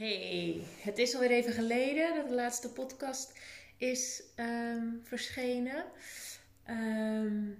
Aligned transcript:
Hey, 0.00 0.62
het 0.80 0.98
is 0.98 1.14
alweer 1.14 1.30
even 1.30 1.52
geleden 1.52 2.14
dat 2.14 2.28
de 2.28 2.34
laatste 2.34 2.72
podcast 2.72 3.38
is 3.76 4.22
ehm, 4.34 4.86
verschenen. 5.02 5.84
Ehm, 6.64 7.50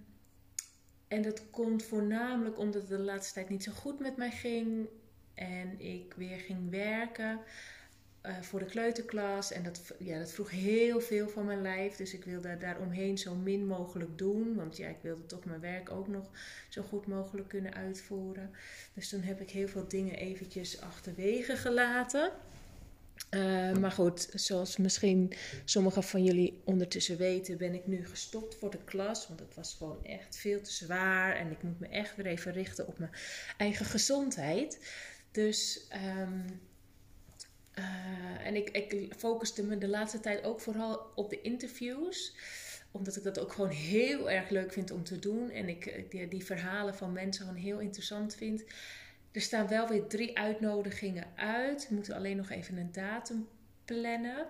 en 1.09 1.23
dat 1.23 1.51
komt 1.51 1.83
voornamelijk 1.83 2.59
omdat 2.59 2.81
het 2.81 2.91
de 2.91 2.99
laatste 2.99 3.35
tijd 3.35 3.49
niet 3.49 3.65
zo 3.65 3.73
goed 3.73 3.99
met 3.99 4.17
mij 4.17 4.31
ging. 4.31 4.89
En 5.35 5.81
ik 5.81 6.15
weer 6.17 6.39
ging 6.39 6.71
werken. 6.71 7.41
Eh, 8.21 8.41
voor 8.41 8.59
de 8.59 8.65
kleuterklas. 8.65 9.53
En 9.53 9.63
dat, 9.63 9.95
ja, 9.99 10.19
dat 10.19 10.33
vroeg 10.33 10.51
heel 10.51 11.01
veel 11.01 11.29
van 11.29 11.45
mijn 11.45 11.63
lijf. 11.63 11.97
Dus 11.97 12.15
ik 12.15 12.25
wilde 12.25 12.57
daaromheen 12.57 13.19
zo 13.19 13.35
min 13.35 13.67
mogelijk 13.67 14.19
doen. 14.19 14.55
Want 14.55 14.77
ja, 14.77 14.89
ik 14.89 14.99
wilde 15.03 15.27
toch 15.27 15.45
mijn 15.45 15.61
werk 15.61 15.91
ook 15.91 16.09
nog 16.09 16.31
zo 16.69 16.83
goed 16.83 17.07
mogelijk 17.07 17.49
kunnen 17.49 17.75
uitvoeren. 17.75 18.51
Dus 18.95 19.09
toen 19.09 19.23
heb 19.23 19.41
ik 19.41 19.51
heel 19.51 19.69
veel 19.69 19.89
dingen 19.89 20.15
eventjes 20.15 20.81
achterwege 20.81 21.57
gelaten. 21.57 22.33
Uh, 23.31 23.73
maar 23.73 23.91
goed, 23.91 24.29
zoals 24.35 24.77
misschien 24.77 25.33
sommigen 25.65 26.03
van 26.03 26.25
jullie 26.25 26.61
ondertussen 26.65 27.17
weten, 27.17 27.59
ben 27.59 27.75
ik 27.75 27.87
nu 27.87 28.07
gestopt 28.07 28.55
voor 28.55 28.71
de 28.71 28.85
klas. 28.85 29.29
Want 29.29 29.41
het 29.41 29.55
was 29.55 29.75
gewoon 29.75 30.05
echt 30.05 30.37
veel 30.37 30.61
te 30.61 30.73
zwaar. 30.73 31.37
En 31.37 31.51
ik 31.51 31.63
moet 31.63 31.81
me 31.81 31.89
echt 31.89 32.17
weer 32.17 32.27
even 32.27 32.53
richten 32.53 32.87
op 32.87 32.99
mijn 32.99 33.13
eigen 33.57 33.87
gezondheid. 33.87 34.79
Dus 35.31 35.89
um, 36.19 36.61
uh, 37.81 38.47
en 38.47 38.57
ik, 38.57 38.71
ik 38.71 39.15
focuste 39.17 39.65
me 39.65 39.79
de 39.79 39.89
laatste 39.89 40.21
tijd 40.21 40.45
ook 40.45 40.61
vooral 40.61 41.11
op 41.15 41.31
de 41.31 41.41
interviews 41.41 42.35
omdat 42.91 43.17
ik 43.17 43.23
dat 43.23 43.39
ook 43.39 43.53
gewoon 43.53 43.71
heel 43.71 44.31
erg 44.31 44.49
leuk 44.49 44.73
vind 44.73 44.91
om 44.91 45.05
te 45.05 45.19
doen. 45.19 45.51
En 45.51 45.69
ik 45.69 46.07
die, 46.11 46.29
die, 46.29 46.45
verhalen 46.45 46.95
van 46.95 47.13
mensen 47.13 47.47
gewoon 47.47 47.61
heel 47.61 47.79
interessant 47.79 48.35
vind. 48.35 48.65
Er 49.33 49.41
staan 49.41 49.69
wel 49.69 49.89
weer 49.89 50.07
drie 50.07 50.39
uitnodigingen 50.39 51.27
uit. 51.37 51.89
We 51.89 51.95
moeten 51.95 52.15
alleen 52.15 52.37
nog 52.37 52.51
even 52.51 52.77
een 52.77 52.93
datum 52.93 53.49
plannen. 53.85 54.47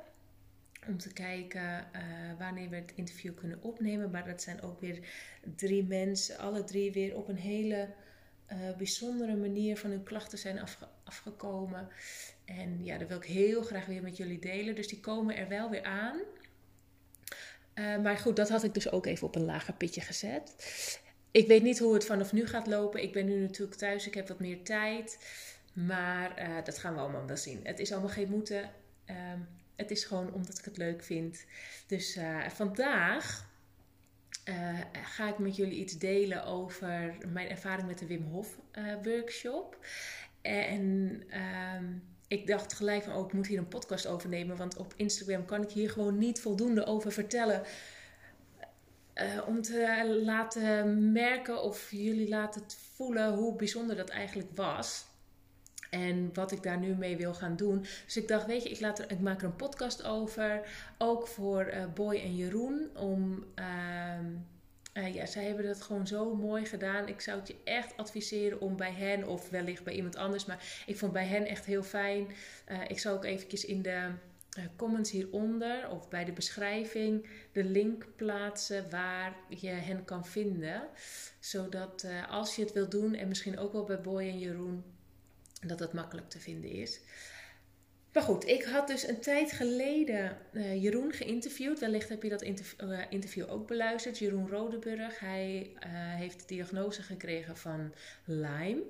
Om 0.87 0.99
te 0.99 1.13
kijken 1.13 1.63
uh, 1.63 2.39
wanneer 2.39 2.69
we 2.69 2.77
het 2.77 2.93
interview 2.95 3.35
kunnen 3.35 3.63
opnemen. 3.63 4.11
Maar 4.11 4.25
dat 4.25 4.43
zijn 4.43 4.63
ook 4.63 4.81
weer 4.81 4.99
drie 5.57 5.85
mensen. 5.85 6.39
Alle 6.39 6.65
drie 6.65 6.93
weer 6.93 7.17
op 7.17 7.29
een 7.29 7.37
hele 7.37 7.89
uh, 8.53 8.77
bijzondere 8.77 9.37
manier 9.37 9.77
van 9.77 9.91
hun 9.91 10.03
klachten 10.03 10.39
zijn 10.39 10.61
afge 10.61 10.89
afgekomen. 11.05 11.89
En 12.45 12.85
ja, 12.85 12.99
dat 12.99 13.09
wil 13.09 13.17
ik 13.17 13.25
heel 13.25 13.63
graag 13.63 13.87
weer 13.87 14.03
met 14.03 14.17
jullie 14.17 14.39
delen. 14.39 14.75
Dus 14.75 14.89
die 14.89 15.01
komen 15.01 15.37
er 15.37 15.49
wel 15.49 15.71
weer 15.71 15.83
aan. 15.83 16.21
Uh, 17.75 17.99
maar 17.99 18.17
goed, 18.17 18.37
dat 18.37 18.49
had 18.49 18.65
ik 18.65 18.75
dus 18.75 18.91
ook 18.91 19.07
even 19.07 19.27
op 19.27 19.35
een 19.35 19.45
lager 19.45 19.75
pitje 19.75 20.01
gezet. 20.01 20.55
Ik 21.31 21.47
weet 21.47 21.63
niet 21.63 21.79
hoe 21.79 21.95
het 21.95 22.05
vanaf 22.05 22.33
nu 22.33 22.47
gaat 22.47 22.67
lopen. 22.67 23.03
Ik 23.03 23.13
ben 23.13 23.27
nu 23.27 23.41
natuurlijk 23.41 23.79
thuis, 23.79 24.07
ik 24.07 24.15
heb 24.15 24.29
wat 24.29 24.41
meer 24.41 24.63
tijd. 24.63 25.19
Maar 25.73 26.49
uh, 26.49 26.65
dat 26.65 26.79
gaan 26.79 26.95
we 26.95 27.01
allemaal 27.01 27.27
wel 27.27 27.37
zien. 27.37 27.61
Het 27.63 27.79
is 27.79 27.93
allemaal 27.93 28.11
geen 28.11 28.31
moeten. 28.31 28.71
Uh, 29.11 29.17
het 29.77 29.91
is 29.91 30.05
gewoon 30.05 30.33
omdat 30.33 30.59
ik 30.59 30.65
het 30.65 30.77
leuk 30.77 31.03
vind. 31.03 31.45
Dus 31.87 32.19
vandaag 32.49 33.50
ga 35.03 35.29
ik 35.29 35.39
met 35.39 35.57
jullie 35.57 35.79
iets 35.79 35.99
delen 35.99 36.45
over 36.45 37.17
mijn 37.29 37.49
ervaring 37.49 37.89
met 37.89 37.99
de 37.99 38.07
Wim 38.07 38.23
Hof 38.23 38.59
workshop. 39.03 39.79
En 40.43 41.23
ehm, 41.29 41.85
ik 42.29 42.47
dacht 42.47 42.73
gelijk 42.73 43.03
van, 43.03 43.15
oh, 43.15 43.27
ik 43.27 43.33
moet 43.33 43.47
hier 43.47 43.59
een 43.59 43.69
podcast 43.69 44.07
over 44.07 44.29
nemen. 44.29 44.57
Want 44.57 44.77
op 44.77 44.95
Instagram 44.97 45.45
kan 45.45 45.63
ik 45.63 45.71
hier 45.71 45.91
gewoon 45.91 46.19
niet 46.19 46.41
voldoende 46.41 46.85
over 46.85 47.13
vertellen. 47.13 47.63
Uh, 49.15 49.47
om 49.47 49.63
te 49.63 50.21
laten 50.25 51.13
merken 51.13 51.63
of 51.63 51.91
jullie 51.91 52.29
laten 52.29 52.63
voelen 52.95 53.35
hoe 53.35 53.57
bijzonder 53.57 53.97
dat 53.97 54.09
eigenlijk 54.09 54.49
was. 54.55 55.05
En 55.91 56.31
wat 56.35 56.53
ik 56.53 56.63
daar 56.63 56.79
nu 56.79 56.95
mee 56.95 57.17
wil 57.17 57.35
gaan 57.35 57.57
doen. 57.57 57.81
Dus 58.05 58.17
ik 58.17 58.29
dacht, 58.29 58.47
weet 58.47 58.63
je, 58.63 58.69
ik, 58.69 58.81
laat 58.81 58.99
er, 58.99 59.11
ik 59.11 59.21
maak 59.21 59.41
er 59.41 59.47
een 59.47 59.57
podcast 59.57 60.05
over. 60.05 60.61
Ook 60.99 61.27
voor 61.27 61.67
uh, 61.67 61.85
Boy 61.95 62.17
en 62.17 62.37
Jeroen. 62.37 62.91
Om 62.97 63.45
uh, 63.59 64.19
uh, 64.95 65.15
ja, 65.15 65.27
zij 65.27 65.45
hebben 65.45 65.67
dat 65.67 65.83
gewoon 65.83 66.07
zo 66.07 66.35
mooi 66.35 66.65
gedaan. 66.67 67.09
Ik 67.09 67.21
zou 67.21 67.39
het 67.39 67.49
je 67.49 67.57
echt 67.65 67.97
adviseren 67.97 68.61
om 68.61 68.77
bij 68.77 68.93
hen 68.93 69.27
of 69.27 69.51
wellicht 69.51 69.85
bij 69.85 69.95
iemand 69.95 70.17
anders. 70.17 70.45
Maar 70.45 70.83
ik 70.87 70.97
vond 70.97 71.13
bij 71.13 71.27
hen 71.27 71.47
echt 71.47 71.65
heel 71.65 71.83
fijn. 71.83 72.27
Uh, 72.71 72.81
ik 72.89 72.99
zal 72.99 73.15
ook 73.15 73.25
eventjes 73.25 73.65
in 73.65 73.83
de 73.83 74.09
comments 74.77 75.11
hieronder 75.11 75.89
of 75.89 76.09
bij 76.09 76.25
de 76.25 76.33
beschrijving 76.33 77.27
de 77.53 77.65
link 77.65 78.07
plaatsen 78.17 78.91
waar 78.91 79.37
je 79.49 79.69
hen 79.69 80.05
kan 80.05 80.27
vinden. 80.27 80.83
Zodat 81.41 82.07
als 82.29 82.57
je 82.57 82.63
het 82.63 82.73
wilt 82.73 82.91
doen 82.91 83.15
en 83.15 83.29
misschien 83.29 83.59
ook 83.59 83.73
wel 83.73 83.85
bij 83.85 84.01
Boy 84.01 84.23
en 84.23 84.39
Jeroen, 84.39 84.85
dat 85.61 85.79
dat 85.79 85.93
makkelijk 85.93 86.29
te 86.29 86.39
vinden 86.39 86.71
is. 86.71 87.01
Maar 88.13 88.23
goed, 88.23 88.47
ik 88.47 88.63
had 88.63 88.87
dus 88.87 89.09
een 89.09 89.21
tijd 89.21 89.53
geleden 89.53 90.37
uh, 90.53 90.83
Jeroen 90.83 91.13
geïnterviewd. 91.13 91.79
Wellicht 91.79 92.09
heb 92.09 92.23
je 92.23 92.29
dat 92.29 92.43
interview, 92.43 92.91
uh, 92.93 92.99
interview 93.11 93.51
ook 93.51 93.67
beluisterd. 93.67 94.19
Jeroen 94.19 94.49
Rodeburg. 94.49 95.19
Hij 95.19 95.71
uh, 95.75 95.81
heeft 95.93 96.41
de 96.41 96.47
diagnose 96.47 97.03
gekregen 97.03 97.57
van 97.57 97.93
Lyme. 98.25 98.83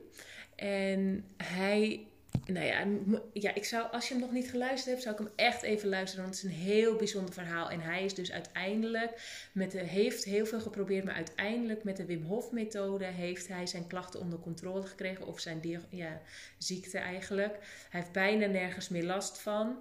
En 0.57 1.25
hij 1.37 2.07
nou 2.47 2.67
ja, 2.67 2.85
ja, 3.33 3.55
ik 3.55 3.65
zou, 3.65 3.91
als 3.93 4.09
je 4.09 4.15
hem 4.15 4.23
nog 4.23 4.33
niet 4.33 4.51
geluisterd 4.51 4.87
hebt, 4.91 5.03
zou 5.03 5.15
ik 5.15 5.21
hem 5.21 5.47
echt 5.47 5.63
even 5.63 5.89
luisteren. 5.89 6.25
Want 6.25 6.37
het 6.37 6.45
is 6.45 6.51
een 6.51 6.65
heel 6.65 6.97
bijzonder 6.97 7.35
verhaal. 7.35 7.71
En 7.71 7.81
hij 7.81 8.05
is 8.05 8.15
dus 8.15 8.33
uiteindelijk, 8.33 9.11
met 9.53 9.71
de, 9.71 9.79
heeft 9.79 10.25
heel 10.25 10.47
veel 10.47 10.61
geprobeerd, 10.61 11.05
maar 11.05 11.15
uiteindelijk 11.15 11.85
met 11.85 11.97
de 11.97 12.05
Wim 12.05 12.23
Hof 12.23 12.51
methode 12.53 13.05
heeft 13.05 13.49
hij 13.49 13.67
zijn 13.67 13.87
klachten 13.87 14.21
onder 14.21 14.39
controle 14.39 14.87
gekregen. 14.87 15.27
Of 15.27 15.41
zijn 15.41 15.87
ja, 15.91 16.21
ziekte 16.59 16.99
eigenlijk. 16.99 17.53
Hij 17.91 18.01
heeft 18.01 18.13
bijna 18.13 18.47
nergens 18.47 18.89
meer 18.89 19.05
last 19.05 19.39
van. 19.39 19.77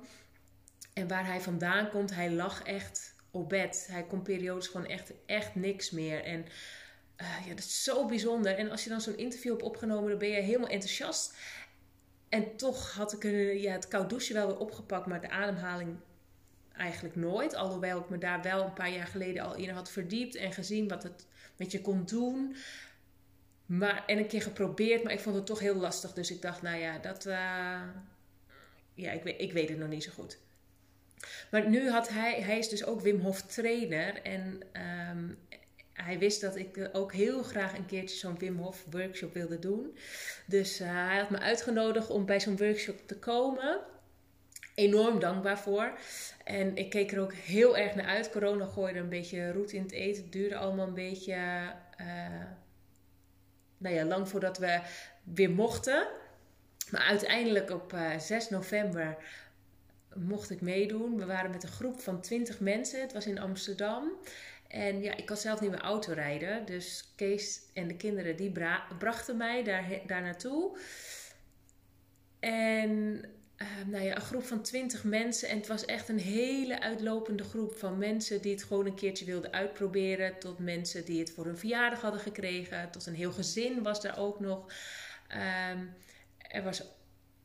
En 0.93 1.07
waar 1.07 1.25
hij 1.25 1.41
vandaan 1.41 1.89
komt, 1.89 2.15
hij 2.15 2.31
lag 2.31 2.63
echt 2.63 3.13
op 3.31 3.49
bed. 3.49 3.88
Hij 3.91 4.03
kon 4.03 4.21
periodes 4.21 4.67
gewoon 4.67 4.88
echt, 4.88 5.11
echt 5.25 5.55
niks 5.55 5.91
meer. 5.91 6.23
En 6.23 6.45
uh, 7.21 7.47
ja, 7.47 7.49
dat 7.49 7.59
is 7.59 7.83
zo 7.83 8.05
bijzonder. 8.05 8.57
En 8.57 8.71
als 8.71 8.83
je 8.83 8.89
dan 8.89 9.01
zo'n 9.01 9.17
interview 9.17 9.51
hebt 9.51 9.63
opgenomen, 9.63 10.09
dan 10.09 10.19
ben 10.19 10.29
je 10.29 10.41
helemaal 10.41 10.69
enthousiast. 10.69 11.33
En 12.29 12.56
toch 12.56 12.94
had 12.94 13.13
ik 13.13 13.23
een, 13.23 13.59
ja, 13.59 13.72
het 13.72 13.88
koud 13.88 14.09
douchen 14.09 14.35
wel 14.35 14.47
weer 14.47 14.57
opgepakt, 14.57 15.06
maar 15.06 15.22
de 15.22 15.29
ademhaling 15.29 15.97
eigenlijk 16.73 17.16
nooit. 17.16 17.56
Alhoewel 17.56 18.00
ik 18.00 18.09
me 18.09 18.17
daar 18.17 18.41
wel 18.41 18.63
een 18.63 18.73
paar 18.73 18.91
jaar 18.91 19.07
geleden 19.07 19.44
al 19.44 19.56
in 19.56 19.69
had 19.69 19.91
verdiept 19.91 20.35
en 20.35 20.53
gezien 20.53 20.88
wat 20.88 21.03
het 21.03 21.25
met 21.56 21.72
je 21.72 21.81
kon 21.81 22.06
doen. 22.06 22.56
Maar, 23.66 24.03
en 24.06 24.18
een 24.18 24.28
keer 24.28 24.41
geprobeerd, 24.41 25.03
maar 25.03 25.13
ik 25.13 25.19
vond 25.19 25.35
het 25.35 25.45
toch 25.45 25.59
heel 25.59 25.75
lastig. 25.75 26.13
Dus 26.13 26.31
ik 26.31 26.41
dacht, 26.41 26.62
nou 26.62 26.78
ja, 26.78 26.97
dat. 26.97 27.25
Uh, 27.25 27.81
ja, 28.94 29.12
ik 29.12 29.23
weet, 29.23 29.41
ik 29.41 29.53
weet 29.53 29.69
het 29.69 29.78
nog 29.78 29.89
niet 29.89 30.03
zo 30.03 30.12
goed. 30.12 30.38
Maar 31.51 31.69
nu 31.69 31.89
had 31.89 32.09
hij, 32.09 32.41
hij 32.41 32.57
is 32.57 32.69
dus 32.69 32.85
ook 32.85 33.01
Wim 33.01 33.19
Hof 33.19 33.41
trainer. 33.41 34.22
En 34.22 34.62
um, 35.12 35.38
hij 36.03 36.19
wist 36.19 36.41
dat 36.41 36.55
ik 36.55 36.89
ook 36.93 37.13
heel 37.13 37.43
graag 37.43 37.77
een 37.77 37.85
keertje 37.85 38.17
zo'n 38.17 38.37
Wim 38.37 38.57
Hof 38.57 38.85
workshop 38.91 39.33
wilde 39.33 39.59
doen. 39.59 39.97
Dus 40.45 40.81
uh, 40.81 40.87
hij 40.87 41.17
had 41.17 41.29
me 41.29 41.39
uitgenodigd 41.39 42.09
om 42.09 42.25
bij 42.25 42.39
zo'n 42.39 42.57
workshop 42.57 43.07
te 43.07 43.19
komen. 43.19 43.79
Enorm 44.75 45.19
dankbaar 45.19 45.59
voor. 45.59 45.97
En 46.43 46.75
ik 46.75 46.89
keek 46.89 47.11
er 47.11 47.19
ook 47.19 47.33
heel 47.33 47.77
erg 47.77 47.95
naar 47.95 48.05
uit. 48.05 48.31
Corona 48.31 48.65
gooide 48.65 48.99
een 48.99 49.09
beetje 49.09 49.51
roet 49.51 49.71
in 49.71 49.81
het 49.81 49.91
eten. 49.91 50.23
Het 50.23 50.31
duurde 50.31 50.55
allemaal 50.55 50.88
een 50.88 50.93
beetje 50.93 51.38
uh, 53.81 54.05
lang 54.05 54.29
voordat 54.29 54.57
we 54.57 54.81
weer 55.23 55.51
mochten. 55.51 56.07
Maar 56.91 57.01
uiteindelijk 57.01 57.69
op 57.69 57.93
uh, 57.93 58.13
eh, 58.13 58.19
6 58.19 58.49
november 58.49 59.17
mocht 60.15 60.49
ik 60.49 60.61
meedoen. 60.61 61.17
We 61.17 61.25
waren 61.25 61.51
met 61.51 61.63
een 61.63 61.69
groep 61.69 61.99
van 61.99 62.21
20 62.21 62.59
mensen. 62.59 63.01
Het 63.01 63.13
was 63.13 63.25
in 63.25 63.39
Amsterdam. 63.39 64.11
En 64.69 65.02
ja, 65.02 65.18
ik 65.18 65.25
kan 65.25 65.38
zelf 65.38 65.62
niet 65.62 65.69
meer 65.69 65.81
auto 65.81 66.13
rijden. 66.13 66.66
Dus 66.66 67.13
Kees 67.16 67.62
en 67.74 67.88
de 67.88 67.96
kinderen 67.96 68.35
die 68.35 68.52
brachten 68.97 69.38
mij 69.38 69.63
daar, 69.63 69.85
daar 70.07 70.22
naartoe. 70.22 70.78
En 72.40 72.90
uh, 73.57 73.68
nou 73.88 74.04
ja, 74.04 74.16
een 74.16 74.21
groep 74.21 74.44
van 74.44 74.62
twintig 74.62 75.04
mensen. 75.04 75.50
En 75.50 75.57
het 75.57 75.68
was 75.68 75.86
echt 75.86 76.10
een 76.10 76.19
hele 76.19 76.81
uitlopende 76.81 77.44
groep 77.44 77.77
van 77.77 77.98
mensen 77.98 78.42
die 78.42 78.51
het 78.51 78.63
gewoon 78.63 78.86
een 78.86 78.95
keertje 78.95 79.25
wilden 79.25 79.51
uitproberen. 79.51 80.39
Tot 80.39 80.60
mensen 80.60 81.06
die 81.06 81.19
het 81.19 81.31
voor 81.31 81.45
hun 81.45 81.57
verjaardag 81.57 82.01
hadden 82.01 82.22
gekregen. 82.22 82.92
Tot 82.92 83.06
een 83.06 83.15
heel 83.15 83.31
gezin 83.31 83.83
was 83.83 84.04
er 84.04 84.18
ook 84.18 84.39
nog. 84.39 84.74
Um, 85.72 85.94
er 86.38 86.63
was 86.63 86.83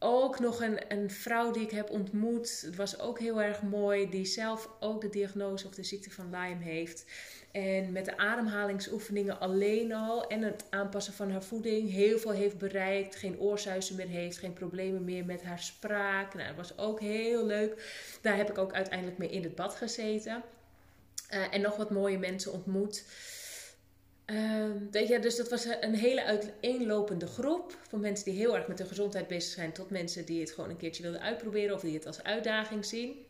ook 0.05 0.39
nog 0.39 0.61
een, 0.63 0.79
een 0.89 1.11
vrouw 1.11 1.51
die 1.51 1.63
ik 1.63 1.71
heb 1.71 1.91
ontmoet. 1.91 2.61
Het 2.67 2.77
was 2.77 3.01
ook 3.01 3.19
heel 3.19 3.43
erg 3.43 3.63
mooi. 3.63 4.11
Die 4.11 4.25
zelf 4.25 4.69
ook 4.81 5.01
de 5.01 5.09
diagnose 5.09 5.67
of 5.67 5.75
de 5.75 5.83
ziekte 5.83 6.11
van 6.11 6.31
Lyme 6.31 6.65
heeft. 6.65 7.05
En 7.53 7.93
met 7.93 8.05
de 8.05 8.17
ademhalingsoefeningen 8.17 9.41
alleen 9.41 9.93
al 9.93 10.27
en 10.27 10.43
het 10.43 10.65
aanpassen 10.71 11.13
van 11.13 11.31
haar 11.31 11.43
voeding 11.43 11.91
heel 11.91 12.19
veel 12.19 12.31
heeft 12.31 12.59
bereikt. 12.59 13.17
Geen 13.17 13.39
oorzuizen 13.39 13.97
meer 13.97 14.09
heeft, 14.09 14.39
geen 14.39 14.53
problemen 14.53 15.05
meer 15.05 15.25
met 15.25 15.43
haar 15.43 15.61
spraak. 15.61 16.35
Nou, 16.35 16.47
dat 16.47 16.57
was 16.57 16.79
ook 16.79 17.01
heel 17.01 17.47
leuk. 17.47 17.93
Daar 18.21 18.37
heb 18.37 18.51
ik 18.51 18.59
ook 18.59 18.73
uiteindelijk 18.73 19.19
mee 19.19 19.31
in 19.31 19.43
het 19.43 19.55
bad 19.55 19.75
gezeten. 19.75 20.43
Uh, 21.35 21.55
en 21.55 21.61
nog 21.61 21.77
wat 21.77 21.91
mooie 21.91 22.19
mensen 22.19 22.53
ontmoet. 22.53 23.05
Ja, 24.27 25.19
dus 25.19 25.37
dat 25.37 25.49
was 25.51 25.65
een 25.81 25.95
hele 25.95 26.25
uiteenlopende 26.25 27.27
groep. 27.27 27.79
Van 27.89 28.01
mensen 28.01 28.25
die 28.25 28.35
heel 28.35 28.57
erg 28.57 28.69
met 28.69 28.79
hun 28.79 28.87
gezondheid 28.87 29.29
bezig 29.29 29.53
zijn, 29.53 29.73
tot 29.73 29.91
mensen 29.91 30.25
die 30.25 30.41
het 30.41 30.51
gewoon 30.51 30.71
een 30.71 30.77
keertje 30.77 31.03
wilden 31.03 31.21
uitproberen 31.21 31.75
of 31.75 31.81
die 31.81 31.95
het 31.95 32.07
als 32.07 32.23
uitdaging 32.23 32.85
zien. 32.85 33.27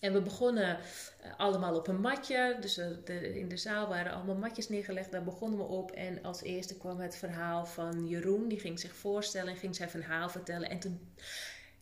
En 0.00 0.12
we 0.12 0.22
begonnen 0.22 0.78
eh, 1.22 1.30
allemaal 1.36 1.76
op 1.76 1.88
een 1.88 2.00
matje. 2.00 2.56
Dus 2.60 2.78
uh, 2.78 2.86
de, 3.04 3.38
in 3.38 3.48
de 3.48 3.56
zaal 3.56 3.88
waren 3.88 4.12
allemaal 4.12 4.34
matjes 4.34 4.68
neergelegd. 4.68 5.12
Daar 5.12 5.24
begonnen 5.24 5.58
we 5.58 5.64
op. 5.64 5.90
En 5.90 6.22
als 6.22 6.42
eerste 6.42 6.76
kwam 6.76 7.00
het 7.00 7.16
verhaal 7.16 7.66
van 7.66 8.08
Jeroen. 8.08 8.48
Die 8.48 8.60
ging 8.60 8.80
zich 8.80 8.94
voorstellen 8.94 9.52
en 9.52 9.58
ging 9.58 9.76
zijn 9.76 9.90
verhaal 9.90 10.28
vertellen. 10.28 10.70
En 10.70 10.78
toen, 10.78 11.14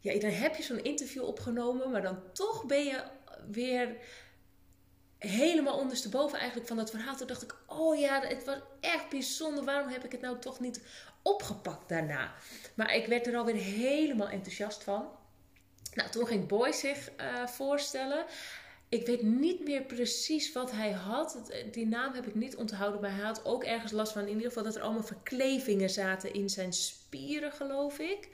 ja, 0.01 0.19
dan 0.19 0.31
heb 0.31 0.55
je 0.57 0.63
zo'n 0.63 0.83
interview 0.83 1.25
opgenomen, 1.25 1.91
maar 1.91 2.03
dan 2.03 2.19
toch 2.33 2.67
ben 2.67 2.85
je 2.85 3.03
weer 3.51 3.97
helemaal 5.25 5.79
ondersteboven 5.79 6.39
eigenlijk 6.39 6.69
van 6.69 6.77
dat 6.77 6.91
verhaal. 6.91 7.17
Toen 7.17 7.27
dacht 7.27 7.43
ik, 7.43 7.57
oh 7.67 7.99
ja, 7.99 8.21
het 8.21 8.45
was 8.45 8.59
echt 8.81 9.09
bijzonder. 9.09 9.65
Waarom 9.65 9.89
heb 9.89 10.05
ik 10.05 10.13
het 10.13 10.21
nou 10.21 10.39
toch 10.39 10.61
niet 10.61 10.81
opgepakt 11.23 11.89
daarna? 11.89 12.35
Maar 12.75 12.95
ik 12.95 13.07
werd 13.07 13.27
er 13.27 13.37
alweer 13.37 13.55
helemaal 13.55 14.29
enthousiast 14.29 14.85
van. 14.85 15.09
Nou, 15.95 16.11
toen 16.11 16.27
ging 16.27 16.49
Boy 16.49 16.73
zich 16.73 17.11
uh, 17.21 17.47
voorstellen. 17.47 18.25
Ik 18.89 19.07
weet 19.07 19.23
niet 19.23 19.65
meer 19.65 19.83
precies 19.83 20.53
wat 20.53 20.71
hij 20.71 20.91
had. 20.91 21.53
Die 21.71 21.87
naam 21.87 22.15
heb 22.15 22.27
ik 22.27 22.35
niet 22.35 22.57
onthouden, 22.57 23.01
maar 23.01 23.15
hij 23.15 23.25
had 23.25 23.45
ook 23.45 23.65
ergens 23.65 23.93
last 23.93 24.13
van 24.13 24.23
in 24.23 24.29
ieder 24.29 24.47
geval 24.47 24.63
dat 24.63 24.77
er 24.77 24.83
allemaal 24.83 25.03
verklevingen 25.03 25.91
zaten 25.91 26.33
in 26.35 26.51
zijn 26.51 26.73
spieren, 26.73 27.53
geloof 27.53 27.99
ik. 27.99 28.29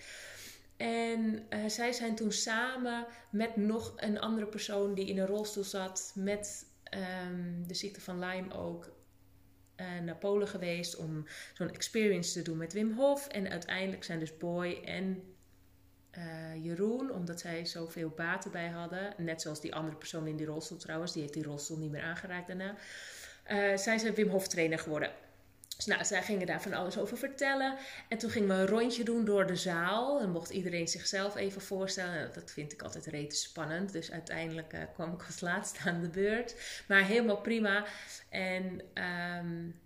En 0.76 1.46
uh, 1.50 1.58
zij 1.66 1.93
zijn 1.93 2.14
toen 2.14 2.32
samen 2.32 3.06
met 3.31 3.56
nog 3.56 3.93
een 3.96 4.20
andere 4.20 4.46
persoon 4.46 4.94
die 4.94 5.06
in 5.06 5.19
een 5.19 5.26
rolstoel 5.26 5.64
zat, 5.64 6.12
met 6.14 6.64
um, 6.90 7.66
de 7.66 7.75
ziekte 7.75 8.00
van 8.00 8.19
Lyme 8.19 8.54
ook, 8.54 8.92
uh, 9.76 10.00
naar 10.04 10.16
Polen 10.16 10.48
geweest 10.48 10.96
om 10.96 11.26
zo'n 11.54 11.70
experience 11.70 12.32
te 12.32 12.42
doen 12.42 12.56
met 12.56 12.72
Wim 12.72 12.92
Hof. 12.92 13.28
En 13.28 13.50
uiteindelijk 13.50 14.04
zijn 14.04 14.19
dus 14.19 14.37
Boy 14.37 14.81
en 14.84 15.34
uh, 16.19 16.64
Jeroen, 16.64 17.12
omdat 17.12 17.40
zij 17.40 17.66
zoveel 17.66 18.08
baten 18.08 18.50
bij 18.50 18.69
hadden, 18.69 19.14
net 19.16 19.42
zoals 19.42 19.60
die 19.60 19.75
andere 19.75 19.96
persoon 19.96 20.26
in 20.26 20.37
die 20.37 20.46
rolstoel 20.46 20.78
trouwens, 20.78 21.12
die 21.12 21.22
heeft 21.22 21.34
die 21.34 21.44
rolstoel 21.44 21.78
niet 21.78 21.90
meer 21.90 22.02
aangeraakt 22.02 22.46
daarna, 22.46 22.75
uh, 23.50 23.76
zijn 23.76 24.00
ze 24.00 24.12
Wim 24.12 24.28
Hof 24.28 24.48
trainer 24.48 24.78
geworden. 24.78 25.10
Dus 25.85 25.94
nou, 25.94 26.05
zij 26.05 26.23
gingen 26.23 26.47
daar 26.47 26.62
van 26.62 26.73
alles 26.73 26.99
over 26.99 27.19
vertellen. 27.19 27.77
En 28.09 28.19
toen 28.19 28.31
gingen 28.31 28.49
we 28.49 28.55
een 28.55 28.67
rondje 28.67 29.05
doen 29.05 29.25
door 29.25 29.47
de 29.47 29.56
zaal. 29.56 30.21
En 30.21 30.31
mocht 30.31 30.50
iedereen 30.50 30.88
zichzelf 30.88 31.37
even 31.37 31.61
voorstellen. 31.61 32.31
Dat 32.35 32.50
vind 32.50 32.73
ik 32.73 32.82
altijd 32.82 33.06
rete 33.06 33.37
spannend. 33.37 33.93
Dus 33.93 34.11
uiteindelijk 34.11 34.73
uh, 34.73 34.81
kwam 34.94 35.12
ik 35.12 35.25
als 35.27 35.41
laatste 35.41 35.79
aan 35.85 36.00
de 36.00 36.09
beurt. 36.09 36.55
Maar 36.88 37.05
helemaal 37.05 37.41
prima. 37.41 37.85
En 38.29 38.81
um, 39.38 39.81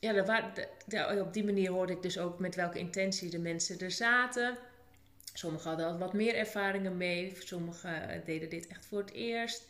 ja, 0.00 0.24
waar, 0.24 0.52
de, 0.86 1.20
op 1.20 1.32
die 1.32 1.44
manier 1.44 1.70
hoorde 1.70 1.92
ik 1.92 2.02
dus 2.02 2.18
ook 2.18 2.38
met 2.38 2.54
welke 2.54 2.78
intentie 2.78 3.30
de 3.30 3.38
mensen 3.38 3.78
er 3.78 3.90
zaten. 3.90 4.56
Sommigen 5.32 5.68
hadden 5.68 5.86
al 5.86 5.98
wat 5.98 6.12
meer 6.12 6.34
ervaringen 6.34 6.96
mee. 6.96 7.36
Sommigen 7.38 8.08
eh, 8.08 8.24
deden 8.24 8.48
dit 8.48 8.66
echt 8.66 8.86
voor 8.86 8.98
het 8.98 9.12
eerst. 9.12 9.66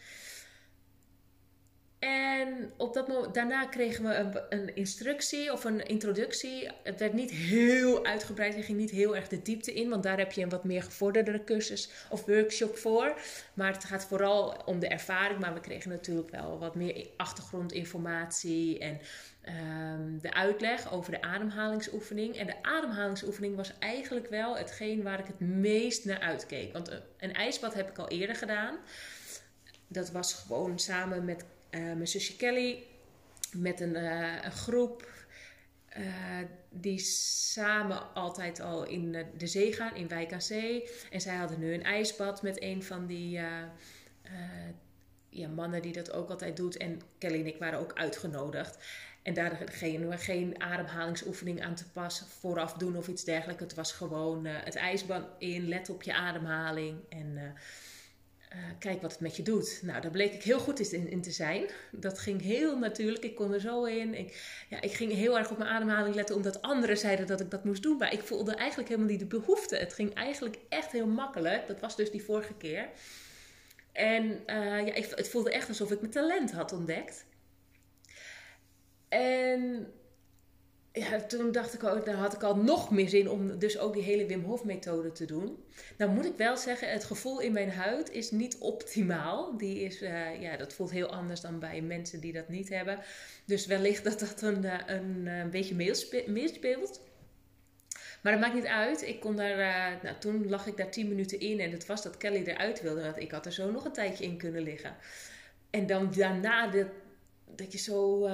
En 1.98 2.72
op 2.76 2.94
dat 2.94 3.08
moment, 3.08 3.34
daarna 3.34 3.66
kregen 3.66 4.04
we 4.04 4.14
een, 4.14 4.36
een, 4.48 4.76
instructie 4.76 5.52
of 5.52 5.64
een 5.64 5.86
introductie. 5.86 6.70
Het 6.82 6.98
werd 6.98 7.12
niet 7.12 7.30
heel 7.30 8.04
uitgebreid, 8.04 8.54
je 8.54 8.62
ging 8.62 8.78
niet 8.78 8.90
heel 8.90 9.16
erg 9.16 9.28
de 9.28 9.42
diepte 9.42 9.74
in, 9.74 9.88
want 9.88 10.02
daar 10.02 10.18
heb 10.18 10.32
je 10.32 10.42
een 10.42 10.48
wat 10.48 10.64
meer 10.64 10.82
gevorderde 10.82 11.44
cursus 11.44 11.90
of 12.10 12.24
workshop 12.24 12.76
voor. 12.76 13.18
Maar 13.54 13.72
het 13.72 13.84
gaat 13.84 14.04
vooral 14.04 14.62
om 14.64 14.78
de 14.78 14.88
ervaring, 14.88 15.40
maar 15.40 15.54
we 15.54 15.60
kregen 15.60 15.90
natuurlijk 15.90 16.30
wel 16.30 16.58
wat 16.58 16.74
meer 16.74 17.06
achtergrondinformatie 17.16 18.78
en 18.78 19.00
um, 19.48 20.18
de 20.20 20.32
uitleg 20.32 20.92
over 20.92 21.12
de 21.12 21.22
ademhalingsoefening. 21.22 22.36
En 22.36 22.46
de 22.46 22.62
ademhalingsoefening 22.62 23.56
was 23.56 23.72
eigenlijk 23.78 24.28
wel 24.28 24.56
hetgeen 24.56 25.02
waar 25.02 25.18
ik 25.18 25.26
het 25.26 25.40
meest 25.40 26.04
naar 26.04 26.20
uitkeek. 26.20 26.72
Want 26.72 27.02
een 27.18 27.34
ijsbad 27.34 27.74
heb 27.74 27.88
ik 27.88 27.98
al 27.98 28.08
eerder 28.08 28.36
gedaan. 28.36 28.76
Dat 29.88 30.10
was 30.10 30.34
gewoon 30.34 30.78
samen 30.78 31.24
met 31.24 31.44
uh, 31.70 31.80
mijn 31.80 32.08
zusje 32.08 32.36
Kelly 32.36 32.82
met 33.52 33.80
een, 33.80 33.94
een 34.44 34.52
groep 34.52 35.14
uh, 35.98 36.04
die 36.70 36.98
samen 36.98 38.14
altijd 38.14 38.60
al 38.60 38.84
in 38.84 39.26
de 39.36 39.46
zee 39.46 39.72
gaan, 39.72 39.94
in 39.94 40.08
Wijk 40.08 40.32
aan 40.32 40.42
Zee. 40.42 40.88
En 41.10 41.20
zij 41.20 41.36
hadden 41.36 41.58
nu 41.58 41.74
een 41.74 41.82
ijsbad 41.82 42.42
met 42.42 42.62
een 42.62 42.82
van 42.82 43.06
die 43.06 43.40
ja, 45.28 45.48
mannen 45.48 45.82
die 45.82 45.92
dat 45.92 46.12
ook 46.12 46.30
altijd 46.30 46.56
doet. 46.56 46.76
En 46.76 47.00
Kelly 47.18 47.40
en 47.40 47.46
ik 47.46 47.58
waren 47.58 47.78
ook 47.78 47.92
uitgenodigd. 47.92 48.78
En 49.22 49.34
daar 49.34 49.62
gingen 49.64 50.08
we 50.08 50.18
geen 50.18 50.62
ademhalingsoefening 50.62 51.62
aan 51.62 51.74
te 51.74 51.90
passen 51.90 52.26
vooraf 52.26 52.72
doen 52.72 52.96
of 52.96 53.08
iets 53.08 53.24
dergelijks. 53.24 53.62
Het 53.62 53.74
was 53.74 53.92
gewoon 53.92 54.44
het 54.44 54.74
ijsbad 54.74 55.28
in, 55.38 55.68
let 55.68 55.90
op 55.90 56.02
je 56.02 56.14
ademhaling. 56.14 56.98
En 57.08 57.54
uh, 58.56 58.62
kijk 58.78 59.02
wat 59.02 59.12
het 59.12 59.20
met 59.20 59.36
je 59.36 59.42
doet. 59.42 59.80
Nou, 59.82 60.00
daar 60.00 60.10
bleek 60.10 60.34
ik 60.34 60.42
heel 60.42 60.58
goed 60.58 60.92
in, 60.92 61.10
in, 61.10 61.22
te 61.22 61.30
zijn. 61.30 61.66
Dat 61.92 62.18
ging 62.18 62.42
heel 62.42 62.78
natuurlijk. 62.78 63.24
Ik 63.24 63.34
kon 63.34 63.52
er 63.52 63.60
zo 63.60 63.84
in. 63.84 64.14
Ik, 64.14 64.64
ja, 64.68 64.80
ik 64.80 64.92
ging 64.92 65.12
heel 65.12 65.38
erg 65.38 65.50
op 65.50 65.58
mijn 65.58 65.70
ademhaling 65.70 66.14
letten, 66.14 66.36
omdat 66.36 66.62
anderen 66.62 66.98
zeiden 66.98 67.26
dat 67.26 67.40
ik 67.40 67.50
dat 67.50 67.64
moest 67.64 67.82
doen. 67.82 67.96
Maar 67.96 68.12
ik 68.12 68.22
voelde 68.22 68.54
eigenlijk 68.54 68.88
helemaal 68.88 69.10
niet 69.10 69.20
de 69.20 69.26
behoefte. 69.26 69.76
Het 69.76 69.92
ging 69.92 70.14
eigenlijk 70.14 70.58
echt 70.68 70.92
heel 70.92 71.06
makkelijk. 71.06 71.66
Dat 71.66 71.80
was 71.80 71.96
dus 71.96 72.10
die 72.10 72.22
vorige 72.22 72.54
keer. 72.54 72.88
En 73.92 74.24
uh, 74.46 74.86
ja, 74.86 74.92
het 74.92 75.28
voelde 75.28 75.50
echt 75.50 75.68
alsof 75.68 75.90
ik 75.90 76.00
mijn 76.00 76.12
talent 76.12 76.52
had 76.52 76.72
ontdekt. 76.72 77.24
En 79.08 79.92
ja, 80.98 81.20
toen 81.20 81.52
dacht 81.52 81.74
ik 81.74 81.84
ook, 81.84 82.04
daar 82.04 82.14
had 82.14 82.34
ik 82.34 82.42
al 82.42 82.56
nog 82.56 82.90
meer 82.90 83.08
zin 83.08 83.30
om 83.30 83.58
dus 83.58 83.78
ook 83.78 83.94
die 83.94 84.02
hele 84.02 84.26
Wim 84.26 84.44
Hof 84.44 84.64
methode 84.64 85.12
te 85.12 85.24
doen. 85.24 85.64
Nou 85.98 86.10
moet 86.10 86.24
ik 86.24 86.36
wel 86.36 86.56
zeggen, 86.56 86.90
het 86.90 87.04
gevoel 87.04 87.40
in 87.40 87.52
mijn 87.52 87.70
huid 87.70 88.10
is 88.10 88.30
niet 88.30 88.58
optimaal. 88.58 89.56
Die 89.56 89.80
is, 89.80 90.02
uh, 90.02 90.40
ja, 90.40 90.56
dat 90.56 90.72
voelt 90.72 90.90
heel 90.90 91.12
anders 91.12 91.40
dan 91.40 91.58
bij 91.58 91.80
mensen 91.80 92.20
die 92.20 92.32
dat 92.32 92.48
niet 92.48 92.68
hebben. 92.68 92.98
Dus 93.44 93.66
wellicht 93.66 94.04
dat 94.04 94.18
dat 94.20 94.42
een, 94.42 94.64
eh, 94.64 94.96
een, 94.96 95.26
een 95.26 95.50
beetje 95.50 95.74
meespeelt. 96.26 97.00
Maar 98.22 98.32
dat 98.32 98.40
maakt 98.40 98.54
niet 98.54 98.66
uit. 98.66 99.02
Ik 99.02 99.20
kon 99.20 99.36
daar, 99.36 99.56
nou, 100.02 100.16
toen 100.18 100.48
lag 100.48 100.66
ik 100.66 100.76
daar 100.76 100.90
10 100.90 101.08
minuten 101.08 101.40
in 101.40 101.60
en 101.60 101.70
het 101.70 101.86
was 101.86 102.02
dat 102.02 102.16
Kelly 102.16 102.42
eruit 102.44 102.82
wilde. 102.82 103.02
Want 103.02 103.18
ik 103.18 103.30
had 103.30 103.46
er 103.46 103.52
zo 103.52 103.70
nog 103.70 103.84
een 103.84 103.92
tijdje 103.92 104.24
in 104.24 104.36
kunnen 104.36 104.62
liggen. 104.62 104.96
En 105.70 105.86
dan 105.86 106.12
daarna 106.16 106.66
de, 106.66 106.86
dat 107.44 107.72
je 107.72 107.78
zo 107.78 108.26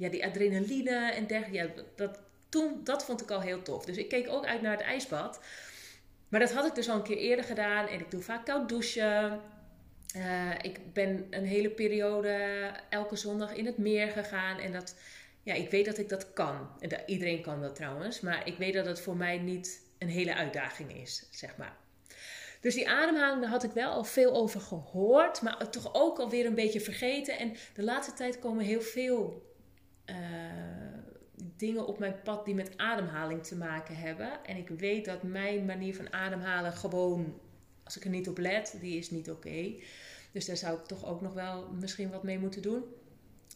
ja, 0.00 0.08
die 0.08 0.26
adrenaline 0.26 1.12
en 1.12 1.26
dergelijke. 1.26 1.74
Ja, 1.76 1.82
dat, 1.96 2.18
toen, 2.48 2.80
dat 2.84 3.04
vond 3.04 3.22
ik 3.22 3.30
al 3.30 3.40
heel 3.40 3.62
tof. 3.62 3.84
Dus 3.84 3.96
ik 3.96 4.08
keek 4.08 4.28
ook 4.28 4.46
uit 4.46 4.62
naar 4.62 4.72
het 4.72 4.80
ijsbad. 4.80 5.40
Maar 6.28 6.40
dat 6.40 6.52
had 6.52 6.66
ik 6.66 6.74
dus 6.74 6.88
al 6.88 6.96
een 6.96 7.02
keer 7.02 7.16
eerder 7.16 7.44
gedaan. 7.44 7.86
En 7.86 8.00
ik 8.00 8.10
doe 8.10 8.22
vaak 8.22 8.44
koud 8.44 8.68
douchen. 8.68 9.40
Uh, 10.16 10.50
ik 10.62 10.92
ben 10.92 11.26
een 11.30 11.44
hele 11.44 11.70
periode 11.70 12.36
elke 12.88 13.16
zondag 13.16 13.54
in 13.54 13.66
het 13.66 13.78
meer 13.78 14.08
gegaan. 14.08 14.58
En 14.58 14.72
dat, 14.72 14.94
ja, 15.42 15.54
ik 15.54 15.70
weet 15.70 15.84
dat 15.84 15.98
ik 15.98 16.08
dat 16.08 16.32
kan. 16.32 16.68
En 16.78 17.02
iedereen 17.06 17.42
kan 17.42 17.60
dat 17.60 17.74
trouwens. 17.74 18.20
Maar 18.20 18.46
ik 18.46 18.56
weet 18.56 18.74
dat 18.74 18.86
het 18.86 19.00
voor 19.00 19.16
mij 19.16 19.38
niet 19.38 19.80
een 19.98 20.08
hele 20.08 20.34
uitdaging 20.34 20.96
is, 20.96 21.28
zeg 21.30 21.56
maar. 21.56 21.76
Dus 22.60 22.74
die 22.74 22.88
ademhaling, 22.88 23.40
daar 23.40 23.50
had 23.50 23.64
ik 23.64 23.72
wel 23.72 23.90
al 23.90 24.04
veel 24.04 24.32
over 24.32 24.60
gehoord. 24.60 25.42
Maar 25.42 25.70
toch 25.70 25.94
ook 25.94 26.18
alweer 26.18 26.46
een 26.46 26.54
beetje 26.54 26.80
vergeten. 26.80 27.38
En 27.38 27.56
de 27.74 27.82
laatste 27.82 28.12
tijd 28.12 28.38
komen 28.38 28.64
heel 28.64 28.80
veel 28.80 29.48
uh, 30.10 30.16
dingen 31.56 31.86
op 31.86 31.98
mijn 31.98 32.22
pad 32.24 32.44
die 32.44 32.54
met 32.54 32.76
ademhaling 32.76 33.44
te 33.44 33.56
maken 33.56 33.96
hebben. 33.96 34.44
En 34.44 34.56
ik 34.56 34.68
weet 34.68 35.04
dat 35.04 35.22
mijn 35.22 35.64
manier 35.64 35.94
van 35.94 36.12
ademhalen 36.12 36.72
gewoon, 36.72 37.40
als 37.84 37.96
ik 37.96 38.04
er 38.04 38.10
niet 38.10 38.28
op 38.28 38.38
let, 38.38 38.76
die 38.80 38.98
is 38.98 39.10
niet 39.10 39.30
oké. 39.30 39.74
Dus 40.32 40.46
daar 40.46 40.56
zou 40.56 40.78
ik 40.78 40.84
toch 40.84 41.06
ook 41.06 41.20
nog 41.20 41.34
wel 41.34 41.68
misschien 41.80 42.10
wat 42.10 42.22
mee 42.22 42.38
moeten 42.38 42.62
doen. 42.62 42.84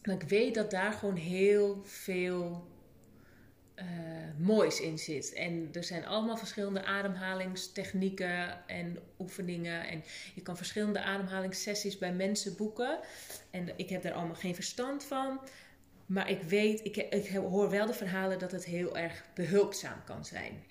Maar 0.03 0.15
ik 0.15 0.29
weet 0.29 0.55
dat 0.55 0.71
daar 0.71 0.93
gewoon 0.93 1.15
heel 1.15 1.81
veel 1.83 2.67
uh, 3.75 3.85
moois 4.37 4.79
in 4.79 4.99
zit. 4.99 5.33
En 5.33 5.69
er 5.73 5.83
zijn 5.83 6.05
allemaal 6.05 6.37
verschillende 6.37 6.83
ademhalingstechnieken 6.83 8.67
en 8.67 8.97
oefeningen. 9.19 9.87
En 9.87 10.03
je 10.35 10.41
kan 10.41 10.57
verschillende 10.57 11.01
ademhalingssessies 11.01 11.97
bij 11.97 12.13
mensen 12.13 12.55
boeken. 12.55 12.99
En 13.51 13.69
ik 13.75 13.89
heb 13.89 14.01
daar 14.01 14.13
allemaal 14.13 14.35
geen 14.35 14.55
verstand 14.55 15.03
van. 15.03 15.39
Maar 16.05 16.29
ik 16.29 16.41
weet, 16.41 16.85
ik, 16.85 16.97
ik 16.97 17.27
hoor 17.27 17.69
wel 17.69 17.85
de 17.85 17.93
verhalen 17.93 18.39
dat 18.39 18.51
het 18.51 18.65
heel 18.65 18.97
erg 18.97 19.25
behulpzaam 19.33 20.03
kan 20.03 20.25
zijn. 20.25 20.63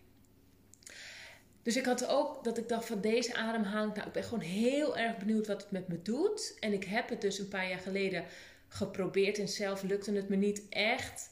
Dus 1.63 1.77
ik 1.77 1.85
had 1.85 2.07
ook 2.07 2.45
dat 2.45 2.59
ik 2.59 2.69
dacht 2.69 2.87
van 2.87 3.01
deze 3.01 3.35
ademhaling, 3.35 3.95
nou 3.95 4.07
ik 4.07 4.13
ben 4.13 4.25
gewoon 4.25 4.41
heel 4.45 4.97
erg 4.97 5.19
benieuwd 5.19 5.47
wat 5.47 5.63
het 5.63 5.71
met 5.71 5.89
me 5.89 6.03
doet. 6.03 6.57
En 6.61 6.73
ik 6.73 6.85
heb 6.85 7.09
het 7.09 7.21
dus 7.21 7.39
een 7.39 7.49
paar 7.49 7.69
jaar 7.69 7.79
geleden 7.79 8.25
geprobeerd 8.69 9.39
en 9.39 9.49
zelf 9.49 9.83
lukte 9.83 10.13
het 10.13 10.29
me 10.29 10.37
niet 10.37 10.63
echt. 10.69 11.31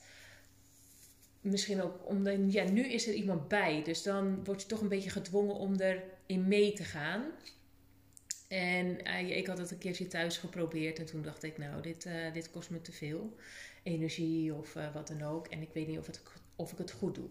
Misschien 1.40 1.82
ook 1.82 2.08
omdat, 2.08 2.36
ja, 2.48 2.64
nu 2.64 2.82
is 2.82 3.06
er 3.06 3.14
iemand 3.14 3.48
bij. 3.48 3.82
Dus 3.84 4.02
dan 4.02 4.44
word 4.44 4.62
je 4.62 4.68
toch 4.68 4.80
een 4.80 4.88
beetje 4.88 5.10
gedwongen 5.10 5.54
om 5.54 5.74
erin 5.74 6.48
mee 6.48 6.72
te 6.72 6.84
gaan. 6.84 7.24
En 8.48 9.08
uh, 9.08 9.36
ik 9.36 9.46
had 9.46 9.58
het 9.58 9.70
een 9.70 9.78
keertje 9.78 10.06
thuis 10.06 10.36
geprobeerd 10.36 10.98
en 10.98 11.06
toen 11.06 11.22
dacht 11.22 11.42
ik, 11.42 11.58
nou, 11.58 11.82
dit, 11.82 12.04
uh, 12.06 12.32
dit 12.32 12.50
kost 12.50 12.70
me 12.70 12.80
te 12.80 12.92
veel. 12.92 13.36
Energie 13.82 14.54
of 14.54 14.72
wat 14.92 15.08
dan 15.08 15.22
ook. 15.22 15.46
En 15.46 15.62
ik 15.62 15.70
weet 15.72 15.88
niet 15.88 15.98
of, 15.98 16.06
het, 16.06 16.22
of 16.56 16.72
ik 16.72 16.78
het 16.78 16.90
goed 16.90 17.14
doe. 17.14 17.28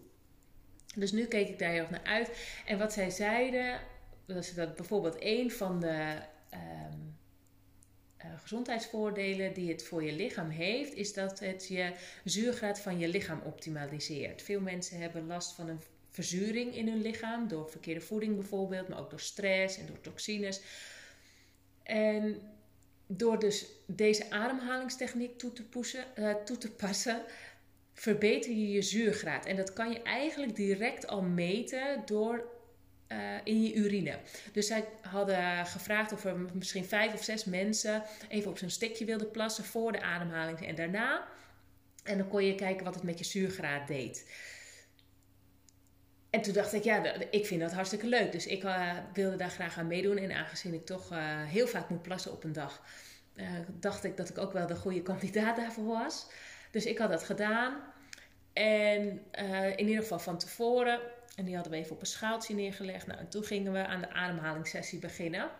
Dus 0.94 1.12
nu 1.12 1.26
keek 1.26 1.48
ik 1.48 1.58
daar 1.58 1.70
heel 1.70 1.80
erg 1.80 1.90
naar 1.90 2.04
uit. 2.04 2.30
En 2.66 2.78
wat 2.78 2.92
zij 2.92 3.10
zeiden, 3.10 3.80
was 4.26 4.54
dat 4.54 4.76
bijvoorbeeld 4.76 5.16
een 5.18 5.50
van 5.50 5.80
de 5.80 6.18
ehm, 6.48 6.98
eh, 8.16 8.38
gezondheidsvoordelen 8.38 9.54
die 9.54 9.72
het 9.72 9.84
voor 9.84 10.02
je 10.02 10.12
lichaam 10.12 10.48
heeft, 10.48 10.94
is 10.94 11.12
dat 11.12 11.40
het 11.40 11.68
je 11.68 11.92
zuurgraad 12.24 12.80
van 12.80 12.98
je 12.98 13.08
lichaam 13.08 13.40
optimaliseert. 13.44 14.42
Veel 14.42 14.60
mensen 14.60 15.00
hebben 15.00 15.26
last 15.26 15.52
van 15.52 15.68
een 15.68 15.80
verzuring 16.10 16.76
in 16.76 16.88
hun 16.88 17.02
lichaam, 17.02 17.48
door 17.48 17.70
verkeerde 17.70 18.00
voeding 18.00 18.34
bijvoorbeeld, 18.34 18.88
maar 18.88 18.98
ook 18.98 19.10
door 19.10 19.20
stress 19.20 19.78
en 19.78 19.86
door 19.86 20.00
toxines. 20.00 20.60
En 21.82 22.40
door 23.16 23.38
dus 23.38 23.66
deze 23.86 24.30
ademhalingstechniek 24.30 25.38
toe 25.38 25.52
te, 25.52 25.64
poesen, 25.64 26.04
uh, 26.18 26.34
toe 26.34 26.58
te 26.58 26.70
passen, 26.70 27.22
verbeter 27.94 28.50
je 28.50 28.70
je 28.70 28.82
zuurgraad. 28.82 29.46
En 29.46 29.56
dat 29.56 29.72
kan 29.72 29.90
je 29.90 30.02
eigenlijk 30.02 30.56
direct 30.56 31.06
al 31.06 31.22
meten 31.22 32.02
door 32.06 32.44
uh, 33.08 33.18
in 33.44 33.62
je 33.62 33.74
urine. 33.74 34.18
Dus 34.52 34.66
zij 34.66 34.84
hadden 35.00 35.66
gevraagd 35.66 36.12
of 36.12 36.24
er 36.24 36.36
misschien 36.52 36.84
vijf 36.84 37.12
of 37.14 37.24
zes 37.24 37.44
mensen 37.44 38.02
even 38.28 38.50
op 38.50 38.58
zo'n 38.58 38.70
stikje 38.70 39.04
wilden 39.04 39.30
plassen 39.30 39.64
voor 39.64 39.92
de 39.92 40.02
ademhaling 40.02 40.66
en 40.66 40.74
daarna. 40.74 41.28
En 42.04 42.18
dan 42.18 42.28
kon 42.28 42.44
je 42.44 42.54
kijken 42.54 42.84
wat 42.84 42.94
het 42.94 43.02
met 43.02 43.18
je 43.18 43.24
zuurgraad 43.24 43.86
deed. 43.86 44.26
En 46.32 46.42
toen 46.42 46.52
dacht 46.52 46.72
ik, 46.72 46.84
ja, 46.84 47.14
ik 47.30 47.46
vind 47.46 47.60
dat 47.60 47.72
hartstikke 47.72 48.06
leuk. 48.06 48.32
Dus 48.32 48.46
ik 48.46 48.64
uh, 48.64 48.96
wilde 49.12 49.36
daar 49.36 49.50
graag 49.50 49.78
aan 49.78 49.86
meedoen. 49.86 50.16
En 50.16 50.32
aangezien 50.32 50.74
ik 50.74 50.86
toch 50.86 51.12
uh, 51.12 51.18
heel 51.42 51.66
vaak 51.66 51.88
moet 51.88 52.02
plassen 52.02 52.32
op 52.32 52.44
een 52.44 52.52
dag, 52.52 52.82
dacht 53.80 54.04
ik 54.04 54.16
dat 54.16 54.28
ik 54.28 54.38
ook 54.38 54.52
wel 54.52 54.66
de 54.66 54.76
goede 54.76 55.02
kandidaat 55.02 55.56
daarvoor 55.56 55.84
was. 55.84 56.26
Dus 56.70 56.86
ik 56.86 56.98
had 56.98 57.10
dat 57.10 57.24
gedaan. 57.24 57.80
En 58.52 59.24
in 59.76 59.88
ieder 59.88 60.02
geval 60.02 60.18
van 60.18 60.38
tevoren 60.38 61.00
en 61.36 61.44
die 61.44 61.54
hadden 61.54 61.72
we 61.72 61.78
even 61.78 61.94
op 61.94 62.00
een 62.00 62.06
schaaltje 62.06 62.54
neergelegd. 62.54 63.06
Nou, 63.06 63.18
en 63.18 63.28
toen 63.28 63.44
gingen 63.44 63.72
we 63.72 63.86
aan 63.86 64.00
de 64.00 64.10
ademhalingssessie 64.10 64.98
beginnen. 64.98 65.50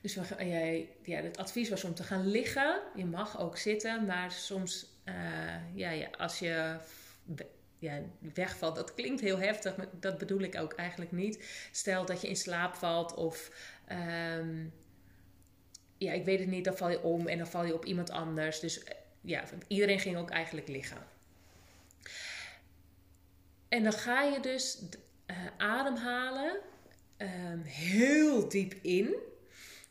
Dus 0.00 0.14
we, 0.14 0.86
ja, 1.02 1.20
het 1.20 1.36
advies 1.36 1.68
was 1.68 1.84
om 1.84 1.94
te 1.94 2.02
gaan 2.02 2.26
liggen. 2.26 2.80
Je 2.94 3.06
mag 3.06 3.40
ook 3.40 3.56
zitten, 3.56 4.06
maar 4.06 4.32
soms, 4.32 4.86
ja, 5.74 5.90
ja, 5.90 6.08
als 6.18 6.38
je 6.38 6.76
ja, 7.84 8.00
wegvalt, 8.34 8.76
dat 8.76 8.94
klinkt 8.94 9.20
heel 9.20 9.38
heftig, 9.38 9.76
maar 9.76 9.86
dat 10.00 10.18
bedoel 10.18 10.40
ik 10.40 10.56
ook 10.56 10.72
eigenlijk 10.72 11.12
niet. 11.12 11.68
Stel 11.72 12.06
dat 12.06 12.20
je 12.20 12.28
in 12.28 12.36
slaap 12.36 12.74
valt 12.74 13.14
of, 13.14 13.50
um, 14.38 14.72
ja, 15.98 16.12
ik 16.12 16.24
weet 16.24 16.38
het 16.38 16.48
niet, 16.48 16.64
dan 16.64 16.76
val 16.76 16.90
je 16.90 17.02
om 17.02 17.26
en 17.26 17.38
dan 17.38 17.46
val 17.46 17.64
je 17.64 17.74
op 17.74 17.84
iemand 17.84 18.10
anders. 18.10 18.60
Dus 18.60 18.82
ja, 19.20 19.44
iedereen 19.66 20.00
ging 20.00 20.16
ook 20.16 20.30
eigenlijk 20.30 20.68
liggen. 20.68 21.06
En 23.68 23.82
dan 23.82 23.92
ga 23.92 24.22
je 24.22 24.40
dus 24.40 24.78
uh, 25.26 25.36
ademhalen 25.56 26.56
um, 27.18 27.62
heel 27.62 28.48
diep 28.48 28.74
in. 28.82 29.14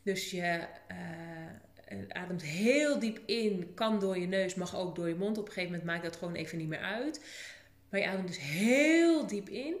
Dus 0.02 0.30
je 0.30 0.66
uh, 0.90 2.08
ademt 2.08 2.42
heel 2.42 2.98
diep 2.98 3.18
in, 3.26 3.74
kan 3.74 3.98
door 3.98 4.18
je 4.18 4.26
neus, 4.26 4.54
mag 4.54 4.76
ook 4.76 4.96
door 4.96 5.08
je 5.08 5.14
mond. 5.14 5.38
Op 5.38 5.46
een 5.46 5.52
gegeven 5.52 5.70
moment 5.70 5.90
maakt 5.90 6.04
dat 6.04 6.16
gewoon 6.16 6.34
even 6.34 6.58
niet 6.58 6.68
meer 6.68 6.78
uit. 6.80 7.20
Maar 7.88 8.00
je 8.00 8.06
ademt 8.06 8.26
dus 8.26 8.40
heel 8.40 9.26
diep 9.26 9.48
in. 9.48 9.76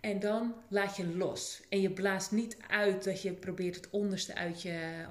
En 0.00 0.18
dan 0.20 0.54
laat 0.68 0.96
je 0.96 1.16
los. 1.16 1.62
En 1.68 1.80
je 1.80 1.90
blaast 1.90 2.32
niet 2.32 2.56
uit 2.68 3.04
dat 3.04 3.22
je 3.22 3.32
probeert 3.32 3.74
het 3.74 3.90
onderste 3.90 4.34
uit 4.34 4.62
je, 4.62 5.04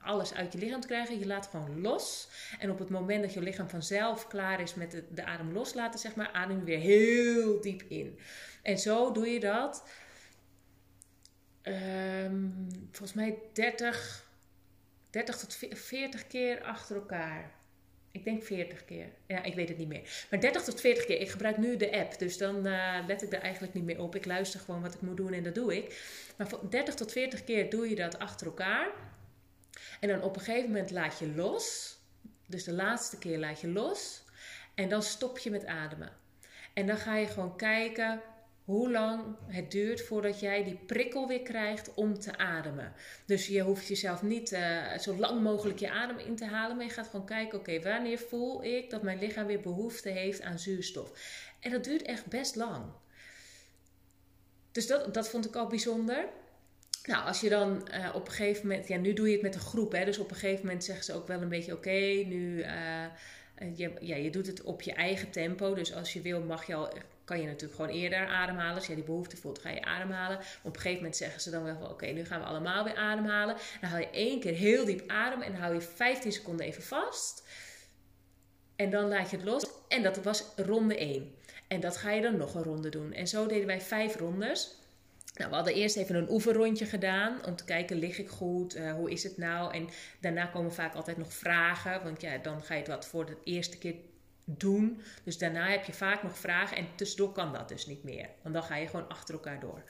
alles 0.00 0.34
uit 0.34 0.52
je 0.52 0.58
lichaam 0.58 0.80
te 0.80 0.86
krijgen. 0.86 1.18
Je 1.18 1.26
laat 1.26 1.46
gewoon 1.46 1.80
los. 1.80 2.28
En 2.58 2.70
op 2.70 2.78
het 2.78 2.90
moment 2.90 3.22
dat 3.22 3.32
je 3.32 3.42
lichaam 3.42 3.68
vanzelf 3.68 4.26
klaar 4.26 4.60
is 4.60 4.74
met 4.74 4.90
de, 4.90 5.04
de 5.10 5.24
adem 5.24 5.52
loslaten, 5.52 6.00
zeg 6.00 6.14
maar, 6.14 6.30
adem 6.32 6.58
je 6.58 6.64
weer 6.64 6.78
heel 6.78 7.60
diep 7.60 7.82
in. 7.82 8.18
En 8.62 8.78
zo 8.78 9.12
doe 9.12 9.28
je 9.28 9.40
dat. 9.40 9.88
Ehm, 11.62 12.48
volgens 12.90 13.12
mij 13.12 13.38
30, 13.52 14.30
30 15.10 15.36
tot 15.36 15.58
40 15.70 16.26
keer 16.26 16.62
achter 16.62 16.96
elkaar. 16.96 17.59
Ik 18.12 18.24
denk 18.24 18.42
40 18.42 18.84
keer. 18.84 19.06
Ja, 19.26 19.42
ik 19.42 19.54
weet 19.54 19.68
het 19.68 19.78
niet 19.78 19.88
meer. 19.88 20.26
Maar 20.30 20.40
30 20.40 20.62
tot 20.62 20.80
40 20.80 21.04
keer. 21.04 21.20
Ik 21.20 21.30
gebruik 21.30 21.56
nu 21.56 21.76
de 21.76 21.92
app. 21.92 22.18
Dus 22.18 22.38
dan 22.38 22.66
uh, 22.66 22.98
let 23.06 23.22
ik 23.22 23.32
er 23.32 23.40
eigenlijk 23.40 23.74
niet 23.74 23.84
meer 23.84 24.00
op. 24.00 24.14
Ik 24.14 24.24
luister 24.24 24.60
gewoon 24.60 24.82
wat 24.82 24.94
ik 24.94 25.00
moet 25.00 25.16
doen 25.16 25.32
en 25.32 25.42
dat 25.42 25.54
doe 25.54 25.76
ik. 25.76 26.02
Maar 26.36 26.48
30 26.70 26.94
tot 26.94 27.12
40 27.12 27.44
keer 27.44 27.70
doe 27.70 27.88
je 27.88 27.94
dat 27.94 28.18
achter 28.18 28.46
elkaar. 28.46 28.88
En 30.00 30.08
dan 30.08 30.22
op 30.22 30.36
een 30.36 30.42
gegeven 30.42 30.70
moment 30.70 30.90
laat 30.90 31.18
je 31.18 31.34
los. 31.34 31.96
Dus 32.46 32.64
de 32.64 32.72
laatste 32.72 33.18
keer 33.18 33.38
laat 33.38 33.60
je 33.60 33.68
los. 33.68 34.22
En 34.74 34.88
dan 34.88 35.02
stop 35.02 35.38
je 35.38 35.50
met 35.50 35.66
ademen. 35.66 36.12
En 36.74 36.86
dan 36.86 36.96
ga 36.96 37.16
je 37.16 37.26
gewoon 37.26 37.56
kijken 37.56 38.20
hoe 38.70 38.90
lang 38.90 39.36
het 39.46 39.70
duurt 39.70 40.02
voordat 40.02 40.40
jij 40.40 40.64
die 40.64 40.78
prikkel 40.86 41.28
weer 41.28 41.42
krijgt 41.42 41.94
om 41.94 42.18
te 42.18 42.38
ademen. 42.38 42.92
Dus 43.26 43.46
je 43.46 43.60
hoeft 43.60 43.88
jezelf 43.88 44.22
niet 44.22 44.52
uh, 44.52 44.98
zo 44.98 45.16
lang 45.16 45.42
mogelijk 45.42 45.78
je 45.78 45.90
adem 45.90 46.18
in 46.18 46.36
te 46.36 46.44
halen, 46.44 46.76
maar 46.76 46.84
je 46.84 46.92
gaat 46.92 47.08
gewoon 47.08 47.26
kijken: 47.26 47.58
oké, 47.58 47.82
wanneer 47.82 48.18
voel 48.18 48.64
ik 48.64 48.90
dat 48.90 49.02
mijn 49.02 49.18
lichaam 49.18 49.46
weer 49.46 49.60
behoefte 49.60 50.08
heeft 50.08 50.42
aan 50.42 50.58
zuurstof? 50.58 51.12
En 51.60 51.70
dat 51.70 51.84
duurt 51.84 52.02
echt 52.02 52.26
best 52.26 52.56
lang. 52.56 52.84
Dus 54.72 54.86
dat, 54.86 55.14
dat 55.14 55.28
vond 55.28 55.46
ik 55.46 55.56
al 55.56 55.66
bijzonder. 55.66 56.28
Nou, 57.04 57.26
als 57.26 57.40
je 57.40 57.48
dan 57.48 57.88
uh, 57.94 58.10
op 58.14 58.26
een 58.26 58.32
gegeven 58.32 58.66
moment, 58.66 58.88
ja, 58.88 58.96
nu 58.96 59.12
doe 59.12 59.26
je 59.26 59.32
het 59.32 59.42
met 59.42 59.54
een 59.54 59.60
groep, 59.60 59.92
hè, 59.92 60.04
dus 60.04 60.18
op 60.18 60.30
een 60.30 60.36
gegeven 60.36 60.66
moment 60.66 60.84
zeggen 60.84 61.04
ze 61.04 61.14
ook 61.14 61.26
wel 61.26 61.42
een 61.42 61.48
beetje: 61.48 61.72
oké, 61.72 62.00
nu, 62.26 62.58
uh, 62.58 63.04
je, 63.74 63.92
ja, 64.00 64.16
je 64.16 64.30
doet 64.30 64.46
het 64.46 64.62
op 64.62 64.82
je 64.82 64.92
eigen 64.92 65.30
tempo. 65.30 65.74
Dus 65.74 65.94
als 65.94 66.12
je 66.12 66.20
wil, 66.20 66.40
mag 66.40 66.66
je 66.66 66.74
al, 66.74 66.92
kan 67.30 67.40
je 67.40 67.46
natuurlijk 67.46 67.80
gewoon 67.80 67.96
eerder 67.96 68.26
ademhalen. 68.26 68.74
Als 68.74 68.86
je 68.86 68.94
die 68.94 69.04
behoefte 69.04 69.36
voelt, 69.36 69.58
ga 69.58 69.70
je 69.70 69.84
ademhalen. 69.84 70.38
Op 70.38 70.74
een 70.74 70.80
gegeven 70.80 70.96
moment 70.96 71.16
zeggen 71.16 71.40
ze 71.40 71.50
dan 71.50 71.62
wel: 71.62 71.88
oké, 71.90 72.06
nu 72.06 72.24
gaan 72.24 72.40
we 72.40 72.46
allemaal 72.46 72.84
weer 72.84 72.96
ademhalen. 72.96 73.56
Dan 73.80 73.90
haal 73.90 74.00
je 74.00 74.10
één 74.10 74.40
keer 74.40 74.54
heel 74.54 74.84
diep 74.84 75.10
adem 75.10 75.42
en 75.42 75.54
hou 75.54 75.74
je 75.74 75.80
15 75.80 76.32
seconden 76.32 76.66
even 76.66 76.82
vast. 76.82 77.46
En 78.76 78.90
dan 78.90 79.08
laat 79.08 79.30
je 79.30 79.36
het 79.36 79.44
los. 79.44 79.66
En 79.88 80.02
dat 80.02 80.22
was 80.22 80.44
ronde 80.56 80.98
1. 80.98 81.34
En 81.68 81.80
dat 81.80 81.96
ga 81.96 82.10
je 82.10 82.22
dan 82.22 82.36
nog 82.36 82.54
een 82.54 82.62
ronde 82.62 82.88
doen. 82.88 83.12
En 83.12 83.28
zo 83.28 83.46
deden 83.46 83.66
wij 83.66 83.80
vijf 83.80 84.16
rondes. 84.16 84.74
Nou, 85.34 85.50
we 85.50 85.56
hadden 85.56 85.74
eerst 85.74 85.96
even 85.96 86.14
een 86.14 86.30
oefenrondje 86.30 86.86
gedaan 86.86 87.44
om 87.46 87.56
te 87.56 87.64
kijken, 87.64 87.98
lig 87.98 88.18
ik 88.18 88.28
goed, 88.28 88.76
uh, 88.76 88.92
hoe 88.92 89.10
is 89.10 89.22
het 89.22 89.36
nou? 89.36 89.74
En 89.74 89.88
daarna 90.20 90.46
komen 90.46 90.72
vaak 90.72 90.94
altijd 90.94 91.16
nog 91.16 91.32
vragen, 91.32 92.02
want 92.02 92.20
ja, 92.20 92.38
dan 92.38 92.62
ga 92.62 92.74
je 92.74 92.80
het 92.80 92.88
wat 92.88 93.06
voor 93.06 93.26
de 93.26 93.36
eerste 93.44 93.78
keer 93.78 93.94
doen. 94.44 95.02
Dus 95.24 95.38
daarna 95.38 95.70
heb 95.70 95.84
je 95.84 95.92
vaak 95.92 96.22
nog 96.22 96.38
vragen 96.38 96.76
en 96.76 96.86
tussendoor 96.94 97.32
kan 97.32 97.52
dat 97.52 97.68
dus 97.68 97.86
niet 97.86 98.04
meer, 98.04 98.28
want 98.42 98.54
dan 98.54 98.62
ga 98.62 98.76
je 98.76 98.86
gewoon 98.86 99.08
achter 99.08 99.34
elkaar 99.34 99.60
door. 99.60 99.82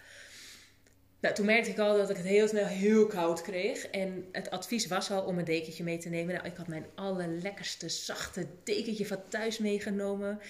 Nou, 1.20 1.34
toen 1.34 1.46
merkte 1.46 1.70
ik 1.70 1.78
al 1.78 1.96
dat 1.96 2.10
ik 2.10 2.16
het 2.16 2.26
heel 2.26 2.48
snel 2.48 2.66
heel 2.66 3.06
koud 3.06 3.42
kreeg. 3.42 3.86
En 3.86 4.28
het 4.32 4.50
advies 4.50 4.86
was 4.86 5.10
al 5.10 5.22
om 5.22 5.38
een 5.38 5.44
dekentje 5.44 5.84
mee 5.84 5.98
te 5.98 6.08
nemen. 6.08 6.34
Nou, 6.34 6.46
ik 6.46 6.56
had 6.56 6.68
mijn 6.68 6.86
allerlekkerste 6.94 7.88
zachte 7.88 8.46
dekentje 8.64 9.06
van 9.06 9.22
thuis 9.28 9.58
meegenomen. 9.58 10.40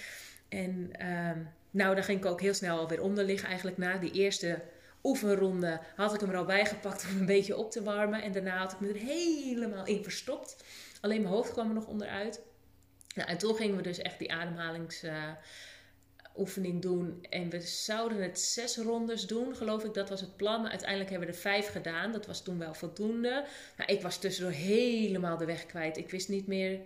En 0.49 0.91
uh, 1.01 1.31
nou, 1.71 1.95
daar 1.95 2.05
ging 2.05 2.19
ik 2.19 2.27
ook 2.27 2.41
heel 2.41 2.55
snel 2.55 2.79
alweer 2.79 3.03
onder 3.03 3.25
liggen. 3.25 3.49
Eigenlijk 3.49 3.79
na 3.79 3.99
die 3.99 4.13
eerste 4.13 4.63
oefenronde 5.03 5.81
had 5.97 6.15
ik 6.15 6.21
hem 6.21 6.31
er 6.31 6.37
al 6.37 6.45
bij 6.45 6.67
gepakt 6.67 7.07
om 7.11 7.19
een 7.19 7.27
beetje 7.27 7.57
op 7.57 7.71
te 7.71 7.83
warmen. 7.83 8.23
En 8.23 8.33
daarna 8.33 8.59
had 8.59 8.73
ik 8.73 8.81
me 8.81 8.89
er 8.89 8.97
helemaal 8.97 9.87
in 9.87 10.03
verstopt. 10.03 10.65
Alleen 11.01 11.23
mijn 11.23 11.35
hoofd 11.35 11.53
kwam 11.53 11.69
er 11.69 11.75
nog 11.75 11.87
onderuit. 11.87 12.41
Nou, 13.15 13.29
en 13.29 13.39
toen 13.39 13.55
gingen 13.55 13.77
we 13.77 13.83
dus 13.83 13.99
echt 13.99 14.19
die 14.19 14.33
ademhalingsoefening 14.33 16.83
doen. 16.83 17.27
En 17.31 17.51
we 17.51 17.61
zouden 17.61 18.23
het 18.23 18.41
zes 18.41 18.77
rondes 18.77 19.27
doen, 19.27 19.57
geloof 19.57 19.85
ik. 19.85 19.95
Dat 19.95 20.09
was 20.09 20.21
het 20.21 20.37
plan. 20.37 20.69
Uiteindelijk 20.69 21.11
hebben 21.11 21.29
we 21.29 21.35
er 21.35 21.41
vijf 21.41 21.69
gedaan. 21.69 22.13
Dat 22.13 22.27
was 22.27 22.43
toen 22.43 22.59
wel 22.59 22.75
voldoende. 22.75 23.45
Nou, 23.77 23.93
ik 23.93 24.03
was 24.03 24.19
tussendoor 24.19 24.53
helemaal 24.53 25.37
de 25.37 25.45
weg 25.45 25.67
kwijt. 25.67 25.97
Ik 25.97 26.11
wist 26.11 26.29
niet 26.29 26.47
meer 26.47 26.81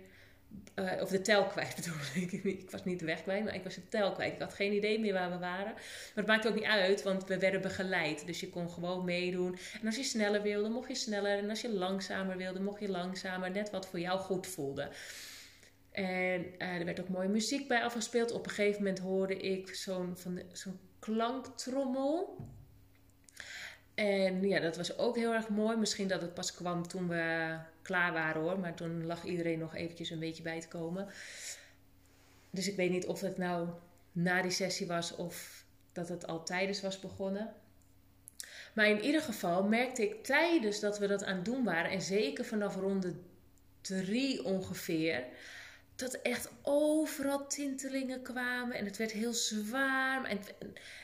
uh, 0.75 0.91
of 1.01 1.09
de 1.09 1.21
tel 1.21 1.45
kwijt 1.45 1.75
bedoel 1.81 2.23
ik. 2.23 2.31
Ik 2.43 2.71
was 2.71 2.83
niet 2.83 2.99
de 2.99 3.05
weg 3.05 3.21
kwijt, 3.21 3.43
maar 3.43 3.55
ik 3.55 3.63
was 3.63 3.75
de 3.75 3.87
tel 3.89 4.11
kwijt. 4.11 4.33
Ik 4.33 4.39
had 4.39 4.53
geen 4.53 4.73
idee 4.73 4.99
meer 4.99 5.13
waar 5.13 5.31
we 5.31 5.37
waren. 5.37 5.73
Maar 5.73 6.13
het 6.13 6.27
maakt 6.27 6.47
ook 6.47 6.55
niet 6.55 6.63
uit, 6.63 7.03
want 7.03 7.27
we 7.27 7.39
werden 7.39 7.61
begeleid. 7.61 8.25
Dus 8.25 8.39
je 8.39 8.49
kon 8.49 8.69
gewoon 8.69 9.05
meedoen. 9.05 9.57
En 9.81 9.85
als 9.85 9.95
je 9.95 10.03
sneller 10.03 10.41
wilde, 10.41 10.69
mocht 10.69 10.87
je 10.87 10.95
sneller. 10.95 11.37
En 11.37 11.49
als 11.49 11.61
je 11.61 11.73
langzamer 11.73 12.37
wilde, 12.37 12.59
mocht 12.59 12.79
je 12.79 12.89
langzamer. 12.89 13.51
Net 13.51 13.69
wat 13.69 13.87
voor 13.87 13.99
jou 13.99 14.19
goed 14.19 14.47
voelde. 14.47 14.89
En 15.95 16.45
uh, 16.45 16.75
er 16.75 16.85
werd 16.85 16.99
ook 16.99 17.09
mooie 17.09 17.27
muziek 17.27 17.67
bij 17.67 17.83
afgespeeld. 17.83 18.31
Op 18.31 18.45
een 18.45 18.51
gegeven 18.51 18.81
moment 18.81 18.99
hoorde 18.99 19.37
ik 19.37 19.75
zo'n 19.75 20.17
zo'n 20.51 20.79
klanktrommel. 20.99 22.37
En 23.93 24.47
ja, 24.47 24.59
dat 24.59 24.77
was 24.77 24.97
ook 24.97 25.15
heel 25.15 25.33
erg 25.33 25.49
mooi. 25.49 25.77
Misschien 25.77 26.07
dat 26.07 26.21
het 26.21 26.33
pas 26.33 26.53
kwam 26.53 26.87
toen 26.87 27.07
we 27.07 27.57
klaar 27.81 28.13
waren 28.13 28.41
hoor. 28.41 28.59
Maar 28.59 28.73
toen 28.73 29.05
lag 29.05 29.23
iedereen 29.23 29.59
nog 29.59 29.75
eventjes 29.75 30.09
een 30.09 30.19
beetje 30.19 30.43
bij 30.43 30.61
te 30.61 30.67
komen. 30.67 31.07
Dus 32.49 32.67
ik 32.67 32.75
weet 32.75 32.91
niet 32.91 33.05
of 33.05 33.21
het 33.21 33.37
nou 33.37 33.69
na 34.11 34.41
die 34.41 34.51
sessie 34.51 34.87
was 34.87 35.15
of 35.15 35.65
dat 35.91 36.09
het 36.09 36.27
al 36.27 36.43
tijdens 36.43 36.81
was 36.81 36.99
begonnen. 36.99 37.53
Maar 38.73 38.87
in 38.87 39.01
ieder 39.01 39.21
geval 39.21 39.63
merkte 39.63 40.03
ik 40.03 40.23
tijdens 40.23 40.79
dat 40.79 40.99
we 40.99 41.07
dat 41.07 41.23
aan 41.23 41.35
het 41.35 41.45
doen 41.45 41.63
waren, 41.63 41.91
en 41.91 42.01
zeker 42.01 42.45
vanaf 42.45 42.75
ronde 42.75 43.13
drie 43.81 44.43
ongeveer, 44.43 45.23
dat 45.95 46.13
echt 46.13 46.49
overal 46.61 47.47
tintelingen 47.47 48.21
kwamen 48.21 48.75
en 48.75 48.85
het 48.85 48.97
werd 48.97 49.11
heel 49.11 49.33
zwaar. 49.33 50.25
En 50.25 50.39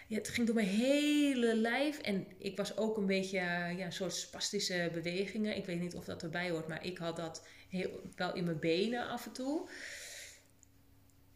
het, 0.07 0.27
ging 0.27 0.45
door 0.45 0.55
mijn 0.55 0.67
hele 0.67 1.55
lijf 1.55 1.99
en 1.99 2.27
ik 2.37 2.57
was 2.57 2.77
ook 2.77 2.97
een 2.97 3.05
beetje 3.05 3.37
ja, 3.37 3.79
een 3.79 3.93
soort 3.93 4.13
spastische 4.13 4.89
bewegingen. 4.93 5.55
Ik 5.55 5.65
weet 5.65 5.79
niet 5.79 5.95
of 5.95 6.05
dat 6.05 6.23
erbij 6.23 6.49
hoort, 6.49 6.67
maar 6.67 6.85
ik 6.85 6.97
had 6.97 7.15
dat 7.15 7.47
heel, 7.69 8.01
wel 8.15 8.33
in 8.33 8.43
mijn 8.43 8.59
benen 8.59 9.07
af 9.07 9.25
en 9.25 9.31
toe. 9.31 9.69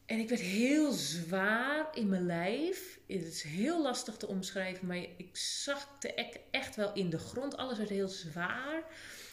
En 0.06 0.20
ik 0.20 0.30
werd 0.30 0.42
heel 0.42 0.92
zwaar 0.92 1.88
in 1.94 2.10
mijn 2.10 2.26
lijf. 2.26 3.00
Het 3.08 3.24
is 3.24 3.44
heel 3.44 3.82
lastig 3.82 4.18
te 4.18 4.28
omschrijven, 4.28 4.88
maar 4.88 4.98
ik 4.98 5.38
zakte 5.38 6.14
echt 6.52 6.76
wel 6.76 6.94
in 6.94 7.10
de 7.10 7.18
grond. 7.18 7.58
Alles 7.58 7.78
werd 7.78 7.90
heel 7.90 8.08
zwaar. 8.08 8.84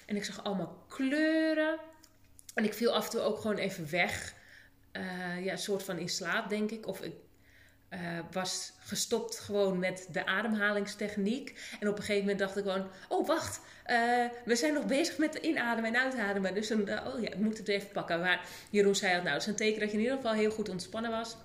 En 0.06 0.16
ik 0.16 0.24
zag 0.24 0.44
allemaal 0.44 0.84
kleuren. 0.88 1.78
En 2.54 2.64
ik 2.64 2.74
viel 2.74 2.94
af 2.94 3.04
en 3.04 3.10
toe 3.10 3.20
ook 3.20 3.40
gewoon 3.40 3.56
even 3.56 3.90
weg. 3.90 4.34
Uh, 4.92 5.44
ja, 5.44 5.52
een 5.52 5.58
soort 5.58 5.82
van 5.82 5.98
in 5.98 6.08
slaap, 6.08 6.48
denk 6.48 6.70
ik. 6.70 6.86
Of 6.86 7.00
ik 7.00 7.14
uh, 7.90 8.18
was 8.30 8.72
gestopt 8.78 9.38
gewoon 9.38 9.78
met 9.78 10.08
de 10.12 10.26
ademhalingstechniek. 10.26 11.60
En 11.80 11.88
op 11.88 11.96
een 11.96 12.02
gegeven 12.02 12.20
moment 12.20 12.38
dacht 12.38 12.56
ik 12.56 12.64
gewoon: 12.64 12.88
Oh, 13.08 13.26
wacht, 13.26 13.60
uh, 13.86 14.24
we 14.44 14.56
zijn 14.56 14.74
nog 14.74 14.86
bezig 14.86 15.18
met 15.18 15.34
inademen 15.34 15.94
en 15.94 16.00
uitademen. 16.00 16.54
Dus 16.54 16.68
dan, 16.68 16.80
oh 16.80 17.20
ja, 17.20 17.28
ik 17.28 17.38
moet 17.38 17.58
het 17.58 17.68
even 17.68 17.88
pakken. 17.88 18.20
Maar 18.20 18.46
Jeroen 18.70 18.94
zei 18.94 19.16
al: 19.16 19.22
Nou, 19.22 19.32
dat 19.32 19.42
is 19.42 19.48
een 19.48 19.56
teken 19.56 19.80
dat 19.80 19.90
je 19.90 19.96
in 19.96 20.02
ieder 20.02 20.16
geval 20.16 20.32
heel 20.32 20.50
goed 20.50 20.68
ontspannen 20.68 21.10
was. 21.10 21.36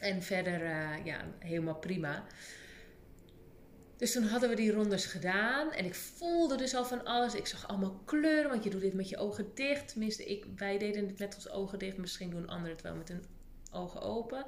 En 0.00 0.22
verder, 0.22 0.60
ja, 1.04 1.24
helemaal 1.38 1.74
prima. 1.74 2.24
Dus 4.00 4.12
toen 4.12 4.24
hadden 4.24 4.48
we 4.48 4.56
die 4.56 4.72
rondes 4.72 5.04
gedaan 5.04 5.72
en 5.72 5.84
ik 5.84 5.94
voelde 5.94 6.56
dus 6.56 6.74
al 6.74 6.84
van 6.84 7.04
alles. 7.04 7.34
Ik 7.34 7.46
zag 7.46 7.68
allemaal 7.68 8.02
kleuren, 8.04 8.50
want 8.50 8.64
je 8.64 8.70
doet 8.70 8.80
dit 8.80 8.94
met 8.94 9.08
je 9.08 9.16
ogen 9.16 9.54
dicht. 9.54 9.88
Tenminste, 9.88 10.24
ik, 10.24 10.46
wij 10.56 10.78
deden 10.78 11.06
het 11.06 11.18
met 11.18 11.34
ons 11.34 11.50
ogen 11.50 11.78
dicht. 11.78 11.96
Misschien 11.96 12.30
doen 12.30 12.48
anderen 12.48 12.76
het 12.76 12.82
wel 12.82 12.94
met 12.94 13.08
hun 13.08 13.24
ogen 13.72 14.00
open. 14.00 14.44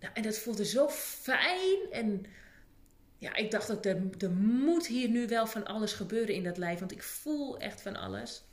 Nou, 0.00 0.14
en 0.14 0.22
dat 0.22 0.38
voelde 0.38 0.64
zo 0.64 0.88
fijn. 0.88 1.78
En 1.90 2.24
ja, 3.18 3.34
ik 3.34 3.50
dacht 3.50 3.72
ook, 3.72 3.84
er, 3.84 4.30
moet 4.40 4.86
hier 4.86 5.08
nu 5.08 5.26
wel 5.26 5.46
van 5.46 5.64
alles 5.64 5.92
gebeuren 5.92 6.34
in 6.34 6.44
dat 6.44 6.58
lijf. 6.58 6.78
Want 6.78 6.92
ik 6.92 7.02
voel 7.02 7.58
echt 7.58 7.80
van 7.80 7.96
alles. 7.96 8.44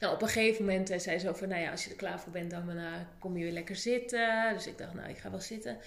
Nou, 0.00 0.14
op 0.14 0.22
een 0.22 0.28
gegeven 0.28 0.64
moment 0.64 0.90
eh, 0.90 0.98
zei 0.98 1.18
ze 1.18 1.28
over, 1.28 1.48
nou 1.48 1.60
ja, 1.60 1.70
als 1.70 1.84
je 1.84 1.90
er 1.90 1.96
klaar 1.96 2.20
voor 2.20 2.32
bent, 2.32 2.50
dan 2.50 2.70
uh, 2.70 2.92
kom 3.18 3.36
je 3.36 3.44
weer 3.44 3.52
lekker 3.52 3.76
zitten. 3.76 4.54
Dus 4.54 4.66
ik 4.66 4.78
dacht, 4.78 4.94
nou, 4.94 5.08
ik 5.08 5.18
ga 5.18 5.30
wel 5.30 5.40
zitten. 5.40 5.78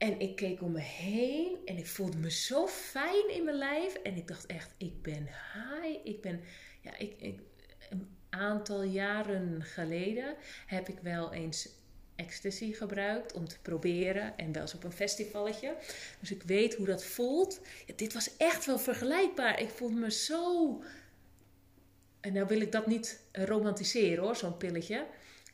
En 0.00 0.20
ik 0.20 0.36
keek 0.36 0.62
om 0.62 0.72
me 0.72 0.80
heen 0.80 1.58
en 1.64 1.76
ik 1.76 1.86
voelde 1.86 2.16
me 2.16 2.30
zo 2.30 2.66
fijn 2.66 3.34
in 3.34 3.44
mijn 3.44 3.56
lijf. 3.56 3.94
En 3.94 4.16
ik 4.16 4.28
dacht 4.28 4.46
echt, 4.46 4.74
ik 4.76 5.02
ben 5.02 5.22
high. 5.22 6.00
Ik 6.04 6.20
ben, 6.20 6.40
ja, 6.80 6.96
ik, 6.98 7.14
ik, 7.18 7.40
een 7.90 8.08
aantal 8.30 8.82
jaren 8.82 9.62
geleden 9.62 10.36
heb 10.66 10.88
ik 10.88 10.98
wel 11.02 11.32
eens 11.32 11.68
ecstasy 12.16 12.72
gebruikt 12.72 13.32
om 13.32 13.48
te 13.48 13.60
proberen. 13.62 14.38
En 14.38 14.52
wel 14.52 14.62
eens 14.62 14.74
op 14.74 14.84
een 14.84 14.92
festivalletje. 14.92 15.76
Dus 16.20 16.30
ik 16.30 16.42
weet 16.42 16.74
hoe 16.74 16.86
dat 16.86 17.04
voelt. 17.04 17.60
Dit 17.96 18.12
was 18.12 18.36
echt 18.36 18.66
wel 18.66 18.78
vergelijkbaar. 18.78 19.60
Ik 19.60 19.70
voelde 19.70 20.00
me 20.00 20.10
zo... 20.10 20.82
En 22.20 22.32
nou 22.32 22.46
wil 22.46 22.60
ik 22.60 22.72
dat 22.72 22.86
niet 22.86 23.20
romantiseren 23.32 24.24
hoor, 24.24 24.36
zo'n 24.36 24.56
pilletje. 24.56 25.06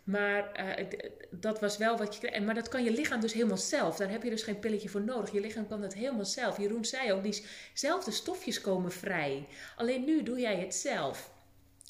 Maar 0.07 0.67
uh, 0.79 0.87
dat 1.31 1.61
was 1.61 1.77
wel 1.77 1.97
wat 1.97 2.15
je 2.15 2.21
kreeg. 2.21 2.41
Maar 2.41 2.55
dat 2.55 2.69
kan 2.69 2.85
je 2.85 2.91
lichaam 2.91 3.21
dus 3.21 3.33
helemaal 3.33 3.57
zelf. 3.57 3.97
Daar 3.97 4.11
heb 4.11 4.23
je 4.23 4.31
dus 4.31 4.43
geen 4.43 4.59
pilletje 4.59 4.89
voor 4.89 5.01
nodig. 5.01 5.33
Je 5.33 5.41
lichaam 5.41 5.69
kan 5.69 5.81
dat 5.81 5.95
helemaal 5.95 6.25
zelf. 6.25 6.59
Jeroen 6.59 6.85
zei 6.85 7.13
ook, 7.13 7.23
diezelfde 7.23 8.11
stofjes 8.11 8.61
komen 8.61 8.93
vrij. 8.93 9.47
Alleen 9.77 10.05
nu 10.05 10.23
doe 10.23 10.39
jij 10.39 10.57
het 10.57 10.75
zelf. 10.75 11.31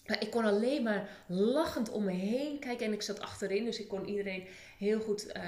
Maar 0.06 0.23
ik 0.23 0.30
kon 0.30 0.44
alleen 0.44 0.82
maar 0.82 1.08
lachend 1.26 1.90
om 1.90 2.04
me 2.04 2.12
heen 2.12 2.58
kijken. 2.58 2.87
En 2.87 2.92
ik 2.92 3.02
zat 3.02 3.20
achterin, 3.20 3.64
dus 3.64 3.80
ik 3.80 3.88
kon 3.88 4.08
iedereen 4.08 4.46
heel 4.78 5.00
goed 5.00 5.26
uh, 5.26 5.42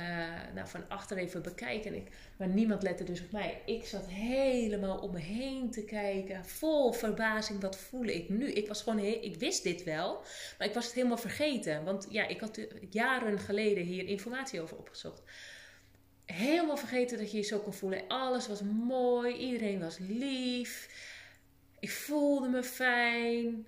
nou, 0.55 0.69
van 0.69 0.89
achter 0.89 1.17
even 1.17 1.43
bekijken. 1.43 1.95
ik, 1.95 2.09
maar 2.37 2.49
niemand 2.49 2.83
lette 2.83 3.05
dus 3.05 3.21
op 3.21 3.33
mij. 3.33 3.63
Ik 3.67 3.87
zat 3.87 4.07
helemaal 4.09 4.99
om 4.99 5.13
me 5.13 5.19
heen 5.19 5.71
te 5.71 5.85
kijken. 5.85 6.45
Vol 6.45 6.93
verbazing, 6.93 7.61
wat 7.61 7.79
voel 7.79 8.05
ik 8.05 8.29
nu? 8.29 8.53
Ik 8.53 8.69
was 8.69 8.83
gewoon, 8.83 8.99
ik 8.99 9.37
wist 9.37 9.63
dit 9.63 9.85
wel. 9.85 10.23
Maar 10.59 10.69
ik 10.69 10.75
was 10.75 10.85
het 10.85 10.95
helemaal 10.95 11.19
vergeten. 11.19 11.85
Want 11.85 12.07
ja, 12.11 12.27
ik 12.27 12.41
had 12.41 12.61
jaren 12.91 13.39
geleden 13.39 13.85
hier 13.85 14.07
informatie 14.07 14.61
over 14.61 14.77
opgezocht. 14.77 15.23
Helemaal 16.25 16.77
vergeten 16.77 17.19
dat 17.19 17.31
je 17.31 17.37
je 17.37 17.43
zo 17.43 17.59
kon 17.59 17.73
voelen. 17.73 18.09
Alles 18.09 18.49
was 18.49 18.63
mooi. 18.63 19.35
Iedereen 19.37 19.81
was 19.81 19.99
lief. 19.99 20.89
Ik 21.81 21.91
voelde 21.91 22.49
me 22.49 22.63
fijn. 22.63 23.67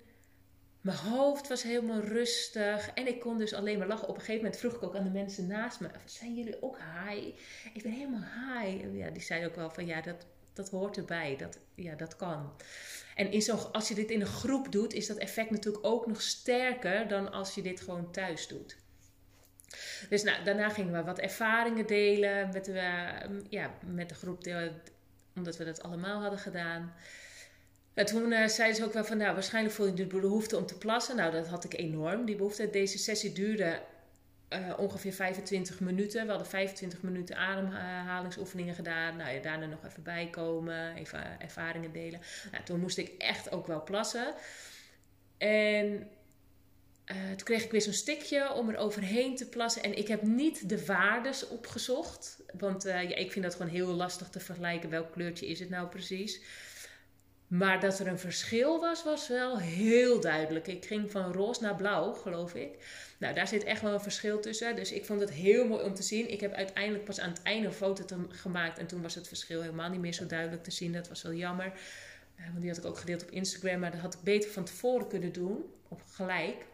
Mijn 0.81 0.97
hoofd 0.97 1.47
was 1.47 1.63
helemaal 1.63 1.99
rustig 1.99 2.89
en 2.93 3.07
ik 3.07 3.19
kon 3.19 3.37
dus 3.37 3.53
alleen 3.53 3.77
maar 3.77 3.87
lachen. 3.87 4.07
Op 4.07 4.15
een 4.15 4.19
gegeven 4.19 4.43
moment 4.43 4.59
vroeg 4.59 4.73
ik 4.73 4.83
ook 4.83 4.95
aan 4.95 5.03
de 5.03 5.09
mensen 5.09 5.47
naast 5.47 5.79
me: 5.79 5.89
Zijn 6.05 6.35
jullie 6.35 6.61
ook 6.61 6.77
high? 6.77 7.37
Ik 7.73 7.83
ben 7.83 7.91
helemaal 7.91 8.23
high. 8.59 8.95
Ja, 8.95 9.09
die 9.09 9.21
zei 9.21 9.45
ook 9.45 9.55
wel 9.55 9.69
van 9.69 9.85
ja, 9.85 10.01
dat, 10.01 10.25
dat 10.53 10.69
hoort 10.69 10.97
erbij. 10.97 11.37
Dat, 11.37 11.59
ja, 11.75 11.95
dat 11.95 12.15
kan. 12.15 12.53
En 13.15 13.31
in 13.31 13.41
zo, 13.41 13.55
als 13.55 13.87
je 13.87 13.95
dit 13.95 14.09
in 14.09 14.21
een 14.21 14.27
groep 14.27 14.71
doet, 14.71 14.93
is 14.93 15.07
dat 15.07 15.17
effect 15.17 15.49
natuurlijk 15.49 15.85
ook 15.85 16.07
nog 16.07 16.21
sterker 16.21 17.07
dan 17.07 17.31
als 17.31 17.55
je 17.55 17.61
dit 17.61 17.81
gewoon 17.81 18.11
thuis 18.11 18.47
doet. 18.47 18.77
Dus 20.09 20.23
nou, 20.23 20.43
daarna 20.43 20.69
gingen 20.69 20.93
we 20.93 21.03
wat 21.03 21.19
ervaringen 21.19 21.87
delen 21.87 22.49
met 22.53 22.71
ja, 23.49 23.73
met 23.85 24.09
de 24.09 24.15
groep, 24.15 24.47
omdat 25.35 25.57
we 25.57 25.65
dat 25.65 25.83
allemaal 25.83 26.21
hadden 26.21 26.39
gedaan. 26.39 26.93
En 27.93 28.05
toen 28.05 28.31
uh, 28.31 28.47
zeiden 28.47 28.75
ze 28.77 28.85
ook 28.85 28.93
wel 28.93 29.05
van, 29.05 29.17
nou, 29.17 29.33
waarschijnlijk 29.33 29.75
voel 29.75 29.85
je 29.85 29.93
de 29.93 30.05
behoefte 30.05 30.57
om 30.57 30.65
te 30.65 30.77
plassen. 30.77 31.15
Nou, 31.15 31.31
dat 31.31 31.47
had 31.47 31.63
ik 31.63 31.73
enorm, 31.73 32.25
die 32.25 32.35
behoefte. 32.35 32.69
Deze 32.69 32.97
sessie 32.97 33.31
duurde 33.31 33.81
uh, 34.53 34.73
ongeveer 34.77 35.13
25 35.13 35.79
minuten. 35.79 36.23
We 36.23 36.29
hadden 36.29 36.47
25 36.47 37.01
minuten 37.01 37.37
ademhalingsoefeningen 37.37 38.75
gedaan. 38.75 39.15
Nou 39.15 39.33
ja, 39.33 39.41
daarna 39.41 39.65
nog 39.65 39.85
even 39.85 40.03
bijkomen, 40.03 40.95
even 40.95 41.39
ervaringen 41.39 41.91
delen. 41.91 42.19
Nou, 42.51 42.63
toen 42.63 42.79
moest 42.79 42.97
ik 42.97 43.11
echt 43.17 43.51
ook 43.51 43.67
wel 43.67 43.83
plassen. 43.83 44.33
En 45.37 46.09
uh, 47.05 47.27
toen 47.27 47.43
kreeg 47.43 47.63
ik 47.63 47.71
weer 47.71 47.81
zo'n 47.81 47.93
stikje 47.93 48.53
om 48.53 48.69
er 48.69 48.77
overheen 48.77 49.35
te 49.35 49.49
plassen. 49.49 49.83
En 49.83 49.97
ik 49.97 50.07
heb 50.07 50.21
niet 50.21 50.69
de 50.69 50.85
waardes 50.85 51.47
opgezocht. 51.47 52.39
Want 52.57 52.83
ja, 52.83 52.99
ik 52.99 53.31
vind 53.31 53.45
dat 53.45 53.55
gewoon 53.55 53.71
heel 53.71 53.87
lastig 53.87 54.29
te 54.29 54.39
vergelijken. 54.39 54.89
Welk 54.89 55.11
kleurtje 55.11 55.47
is 55.47 55.59
het 55.59 55.69
nou 55.69 55.87
precies? 55.87 56.41
Maar 57.51 57.79
dat 57.79 57.99
er 57.99 58.07
een 58.07 58.19
verschil 58.19 58.79
was, 58.79 59.03
was 59.03 59.27
wel 59.27 59.59
heel 59.59 60.19
duidelijk. 60.19 60.67
Ik 60.67 60.85
ging 60.85 61.11
van 61.11 61.33
roze 61.33 61.61
naar 61.61 61.75
blauw, 61.75 62.13
geloof 62.13 62.55
ik. 62.55 62.77
Nou, 63.17 63.33
daar 63.33 63.47
zit 63.47 63.63
echt 63.63 63.81
wel 63.81 63.93
een 63.93 64.01
verschil 64.01 64.39
tussen. 64.39 64.75
Dus 64.75 64.91
ik 64.91 65.05
vond 65.05 65.19
het 65.19 65.31
heel 65.31 65.67
mooi 65.67 65.83
om 65.83 65.93
te 65.93 66.03
zien. 66.03 66.31
Ik 66.31 66.39
heb 66.39 66.53
uiteindelijk 66.53 67.05
pas 67.05 67.19
aan 67.19 67.29
het 67.29 67.41
einde 67.41 67.67
een 67.67 67.73
foto 67.73 68.27
gemaakt. 68.29 68.77
En 68.77 68.87
toen 68.87 69.01
was 69.01 69.15
het 69.15 69.27
verschil 69.27 69.61
helemaal 69.61 69.89
niet 69.89 69.99
meer 69.99 70.13
zo 70.13 70.25
duidelijk 70.25 70.63
te 70.63 70.71
zien. 70.71 70.93
Dat 70.93 71.07
was 71.07 71.21
wel 71.21 71.33
jammer. 71.33 71.65
Uh, 72.39 72.45
want 72.45 72.59
die 72.59 72.69
had 72.69 72.77
ik 72.77 72.85
ook 72.85 72.97
gedeeld 72.97 73.23
op 73.23 73.31
Instagram. 73.31 73.79
Maar 73.79 73.91
dat 73.91 73.99
had 73.99 74.13
ik 74.13 74.21
beter 74.21 74.49
van 74.49 74.63
tevoren 74.63 75.07
kunnen 75.07 75.31
doen. 75.31 75.65
Op 75.87 76.01
gelijk. 76.11 76.65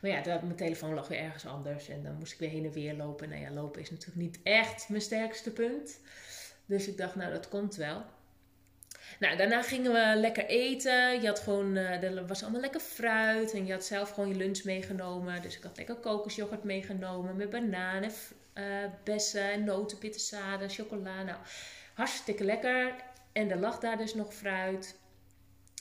Maar 0.00 0.10
ja, 0.10 0.22
dat, 0.22 0.42
mijn 0.42 0.56
telefoon 0.56 0.94
lag 0.94 1.08
weer 1.08 1.18
ergens 1.18 1.46
anders. 1.46 1.88
En 1.88 2.02
dan 2.02 2.14
moest 2.18 2.32
ik 2.32 2.38
weer 2.38 2.50
heen 2.50 2.64
en 2.64 2.72
weer 2.72 2.94
lopen. 2.94 3.28
Nou 3.28 3.40
ja, 3.40 3.50
lopen 3.50 3.80
is 3.80 3.90
natuurlijk 3.90 4.20
niet 4.20 4.38
echt 4.42 4.88
mijn 4.88 5.02
sterkste 5.02 5.50
punt. 5.50 6.00
Dus 6.66 6.88
ik 6.88 6.96
dacht, 6.96 7.14
nou, 7.14 7.32
dat 7.32 7.48
komt 7.48 7.76
wel. 7.76 8.04
Nou, 9.18 9.36
daarna 9.36 9.62
gingen 9.62 9.92
we 9.92 10.20
lekker 10.20 10.46
eten. 10.46 11.20
Je 11.20 11.26
had 11.26 11.40
gewoon, 11.40 11.76
uh, 11.76 12.02
er 12.02 12.26
was 12.26 12.42
allemaal 12.42 12.60
lekker 12.60 12.80
fruit. 12.80 13.52
En 13.52 13.66
je 13.66 13.72
had 13.72 13.84
zelf 13.84 14.10
gewoon 14.10 14.28
je 14.28 14.34
lunch 14.34 14.64
meegenomen. 14.64 15.42
Dus 15.42 15.56
ik 15.56 15.62
had 15.62 15.76
lekker 15.76 15.94
kokosjoghurt 15.94 16.64
meegenomen. 16.64 17.36
Met 17.36 17.50
bananen, 17.50 18.10
uh, 18.54 18.64
bessen, 19.04 19.64
noten, 19.64 19.98
pittenzaden, 19.98 20.70
chocola. 20.70 21.22
Nou, 21.22 21.38
hartstikke 21.94 22.44
lekker. 22.44 22.94
En 23.32 23.50
er 23.50 23.58
lag 23.58 23.78
daar 23.78 23.98
dus 23.98 24.14
nog 24.14 24.34
fruit. 24.34 24.96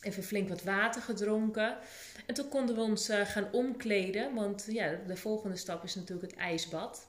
Even 0.01 0.23
flink 0.23 0.49
wat 0.49 0.63
water 0.63 1.01
gedronken. 1.01 1.77
En 2.25 2.33
toen 2.33 2.49
konden 2.49 2.75
we 2.75 2.81
ons 2.81 3.09
uh, 3.09 3.25
gaan 3.25 3.47
omkleden. 3.51 4.33
Want 4.33 4.65
ja, 4.69 4.95
de 5.07 5.15
volgende 5.15 5.55
stap 5.55 5.83
is 5.83 5.95
natuurlijk 5.95 6.31
het 6.31 6.39
ijsbad. 6.39 7.07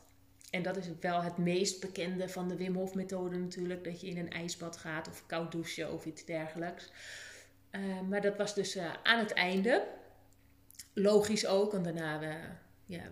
En 0.54 0.62
dat 0.62 0.76
is 0.76 0.86
wel 1.00 1.22
het 1.22 1.36
meest 1.36 1.80
bekende 1.80 2.28
van 2.28 2.48
de 2.48 2.56
Wim 2.56 2.74
Hof 2.74 2.94
methode 2.94 3.36
natuurlijk. 3.36 3.84
Dat 3.84 4.00
je 4.00 4.06
in 4.06 4.18
een 4.18 4.30
ijsbad 4.30 4.76
gaat 4.76 5.08
of 5.08 5.26
koud 5.26 5.52
douchen 5.52 5.92
of 5.92 6.04
iets 6.04 6.24
dergelijks. 6.24 6.90
Uh, 7.72 8.00
maar 8.08 8.20
dat 8.20 8.36
was 8.36 8.54
dus 8.54 8.76
uh, 8.76 8.92
aan 9.02 9.18
het 9.18 9.32
einde. 9.32 9.86
Logisch 10.92 11.46
ook, 11.46 11.72
want 11.72 11.84
daarna 11.84 12.22
uh, 12.22 12.34
ja, 12.84 13.02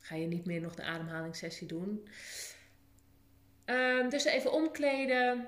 ga 0.00 0.14
je 0.14 0.26
niet 0.26 0.44
meer 0.46 0.60
nog 0.60 0.74
de 0.74 0.82
ademhalingssessie 0.82 1.66
doen. 1.66 2.08
Ehm, 3.64 4.08
dus 4.08 4.24
even 4.24 4.52
omkleden. 4.52 5.46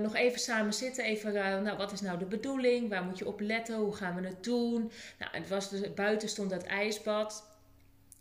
nog 0.00 0.14
even 0.14 0.40
samen 0.40 0.74
zitten. 0.74 1.04
Even, 1.04 1.32
nou, 1.62 1.76
wat 1.76 1.92
is 1.92 2.00
nou 2.00 2.18
de 2.18 2.26
bedoeling? 2.26 2.88
Waar 2.88 3.04
moet 3.04 3.18
je 3.18 3.26
op 3.26 3.40
letten? 3.40 3.76
Hoe 3.76 3.94
gaan 3.94 4.20
we 4.20 4.28
het 4.28 4.44
doen? 4.44 4.90
Nou, 5.18 5.36
het 5.36 5.48
was 5.48 5.70
dus, 5.70 5.94
buiten 5.94 6.28
stond 6.28 6.50
dat 6.50 6.62
ijsbad. 6.62 7.45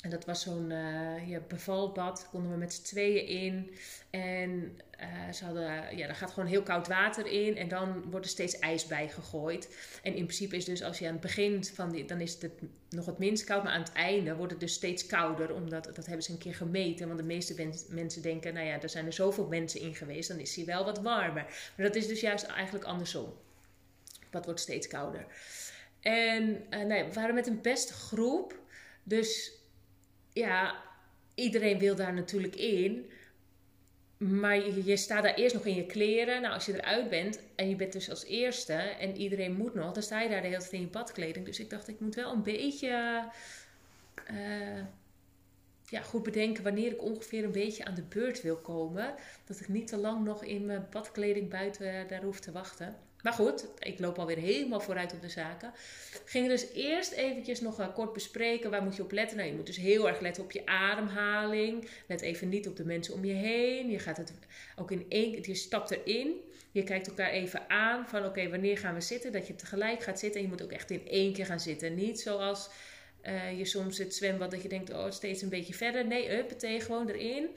En 0.05 0.11
dat 0.11 0.25
was 0.25 0.41
zo'n 0.41 0.69
uh, 0.69 1.29
ja, 1.29 1.39
bevalbad, 1.47 2.27
konden 2.31 2.51
we 2.51 2.57
met 2.57 2.73
z'n 2.73 2.83
tweeën 2.83 3.27
in. 3.27 3.75
En 4.09 4.79
uh, 5.01 5.31
ze 5.33 5.45
hadden, 5.45 5.97
ja, 5.97 6.07
daar 6.07 6.15
gaat 6.15 6.31
gewoon 6.31 6.49
heel 6.49 6.63
koud 6.63 6.87
water 6.87 7.25
in 7.25 7.57
en 7.57 7.67
dan 7.67 8.03
wordt 8.09 8.25
er 8.25 8.31
steeds 8.31 8.59
ijs 8.59 8.87
bij 8.87 9.09
gegooid. 9.09 9.77
En 10.03 10.15
in 10.15 10.25
principe 10.25 10.55
is 10.55 10.65
dus 10.65 10.83
als 10.83 10.99
je 10.99 11.05
aan 11.05 11.11
het 11.11 11.21
begin 11.21 11.65
van 11.65 11.91
die, 11.91 12.05
dan 12.05 12.21
is 12.21 12.41
het 12.41 12.51
nog 12.89 13.05
het 13.05 13.17
minst 13.17 13.43
koud, 13.43 13.63
maar 13.63 13.71
aan 13.71 13.81
het 13.81 13.91
einde 13.91 14.35
wordt 14.35 14.51
het 14.51 14.61
dus 14.61 14.73
steeds 14.73 15.05
kouder, 15.05 15.53
omdat 15.53 15.83
dat 15.95 16.05
hebben 16.05 16.23
ze 16.23 16.31
een 16.31 16.37
keer 16.37 16.55
gemeten. 16.55 17.07
Want 17.07 17.19
de 17.19 17.25
meeste 17.25 17.69
mensen 17.89 18.21
denken, 18.21 18.53
nou 18.53 18.65
ja, 18.65 18.81
er 18.81 18.89
zijn 18.89 19.05
er 19.05 19.13
zoveel 19.13 19.47
mensen 19.47 19.81
in 19.81 19.95
geweest, 19.95 20.29
dan 20.29 20.39
is 20.39 20.55
hij 20.55 20.65
wel 20.65 20.85
wat 20.85 21.01
warmer. 21.01 21.45
Maar 21.75 21.85
dat 21.85 21.95
is 21.95 22.07
dus 22.07 22.21
juist 22.21 22.45
eigenlijk 22.45 22.85
andersom. 22.85 23.33
Dat 24.29 24.45
wordt 24.45 24.59
steeds 24.59 24.87
kouder. 24.87 25.25
En 25.99 26.63
uh, 26.69 26.83
nee, 26.83 27.03
we 27.03 27.13
waren 27.13 27.35
met 27.35 27.47
een 27.47 27.61
beste 27.61 27.93
groep, 27.93 28.59
dus 29.03 29.63
ja, 30.35 30.83
iedereen 31.35 31.79
wil 31.79 31.95
daar 31.95 32.13
natuurlijk 32.13 32.55
in. 32.55 33.09
Maar 34.17 34.57
je, 34.57 34.97
staat 34.97 35.23
daar 35.23 35.33
eerst 35.33 35.55
nog 35.55 35.65
in 35.65 35.75
je 35.75 35.85
kleren. 35.85 36.41
Nou, 36.41 36.53
als 36.53 36.65
je 36.65 36.73
eruit 36.73 37.09
bent 37.09 37.39
en 37.55 37.69
je 37.69 37.75
bent 37.75 37.93
dus 37.93 38.09
als 38.09 38.25
eerste 38.25 38.73
en 38.73 39.17
iedereen 39.17 39.55
moet 39.55 39.73
nog, 39.73 39.93
dan 39.93 40.03
sta 40.03 40.21
je 40.21 40.29
daar 40.29 40.41
de 40.41 40.47
hele 40.47 40.59
tijd 40.59 40.71
in 40.71 40.79
je 40.79 40.87
badkleding. 40.87 41.45
Dus 41.45 41.59
ik 41.59 41.69
dacht, 41.69 41.87
ik 41.87 41.99
moet 41.99 42.15
wel 42.15 42.31
een 42.31 42.43
beetje 42.43 43.23
uh, 44.31 44.83
ja, 45.85 46.01
goed 46.01 46.23
bedenken 46.23 46.63
wanneer 46.63 46.91
ik 46.91 47.01
ongeveer 47.01 47.43
een 47.43 47.51
beetje 47.51 47.85
aan 47.85 47.95
de 47.95 48.03
beurt 48.03 48.41
wil 48.41 48.57
komen. 48.57 49.15
Dat 49.45 49.59
ik 49.59 49.67
niet 49.67 49.87
te 49.87 49.97
lang 49.97 50.25
nog 50.25 50.43
in 50.43 50.65
mijn 50.65 50.87
badkleding 50.91 51.49
buiten 51.49 52.07
daar 52.07 52.23
hoef 52.23 52.39
te 52.39 52.51
wachten. 52.51 52.95
Maar 53.25 53.33
goed, 53.33 53.67
ik 53.79 53.99
loop 53.99 54.19
alweer 54.19 54.38
helemaal 54.38 54.79
vooruit 54.79 55.13
op 55.13 55.21
de 55.21 55.29
zaken. 55.29 55.73
Gingen 56.25 56.49
dus 56.49 56.65
eerst 56.73 57.11
eventjes 57.11 57.61
nog 57.61 57.79
uh, 57.79 57.93
kort 57.93 58.13
bespreken. 58.13 58.69
Waar 58.69 58.83
moet 58.83 58.95
je 58.95 59.03
op 59.03 59.11
letten? 59.11 59.38
Nou, 59.38 59.49
je 59.49 59.55
moet 59.55 59.65
dus 59.65 59.77
heel 59.77 60.07
erg 60.07 60.19
letten 60.19 60.43
op 60.43 60.51
je 60.51 60.65
ademhaling. 60.65 61.89
Let 62.07 62.21
even 62.21 62.49
niet 62.49 62.67
op 62.67 62.75
de 62.75 62.85
mensen 62.85 63.13
om 63.13 63.25
je 63.25 63.33
heen. 63.33 63.89
Je 63.89 63.99
gaat 63.99 64.17
het 64.17 64.33
ook 64.75 64.91
in 64.91 65.05
één 65.09 65.43
je 65.43 65.55
stapt 65.55 65.91
erin. 65.91 66.41
Je 66.71 66.83
kijkt 66.83 67.07
elkaar 67.07 67.29
even 67.29 67.69
aan 67.69 68.07
van 68.07 68.25
oké, 68.25 68.49
wanneer 68.49 68.77
gaan 68.77 68.93
we 68.93 69.01
zitten? 69.01 69.31
Dat 69.31 69.47
je 69.47 69.55
tegelijk 69.55 70.03
gaat 70.03 70.19
zitten. 70.19 70.39
En 70.39 70.45
je 70.45 70.51
moet 70.51 70.63
ook 70.63 70.71
echt 70.71 70.91
in 70.91 71.07
één 71.07 71.33
keer 71.33 71.45
gaan 71.45 71.59
zitten. 71.59 71.95
Niet 71.95 72.19
zoals 72.19 72.69
uh, 73.23 73.57
je 73.57 73.65
soms 73.65 73.97
het 73.97 74.15
zwembad 74.15 74.51
dat 74.51 74.61
je 74.61 74.69
denkt, 74.69 74.93
oh, 74.93 75.11
steeds 75.11 75.41
een 75.41 75.49
beetje 75.49 75.73
verder. 75.73 76.07
Nee, 76.07 76.38
up, 76.38 76.49
meteen 76.49 76.81
gewoon 76.81 77.09
erin. 77.09 77.49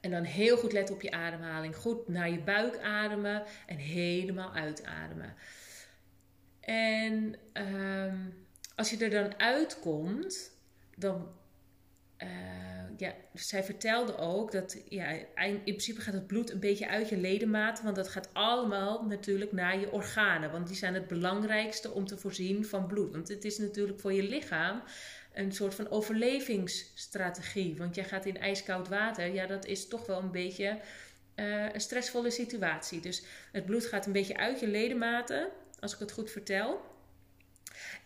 En 0.00 0.10
dan 0.10 0.22
heel 0.22 0.56
goed 0.56 0.72
letten 0.72 0.94
op 0.94 1.02
je 1.02 1.10
ademhaling. 1.10 1.76
Goed 1.76 2.08
naar 2.08 2.30
je 2.30 2.40
buik 2.40 2.78
ademen 2.78 3.42
en 3.66 3.76
helemaal 3.76 4.54
uitademen. 4.54 5.34
En 6.60 7.34
um, 7.52 8.46
als 8.74 8.90
je 8.90 9.04
er 9.04 9.10
dan 9.10 9.40
uitkomt, 9.40 10.50
dan. 10.96 11.36
Uh, 12.22 12.28
ja, 12.96 13.14
zij 13.34 13.64
vertelde 13.64 14.16
ook 14.16 14.52
dat 14.52 14.82
ja, 14.88 15.08
in 15.36 15.62
principe 15.62 16.00
gaat 16.00 16.14
het 16.14 16.26
bloed 16.26 16.50
een 16.50 16.60
beetje 16.60 16.88
uit 16.88 17.08
je 17.08 17.16
ledematen, 17.16 17.84
want 17.84 17.96
dat 17.96 18.08
gaat 18.08 18.28
allemaal 18.32 19.04
natuurlijk 19.06 19.52
naar 19.52 19.78
je 19.80 19.92
organen, 19.92 20.50
want 20.50 20.66
die 20.66 20.76
zijn 20.76 20.94
het 20.94 21.08
belangrijkste 21.08 21.90
om 21.90 22.06
te 22.06 22.18
voorzien 22.18 22.66
van 22.66 22.86
bloed. 22.86 23.12
Want 23.12 23.28
het 23.28 23.44
is 23.44 23.58
natuurlijk 23.58 24.00
voor 24.00 24.12
je 24.12 24.22
lichaam 24.22 24.82
een 25.38 25.52
soort 25.52 25.74
van 25.74 25.90
overlevingsstrategie. 25.90 27.76
Want 27.76 27.94
jij 27.94 28.04
gaat 28.04 28.26
in 28.26 28.38
ijskoud 28.38 28.88
water, 28.88 29.32
ja, 29.32 29.46
dat 29.46 29.64
is 29.64 29.88
toch 29.88 30.06
wel 30.06 30.18
een 30.18 30.30
beetje 30.30 30.78
uh, 31.36 31.72
een 31.72 31.80
stressvolle 31.80 32.30
situatie. 32.30 33.00
Dus 33.00 33.22
het 33.52 33.66
bloed 33.66 33.86
gaat 33.86 34.06
een 34.06 34.12
beetje 34.12 34.36
uit 34.36 34.60
je 34.60 34.68
ledematen, 34.68 35.48
als 35.80 35.92
ik 35.94 35.98
het 35.98 36.12
goed 36.12 36.30
vertel. 36.30 36.80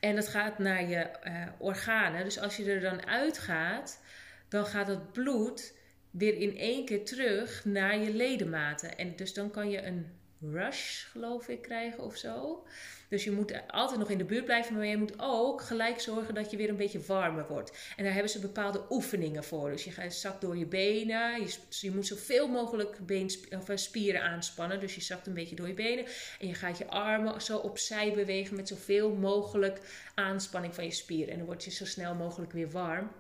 En 0.01 0.15
dat 0.15 0.29
gaat 0.29 0.59
naar 0.59 0.89
je 0.89 1.11
uh, 1.25 1.47
organen. 1.59 2.25
Dus 2.25 2.39
als 2.39 2.57
je 2.57 2.71
er 2.71 2.81
dan 2.81 3.07
uitgaat, 3.07 4.01
dan 4.49 4.67
gaat 4.67 4.87
het 4.87 5.13
bloed 5.13 5.75
weer 6.11 6.35
in 6.35 6.57
één 6.57 6.85
keer 6.85 7.05
terug 7.05 7.65
naar 7.65 7.99
je 7.99 8.15
ledematen. 8.15 8.99
En 8.99 9.17
dus 9.17 9.35
dan 9.35 9.51
kan 9.51 9.71
je 9.71 9.83
een 9.83 10.07
rush, 10.51 11.05
geloof 11.05 11.49
ik, 11.49 11.63
krijgen 11.63 12.05
of 12.05 12.17
zo. 12.17 12.65
Dus 13.09 13.25
je 13.25 13.31
moet 13.31 13.63
altijd 13.69 13.99
nog 13.99 14.11
in 14.11 14.19
de 14.19 14.25
buurt 14.25 14.45
blijven, 14.45 14.75
maar 14.75 14.87
je 14.87 14.97
moet 14.97 15.15
ook 15.17 15.63
gelijk 15.63 16.01
zorgen 16.01 16.35
dat 16.35 16.51
je 16.51 16.57
weer 16.57 16.69
een 16.69 16.77
beetje 16.77 17.01
warmer 17.01 17.47
wordt. 17.47 17.93
En 17.97 18.05
daar 18.05 18.13
hebben 18.13 18.31
ze 18.31 18.41
bepaalde 18.41 18.85
oefeningen 18.91 19.45
voor. 19.45 19.71
Dus 19.71 19.85
je 19.85 19.91
gaat 19.91 20.15
zakt 20.15 20.41
door 20.41 20.57
je 20.57 20.67
benen, 20.67 21.41
je, 21.41 21.57
je 21.69 21.91
moet 21.91 22.07
zoveel 22.07 22.49
mogelijk 22.49 23.07
been, 23.07 23.31
of 23.51 23.69
eh, 23.69 23.77
spieren 23.77 24.23
aanspannen. 24.23 24.81
Dus 24.81 24.95
je 24.95 25.01
zakt 25.01 25.27
een 25.27 25.35
beetje 25.35 25.57
door 25.57 25.69
je 25.69 25.75
benen 25.75 26.05
en 26.41 26.47
je 26.49 26.55
gaat 26.55 26.79
je 26.79 26.87
armen 26.87 27.43
zo 27.43 27.59
opzij 27.59 28.13
bewegen 28.13 28.57
met 28.57 28.69
zoveel 28.69 29.11
mogelijk 29.11 29.81
aanspanning 30.15 30.75
van 30.75 30.85
je 30.85 30.91
spieren. 30.91 31.33
En 31.33 31.37
dan 31.37 31.47
word 31.47 31.65
je 31.65 31.71
zo 31.71 31.85
snel 31.85 32.15
mogelijk 32.15 32.53
weer 32.53 32.71
warm. 32.71 33.11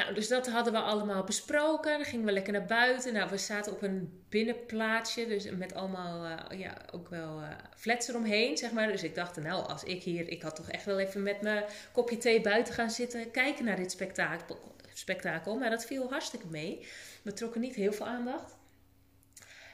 Nou, 0.00 0.14
dus 0.14 0.28
dat 0.28 0.48
hadden 0.48 0.72
we 0.72 0.78
allemaal 0.78 1.24
besproken. 1.24 1.92
Dan 1.92 2.04
gingen 2.04 2.26
we 2.26 2.32
lekker 2.32 2.52
naar 2.52 2.64
buiten. 2.64 3.12
Nou, 3.12 3.30
we 3.30 3.38
zaten 3.38 3.72
op 3.72 3.82
een 3.82 4.22
binnenplaatsje, 4.28 5.26
dus 5.26 5.50
met 5.50 5.74
allemaal, 5.74 6.26
uh, 6.26 6.58
ja, 6.58 6.76
ook 6.92 7.08
wel 7.08 7.40
uh, 7.40 7.48
flats 7.76 8.08
eromheen, 8.08 8.56
zeg 8.56 8.72
maar. 8.72 8.86
Dus 8.86 9.02
ik 9.02 9.14
dacht, 9.14 9.36
nou, 9.36 9.66
als 9.66 9.84
ik 9.84 10.02
hier, 10.02 10.28
ik 10.28 10.42
had 10.42 10.56
toch 10.56 10.68
echt 10.68 10.84
wel 10.84 10.98
even 10.98 11.22
met 11.22 11.40
mijn 11.40 11.64
kopje 11.92 12.18
thee 12.18 12.40
buiten 12.40 12.74
gaan 12.74 12.90
zitten, 12.90 13.30
kijken 13.30 13.64
naar 13.64 13.76
dit 13.76 13.90
spektakel. 13.90 14.74
spektakel. 14.92 15.56
Maar 15.56 15.70
dat 15.70 15.86
viel 15.86 16.10
hartstikke 16.10 16.46
mee. 16.46 16.86
We 17.22 17.32
trokken 17.32 17.60
niet 17.60 17.74
heel 17.74 17.92
veel 17.92 18.06
aandacht. 18.06 18.56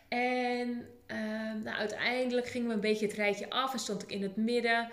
En 0.08 0.88
uh, 1.06 1.16
nou, 1.62 1.76
uiteindelijk 1.76 2.46
gingen 2.46 2.68
we 2.68 2.74
een 2.74 2.80
beetje 2.80 3.06
het 3.06 3.16
rijtje 3.16 3.50
af 3.50 3.72
en 3.72 3.78
stond 3.78 4.02
ik 4.02 4.10
in 4.10 4.22
het 4.22 4.36
midden. 4.36 4.90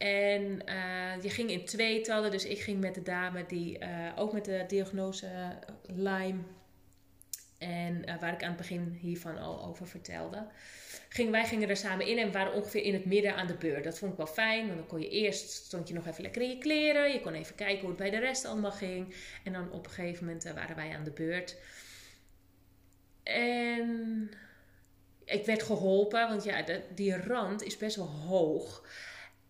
En 0.00 0.62
uh, 0.68 1.22
je 1.22 1.30
ging 1.30 1.50
in 1.50 1.64
tweetallen, 1.64 2.30
dus 2.30 2.44
ik 2.44 2.60
ging 2.60 2.80
met 2.80 2.94
de 2.94 3.02
dame 3.02 3.44
die 3.46 3.78
uh, 3.78 4.12
ook 4.16 4.32
met 4.32 4.44
de 4.44 4.64
diagnose 4.68 5.58
Lyme. 5.86 6.38
En 7.58 8.04
waar 8.20 8.32
ik 8.32 8.42
aan 8.42 8.48
het 8.48 8.56
begin 8.56 8.98
hiervan 9.00 9.38
al 9.38 9.64
over 9.64 9.86
vertelde. 9.86 10.46
Ging, 11.08 11.30
wij 11.30 11.44
gingen 11.44 11.68
er 11.68 11.76
samen 11.76 12.06
in 12.06 12.18
en 12.18 12.32
waren 12.32 12.52
ongeveer 12.52 12.82
in 12.82 12.94
het 12.94 13.04
midden 13.04 13.34
aan 13.34 13.46
de 13.46 13.54
beurt. 13.54 13.84
Dat 13.84 13.98
vond 13.98 14.10
ik 14.10 14.16
wel 14.16 14.26
fijn, 14.26 14.66
want 14.66 14.78
dan 14.78 14.86
kon 14.86 15.00
je 15.00 15.08
eerst, 15.08 15.50
stond 15.50 15.88
je 15.88 15.94
nog 15.94 16.06
even 16.06 16.22
lekker 16.22 16.42
in 16.42 16.48
je 16.48 16.58
kleren. 16.58 17.12
Je 17.12 17.20
kon 17.20 17.34
even 17.34 17.54
kijken 17.54 17.80
hoe 17.80 17.88
het 17.88 17.98
bij 17.98 18.10
de 18.10 18.18
rest 18.18 18.44
allemaal 18.44 18.72
ging. 18.72 19.14
En 19.44 19.52
dan 19.52 19.72
op 19.72 19.84
een 19.84 19.92
gegeven 19.92 20.24
moment 20.24 20.52
waren 20.54 20.76
wij 20.76 20.94
aan 20.94 21.04
de 21.04 21.10
beurt. 21.10 21.56
En 23.22 24.30
ik 25.24 25.46
werd 25.46 25.62
geholpen, 25.62 26.28
want 26.28 26.44
ja, 26.44 26.64
die 26.94 27.16
rand 27.16 27.62
is 27.62 27.76
best 27.76 27.96
wel 27.96 28.10
hoog. 28.10 28.84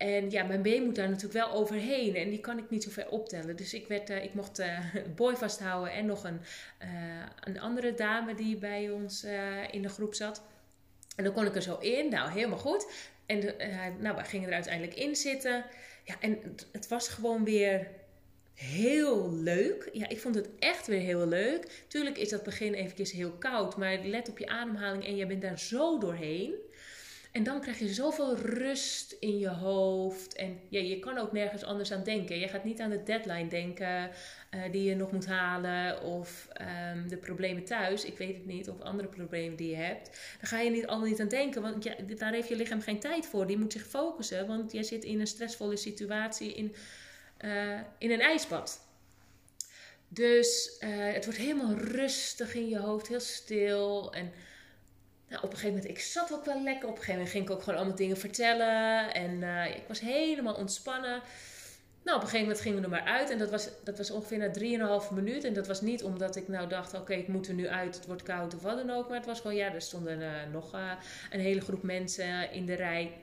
En 0.01 0.29
ja, 0.29 0.43
mijn 0.43 0.61
been 0.61 0.83
moet 0.83 0.95
daar 0.95 1.09
natuurlijk 1.09 1.45
wel 1.45 1.51
overheen. 1.51 2.15
En 2.15 2.29
die 2.29 2.39
kan 2.39 2.57
ik 2.57 2.69
niet 2.69 2.83
zo 2.83 2.89
ver 2.89 3.09
optellen. 3.09 3.55
Dus 3.55 3.73
ik, 3.73 3.87
werd, 3.87 4.09
uh, 4.09 4.23
ik 4.23 4.33
mocht 4.33 4.59
uh, 4.59 4.79
boy 5.15 5.35
vasthouden. 5.35 5.93
En 5.93 6.05
nog 6.05 6.23
een, 6.23 6.39
uh, 6.81 6.89
een 7.39 7.59
andere 7.59 7.93
dame 7.93 8.35
die 8.35 8.57
bij 8.57 8.89
ons 8.89 9.25
in 9.71 9.81
de 9.81 9.89
groep 9.89 10.13
zat. 10.13 10.43
En 11.15 11.23
dan 11.23 11.33
kon 11.33 11.45
ik 11.45 11.55
er 11.55 11.61
zo 11.61 11.77
in. 11.77 12.09
Nou, 12.09 12.31
helemaal 12.31 12.57
goed. 12.57 12.87
En 13.25 13.55
nou, 13.99 14.15
we 14.15 14.23
gingen 14.23 14.47
er 14.47 14.53
uiteindelijk 14.53 14.95
in 14.95 15.15
zitten. 15.15 15.65
Ja, 16.03 16.15
en 16.19 16.57
het, 16.71 16.87
was 16.87 17.07
gewoon 17.07 17.43
weer 17.43 17.87
heel 18.53 19.31
leuk. 19.31 19.89
Ja, 19.93 20.09
ik 20.09 20.19
vond 20.19 20.35
het 20.35 20.49
echt 20.59 20.87
weer 20.87 20.99
heel 20.99 21.27
leuk. 21.27 21.83
Tuurlijk 21.87 22.17
is 22.17 22.29
dat 22.29 22.43
begin 22.43 22.73
eventjes 22.73 23.11
heel 23.11 23.31
koud. 23.31 23.77
Maar 23.77 23.97
let 24.03 24.29
op 24.29 24.37
je 24.37 24.47
ademhaling 24.47 25.05
en 25.05 25.15
je 25.15 25.25
bent 25.25 25.41
daar 25.41 25.59
zo 25.59 25.99
doorheen. 25.99 26.53
En 27.31 27.43
dan 27.43 27.61
krijg 27.61 27.79
je 27.79 27.93
zoveel 27.93 28.37
rust 28.37 29.15
in 29.19 29.39
je 29.39 29.49
hoofd. 29.49 30.35
En 30.35 30.59
ja, 30.69 30.79
je 30.79 30.99
kan 30.99 31.17
ook 31.17 31.31
nergens 31.31 31.63
anders 31.63 31.91
aan 31.91 32.03
denken. 32.03 32.39
Je 32.39 32.47
gaat 32.47 32.63
niet 32.63 32.79
aan 32.79 32.89
de 32.89 33.03
deadline 33.03 33.47
denken 33.47 34.09
uh, 34.55 34.61
die 34.71 34.83
je 34.83 34.95
nog 34.95 35.11
moet 35.11 35.25
halen. 35.25 36.01
Of 36.01 36.47
um, 36.93 37.07
de 37.09 37.17
problemen 37.17 37.63
thuis. 37.63 38.05
Ik 38.05 38.17
weet 38.17 38.35
het 38.35 38.45
niet. 38.45 38.69
Of 38.69 38.81
andere 38.81 39.07
problemen 39.07 39.57
die 39.57 39.69
je 39.69 39.75
hebt. 39.75 40.07
Daar 40.39 40.49
ga 40.49 40.59
je 40.59 40.69
niet, 40.69 40.87
allemaal 40.87 41.07
niet 41.07 41.19
aan 41.21 41.27
denken. 41.27 41.61
Want 41.61 41.83
ja, 41.83 41.95
daar 42.17 42.33
heeft 42.33 42.47
je 42.47 42.55
lichaam 42.55 42.81
geen 42.81 42.99
tijd 42.99 43.25
voor. 43.25 43.47
Die 43.47 43.57
moet 43.57 43.73
zich 43.73 43.87
focussen. 43.87 44.47
Want 44.47 44.71
jij 44.71 44.83
zit 44.83 45.03
in 45.03 45.19
een 45.19 45.27
stressvolle 45.27 45.77
situatie 45.77 46.53
in, 46.53 46.75
uh, 47.45 47.79
in 47.97 48.11
een 48.11 48.21
ijsbad. 48.21 48.87
Dus 50.07 50.77
uh, 50.79 50.89
het 51.13 51.25
wordt 51.25 51.39
helemaal 51.39 51.73
rustig 51.73 52.53
in 52.55 52.69
je 52.69 52.79
hoofd. 52.79 53.07
Heel 53.07 53.19
stil. 53.19 54.13
En 54.13 54.31
nou, 55.31 55.43
op 55.43 55.51
een 55.51 55.57
gegeven 55.57 55.77
moment, 55.77 55.97
ik 55.97 56.03
zat 56.03 56.33
ook 56.33 56.45
wel 56.45 56.63
lekker. 56.63 56.89
Op 56.89 56.95
een 56.95 57.03
gegeven 57.03 57.13
moment 57.13 57.29
ging 57.31 57.43
ik 57.43 57.51
ook 57.51 57.61
gewoon 57.61 57.79
allemaal 57.79 57.95
dingen 57.95 58.17
vertellen. 58.17 59.13
En 59.13 59.31
uh, 59.31 59.75
ik 59.75 59.83
was 59.87 59.99
helemaal 59.99 60.53
ontspannen. 60.53 61.21
Nou, 62.03 62.17
op 62.17 62.23
een 62.23 62.29
gegeven 62.29 62.39
moment 62.39 62.61
gingen 62.61 62.77
we 62.77 62.83
er 62.83 62.89
maar 62.89 63.13
uit. 63.13 63.29
En 63.29 63.37
dat 63.37 63.49
was, 63.49 63.69
dat 63.83 63.97
was 63.97 64.11
ongeveer 64.11 64.37
na 64.37 65.01
3,5 65.03 65.13
minuut. 65.13 65.43
En 65.43 65.53
dat 65.53 65.67
was 65.67 65.81
niet 65.81 66.03
omdat 66.03 66.35
ik 66.35 66.47
nou 66.47 66.67
dacht, 66.67 66.93
oké, 66.93 67.13
ik 67.13 67.27
moet 67.27 67.47
er 67.47 67.53
nu 67.53 67.67
uit. 67.67 67.95
Het 67.95 68.05
wordt 68.05 68.23
koud 68.23 68.55
of 68.55 68.61
wat 68.61 68.77
dan 68.77 68.89
ook. 68.89 69.07
Maar 69.07 69.17
het 69.17 69.25
was 69.25 69.39
gewoon, 69.39 69.55
ja, 69.55 69.73
er 69.73 69.81
stonden 69.81 70.19
uh, 70.19 70.29
nog 70.51 70.75
uh, 70.75 70.91
een 71.29 71.39
hele 71.39 71.61
groep 71.61 71.83
mensen 71.83 72.51
in 72.51 72.65
de 72.65 72.73
rij. 72.73 73.13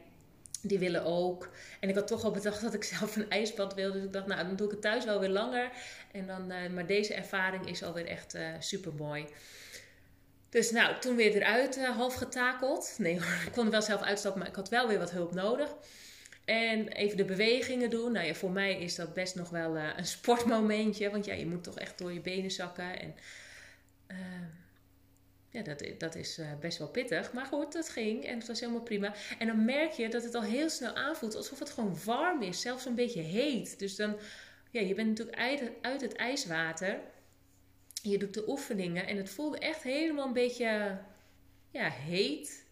Die 0.63 0.79
willen 0.79 1.05
ook. 1.05 1.51
En 1.81 1.89
ik 1.89 1.95
had 1.95 2.07
toch 2.07 2.25
al 2.25 2.31
bedacht 2.31 2.63
dat 2.63 2.75
ik 2.75 2.85
zelf 2.99 3.17
een 3.17 3.31
ijsbad 3.31 3.75
wilde. 3.75 3.95
Dus 3.95 4.05
ik 4.05 4.13
dacht, 4.13 4.27
nou, 4.27 4.47
dan 4.47 4.57
doe 4.57 4.67
ik 4.67 4.73
het 4.73 4.83
thuis 4.83 5.05
wel 5.05 5.21
weer 5.21 5.29
langer. 5.29 5.71
En 6.13 6.27
dan, 6.27 6.53
maar 6.75 6.87
deze 6.87 7.15
ervaring 7.15 7.69
is 7.69 7.83
alweer 7.83 8.07
echt 8.07 8.37
super 8.59 8.93
mooi. 8.95 9.27
Dus 10.49 10.71
nou, 10.71 11.01
toen 11.01 11.17
weer 11.17 11.35
eruit 11.35 11.77
uh, 11.77 11.97
half 11.97 12.15
getakeld. 12.15 12.95
Nee 12.99 13.15
ik 13.47 13.53
kon 13.53 13.71
wel 13.71 13.83
zelf 13.83 14.03
uitstappen, 14.03 14.41
maar 14.41 14.51
ik 14.51 14.57
had 14.57 14.69
wel 14.69 14.89
weer 14.89 14.99
wat 14.99 15.11
hulp 15.11 15.35
nodig. 15.35 15.75
En 16.45 16.89
even 16.89 17.17
de 17.17 17.25
bewegingen 17.25 17.91
doen. 17.91 18.13
Nou 18.13 18.27
ja, 18.27 18.35
voor 18.35 18.51
mij 18.51 18.81
is 18.81 18.95
dat 18.95 19.15
best 19.15 19.35
nog 19.35 19.51
wel 19.51 19.77
uh, 19.77 19.89
een 19.97 20.07
sportmomentje. 20.17 21.11
Want 21.11 21.25
ja, 21.25 21.35
je 21.35 21.47
moet 21.47 21.65
toch 21.65 21.79
echt 21.79 21.99
door 21.99 22.13
je 22.13 22.21
benen 22.21 22.51
zakken. 22.51 23.01
En 23.01 23.15
uh, 24.09 24.17
ja, 25.51 25.63
dat, 25.63 25.85
dat 25.99 26.15
is 26.15 26.41
best 26.61 26.79
wel 26.79 26.89
pittig. 26.89 27.33
Maar 27.33 27.47
goed, 27.47 27.73
dat 27.73 27.89
ging 27.89 28.25
en 28.25 28.39
het 28.39 28.47
was 28.47 28.61
helemaal 28.61 28.83
prima. 28.83 29.15
En 29.39 29.47
dan 29.47 29.65
merk 29.65 29.93
je 29.93 30.09
dat 30.09 30.23
het 30.23 30.35
al 30.35 30.43
heel 30.43 30.71
snel 30.71 30.95
aanvoelt 30.95 31.37
alsof 31.37 31.59
het 31.59 31.71
gewoon 31.71 31.99
warm 32.05 32.43
is. 32.43 32.61
Zelfs 32.61 32.85
een 32.85 32.95
beetje 32.95 33.21
heet. 33.21 33.79
Dus 33.79 33.97
dan, 33.97 34.17
ja, 34.71 34.81
je 34.81 34.95
bent 34.95 35.09
natuurlijk 35.09 35.71
uit 35.81 36.01
het 36.01 36.15
ijswater. 36.15 37.01
Je 38.03 38.19
doet 38.19 38.35
de 38.35 38.49
oefeningen 38.49 39.07
en 39.07 39.17
het 39.17 39.31
voelde 39.31 39.59
echt 39.59 39.83
helemaal 39.83 40.27
een 40.27 40.33
beetje 40.33 40.99
ja, 41.71 41.91
heet. 41.91 42.67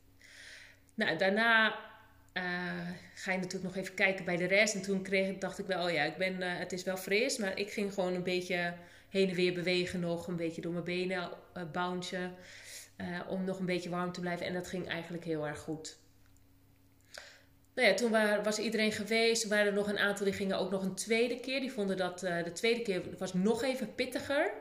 Nou, 0.95 1.19
daarna 1.19 1.79
uh, 2.37 2.43
ga 3.15 3.33
je 3.33 3.39
natuurlijk 3.39 3.65
nog 3.65 3.77
even 3.77 3.95
kijken 3.95 4.25
bij 4.25 4.37
de 4.37 4.45
rest. 4.45 4.75
En 4.75 4.83
toen 4.83 5.03
kreeg, 5.03 5.39
dacht 5.39 5.59
ik 5.59 5.67
wel, 5.67 5.85
oh 5.85 5.93
ja, 5.93 6.03
ik 6.03 6.17
ben, 6.17 6.41
uh, 6.41 6.59
het 6.59 6.73
is 6.73 6.83
wel 6.83 6.97
fris. 6.97 7.39
Maar 7.39 7.59
ik 7.59 7.71
ging 7.71 7.95
gewoon 7.95 8.15
een 8.15 8.23
beetje 8.23 8.75
heen 9.09 9.29
en 9.29 9.35
weer 9.35 9.55
bewegen 9.55 10.01
nog. 10.01 10.27
Een 10.27 10.37
beetje 10.37 10.61
door 10.61 10.73
mijn 10.73 10.85
benen 10.85 11.31
uh, 12.97 13.21
om 13.29 13.45
nog 13.45 13.59
een 13.59 13.67
beetje 13.67 13.91
warm 13.91 14.13
te 14.13 14.21
blijven. 14.21 14.47
En 14.47 14.55
dat 14.55 14.69
ging 14.69 14.89
eigenlijk 14.89 15.25
heel 15.25 15.47
erg 15.47 15.59
goed. 15.59 15.99
Nou 17.75 17.89
ja, 17.89 17.95
toen 17.95 18.11
was 18.43 18.59
iedereen 18.59 18.93
geweest. 18.93 19.43
Er 19.43 19.49
waren 19.49 19.67
er 19.67 19.73
nog 19.73 19.89
een 19.89 19.99
aantal 19.99 20.25
die 20.25 20.35
gingen 20.35 20.59
ook 20.59 20.71
nog 20.71 20.83
een 20.83 20.95
tweede 20.95 21.41
keer. 21.41 21.61
Die 21.61 21.73
vonden 21.73 21.97
dat 21.97 22.19
de 22.21 22.51
tweede 22.53 22.83
keer 22.83 23.03
was 23.19 23.35
nog 23.35 23.63
even 23.63 23.95
pittiger. 23.95 24.53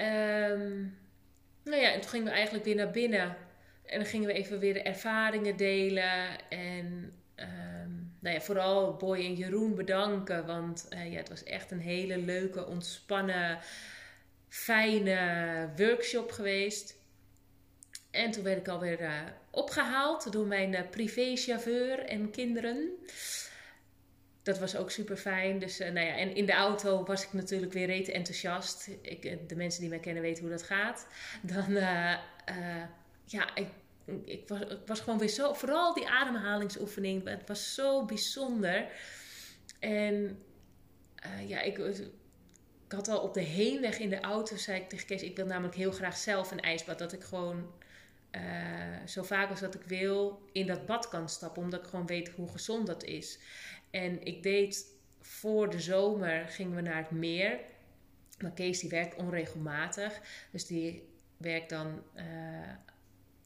Um, 0.00 0.98
nou 1.64 1.80
ja, 1.80 1.92
en 1.92 2.00
toen 2.00 2.10
gingen 2.10 2.26
we 2.26 2.32
eigenlijk 2.32 2.64
weer 2.64 2.74
naar 2.74 2.90
binnen. 2.90 3.36
En 3.86 3.98
dan 3.98 4.08
gingen 4.08 4.26
we 4.26 4.32
even 4.32 4.58
weer 4.58 4.74
de 4.74 4.82
ervaringen 4.82 5.56
delen. 5.56 6.48
En 6.48 7.12
um, 7.36 8.16
nou 8.20 8.34
ja, 8.34 8.40
vooral 8.40 8.96
Boy 8.96 9.18
en 9.18 9.34
Jeroen 9.34 9.74
bedanken. 9.74 10.46
Want 10.46 10.86
uh, 10.90 11.12
ja, 11.12 11.18
het 11.18 11.28
was 11.28 11.44
echt 11.44 11.70
een 11.70 11.80
hele 11.80 12.18
leuke, 12.18 12.66
ontspannen, 12.66 13.58
fijne 14.48 15.68
workshop 15.76 16.32
geweest. 16.32 17.02
En 18.10 18.30
toen 18.30 18.42
werd 18.44 18.58
ik 18.58 18.68
alweer 18.68 19.00
uh, 19.00 19.20
opgehaald 19.50 20.32
door 20.32 20.46
mijn 20.46 20.72
uh, 20.72 20.80
privéchauffeur 20.90 21.98
en 21.98 22.30
kinderen. 22.30 22.90
Dat 24.44 24.58
was 24.58 24.76
ook 24.76 24.90
super 24.90 25.16
fijn. 25.16 25.58
Dus, 25.58 25.78
nou 25.78 26.00
ja, 26.00 26.16
en 26.16 26.34
in 26.34 26.46
de 26.46 26.52
auto 26.52 27.04
was 27.04 27.24
ik 27.24 27.32
natuurlijk 27.32 27.72
weer 27.72 27.86
rete 27.86 28.12
enthousiast. 28.12 28.90
Ik, 29.00 29.48
de 29.48 29.56
mensen 29.56 29.80
die 29.80 29.90
mij 29.90 29.98
kennen 29.98 30.22
weten 30.22 30.42
hoe 30.42 30.52
dat 30.52 30.62
gaat. 30.62 31.06
Dan, 31.42 31.72
ja, 33.24 33.54
ik 33.54 33.68
ik 34.24 34.48
was, 34.48 34.60
was 34.86 35.00
gewoon 35.00 35.18
weer 35.18 35.28
zo, 35.28 35.52
vooral 35.52 35.94
die 35.94 36.08
ademhalingsoefening, 36.08 37.28
het 37.28 37.48
was 37.48 37.74
zo 37.74 38.04
bijzonder. 38.04 38.86
En 39.80 40.42
ja, 41.46 41.60
ik, 41.60 41.78
ik 41.78 42.92
had 42.92 43.08
al 43.08 43.20
op 43.20 43.34
de 43.34 43.40
heenweg 43.40 43.98
in 43.98 44.10
de 44.10 44.20
auto, 44.20 44.56
zei 44.56 44.80
ik 44.80 44.88
tegen 44.88 45.06
Kees, 45.06 45.22
ik 45.22 45.36
wil 45.36 45.46
namelijk 45.46 45.74
heel 45.74 45.92
graag 45.92 46.16
zelf 46.16 46.50
een 46.50 46.60
ijsbad. 46.60 46.98
Dat 46.98 47.12
ik 47.12 47.22
gewoon 47.22 47.72
zo 49.06 49.22
vaak 49.22 49.50
als 49.50 49.60
dat 49.60 49.74
ik 49.74 49.82
wil 49.82 50.42
in 50.52 50.66
dat 50.66 50.86
bad 50.86 51.08
kan 51.08 51.28
stappen, 51.28 51.62
omdat 51.62 51.80
ik 51.80 51.88
gewoon 51.88 52.06
weet 52.06 52.28
hoe 52.28 52.48
gezond 52.48 52.86
dat 52.86 53.04
is. 53.04 53.38
En 53.94 54.22
ik 54.22 54.42
deed 54.42 54.86
voor 55.20 55.70
de 55.70 55.80
zomer, 55.80 56.48
gingen 56.48 56.76
we 56.76 56.82
naar 56.82 56.96
het 56.96 57.10
meer. 57.10 57.58
Maar 58.38 58.52
Kees 58.52 58.80
die 58.80 58.90
werkt 58.90 59.16
onregelmatig, 59.16 60.20
dus 60.50 60.66
die 60.66 61.08
werkt 61.36 61.70
dan... 61.70 62.02
Uh, 62.16 62.24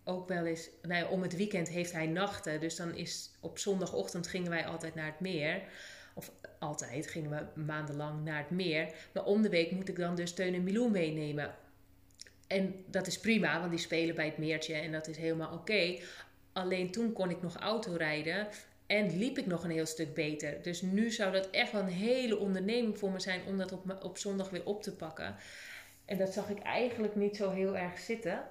ook 0.04 0.28
wel 0.28 0.44
eens, 0.44 0.68
nou 0.82 1.02
ja, 1.02 1.08
om 1.08 1.22
het 1.22 1.36
weekend 1.36 1.68
heeft 1.68 1.92
hij 1.92 2.06
nachten. 2.06 2.60
Dus 2.60 2.76
dan 2.76 2.94
is 2.94 3.30
op 3.40 3.58
zondagochtend 3.58 4.26
gingen 4.26 4.50
wij 4.50 4.66
altijd 4.66 4.94
naar 4.94 5.06
het 5.06 5.20
meer. 5.20 5.62
Of 6.14 6.32
altijd 6.58 7.06
gingen 7.06 7.30
we 7.30 7.60
maandenlang 7.60 8.24
naar 8.24 8.38
het 8.38 8.50
meer. 8.50 8.94
Maar 9.12 9.24
om 9.24 9.42
de 9.42 9.48
week 9.48 9.70
moet 9.70 9.88
ik 9.88 9.96
dan 9.96 10.14
dus 10.14 10.34
Teun 10.34 10.54
en 10.54 10.62
Milou 10.62 10.90
meenemen. 10.90 11.54
En 12.46 12.84
dat 12.86 13.06
is 13.06 13.20
prima, 13.20 13.58
want 13.58 13.70
die 13.70 13.80
spelen 13.80 14.14
bij 14.14 14.26
het 14.26 14.38
meertje 14.38 14.74
en 14.74 14.92
dat 14.92 15.08
is 15.08 15.16
helemaal 15.16 15.52
oké. 15.52 15.98
Alleen 16.52 16.90
toen 16.90 17.12
kon 17.12 17.30
ik 17.30 17.42
nog 17.42 17.56
auto 17.56 17.94
rijden 17.94 18.48
en 18.88 19.18
liep 19.18 19.38
ik 19.38 19.46
nog 19.46 19.64
een 19.64 19.70
heel 19.70 19.86
stuk 19.86 20.14
beter. 20.14 20.62
Dus 20.62 20.82
nu 20.82 21.10
zou 21.10 21.32
dat 21.32 21.50
echt 21.50 21.72
wel 21.72 21.80
een 21.80 21.88
hele 21.88 22.38
onderneming 22.38 22.98
voor 22.98 23.10
me 23.10 23.20
zijn 23.20 23.40
om 23.46 23.58
dat 23.58 23.72
op, 23.72 23.98
op 24.02 24.18
zondag 24.18 24.50
weer 24.50 24.64
op 24.64 24.82
te 24.82 24.96
pakken. 24.96 25.36
En 26.04 26.18
dat 26.18 26.32
zag 26.32 26.50
ik 26.50 26.58
eigenlijk 26.58 27.14
niet 27.14 27.36
zo 27.36 27.50
heel 27.50 27.76
erg 27.76 27.98
zitten. 27.98 28.42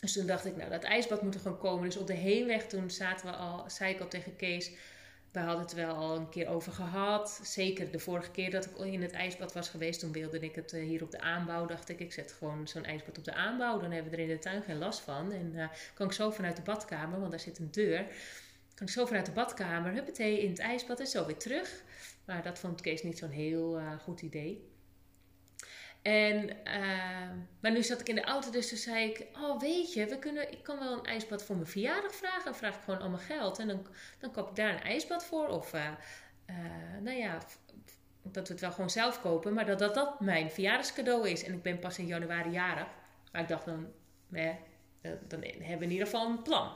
Dus 0.00 0.12
toen 0.12 0.26
dacht 0.26 0.44
ik, 0.44 0.56
nou, 0.56 0.70
dat 0.70 0.84
ijsbad 0.84 1.22
moet 1.22 1.34
er 1.34 1.40
gewoon 1.40 1.58
komen. 1.58 1.84
Dus 1.84 1.96
op 1.96 2.06
de 2.06 2.14
heenweg 2.14 2.66
toen 2.66 2.90
zaten 2.90 3.26
we 3.26 3.32
al, 3.32 3.70
zei 3.70 3.94
ik 3.94 4.00
al 4.00 4.08
tegen 4.08 4.36
Kees, 4.36 4.70
we 5.34 5.40
hadden 5.40 5.64
het 5.64 5.72
wel 5.72 5.94
al 5.94 6.16
een 6.16 6.28
keer 6.28 6.48
over 6.48 6.72
gehad. 6.72 7.40
Zeker 7.42 7.90
de 7.90 7.98
vorige 7.98 8.30
keer 8.30 8.50
dat 8.50 8.64
ik 8.64 8.78
in 8.78 9.02
het 9.02 9.12
ijsbad 9.12 9.52
was 9.52 9.68
geweest, 9.68 10.00
toen 10.00 10.12
wilde 10.12 10.38
ik 10.38 10.54
het 10.54 10.72
eh, 10.72 10.82
hier 10.82 11.02
op 11.02 11.10
de 11.10 11.20
aanbouw. 11.20 11.66
Dacht 11.66 11.88
ik, 11.88 12.00
ik 12.00 12.12
zet 12.12 12.32
gewoon 12.32 12.68
zo'n 12.68 12.84
ijsbad 12.84 13.18
op 13.18 13.24
de 13.24 13.34
aanbouw. 13.34 13.78
Dan 13.78 13.90
hebben 13.90 14.10
we 14.10 14.16
er 14.16 14.22
in 14.22 14.28
de 14.28 14.38
tuin 14.38 14.62
geen 14.62 14.78
last 14.78 15.00
van. 15.00 15.32
En 15.32 15.52
uh, 15.54 15.68
kan 15.94 16.06
ik 16.06 16.12
zo 16.12 16.30
vanuit 16.30 16.56
de 16.56 16.62
badkamer, 16.62 17.18
want 17.18 17.30
daar 17.30 17.40
zit 17.40 17.58
een 17.58 17.70
deur. 17.70 18.06
Kan 18.74 18.86
ik 18.86 18.92
zo 18.92 19.06
vanuit 19.06 19.26
de 19.26 19.32
badkamer, 19.32 19.92
huppatee, 19.92 20.42
in 20.42 20.50
het 20.50 20.58
ijsbad 20.58 21.00
en 21.00 21.06
zo 21.06 21.26
weer 21.26 21.36
terug. 21.36 21.82
Maar 22.24 22.42
dat 22.42 22.58
vond 22.58 22.80
Kees 22.80 23.02
niet 23.02 23.18
zo'n 23.18 23.30
heel 23.30 23.78
uh, 23.80 23.98
goed 23.98 24.22
idee. 24.22 24.72
En, 26.02 26.50
uh, 26.64 27.30
maar 27.60 27.72
nu 27.72 27.82
zat 27.82 28.00
ik 28.00 28.08
in 28.08 28.14
de 28.14 28.24
auto, 28.24 28.50
dus 28.50 28.68
toen 28.68 28.78
zei 28.78 29.10
ik: 29.10 29.26
Oh, 29.32 29.60
weet 29.60 29.92
je, 29.92 30.06
we 30.06 30.18
kunnen, 30.18 30.52
ik 30.52 30.62
kan 30.62 30.78
wel 30.78 30.92
een 30.92 31.04
ijsbad 31.04 31.44
voor 31.44 31.56
mijn 31.56 31.68
verjaardag 31.68 32.14
vragen. 32.14 32.44
Dan 32.44 32.54
vraag 32.54 32.76
ik 32.76 32.82
gewoon 32.82 33.00
allemaal 33.00 33.18
geld. 33.18 33.58
En 33.58 33.68
dan, 33.68 33.86
dan 34.18 34.32
koop 34.32 34.48
ik 34.48 34.56
daar 34.56 34.74
een 34.74 34.82
ijsbad 34.82 35.24
voor. 35.24 35.48
Of, 35.48 35.74
uh, 35.74 35.90
uh, 36.50 36.56
nou 37.00 37.16
ja, 37.16 37.38
dat 38.22 38.46
we 38.46 38.52
het 38.52 38.62
wel 38.62 38.72
gewoon 38.72 38.90
zelf 38.90 39.20
kopen. 39.20 39.54
Maar 39.54 39.66
dat, 39.66 39.78
dat 39.78 39.94
dat 39.94 40.20
mijn 40.20 40.50
verjaardagscadeau 40.50 41.28
is. 41.28 41.44
En 41.44 41.52
ik 41.52 41.62
ben 41.62 41.78
pas 41.78 41.98
in 41.98 42.06
januari 42.06 42.50
jarig. 42.50 42.88
Maar 43.32 43.42
ik 43.42 43.48
dacht 43.48 43.64
dan: 43.64 43.86
nee, 44.28 44.58
dan 45.02 45.42
hebben 45.42 45.78
we 45.78 45.84
in 45.84 45.90
ieder 45.90 46.06
geval 46.06 46.26
een 46.26 46.42
plan. 46.42 46.72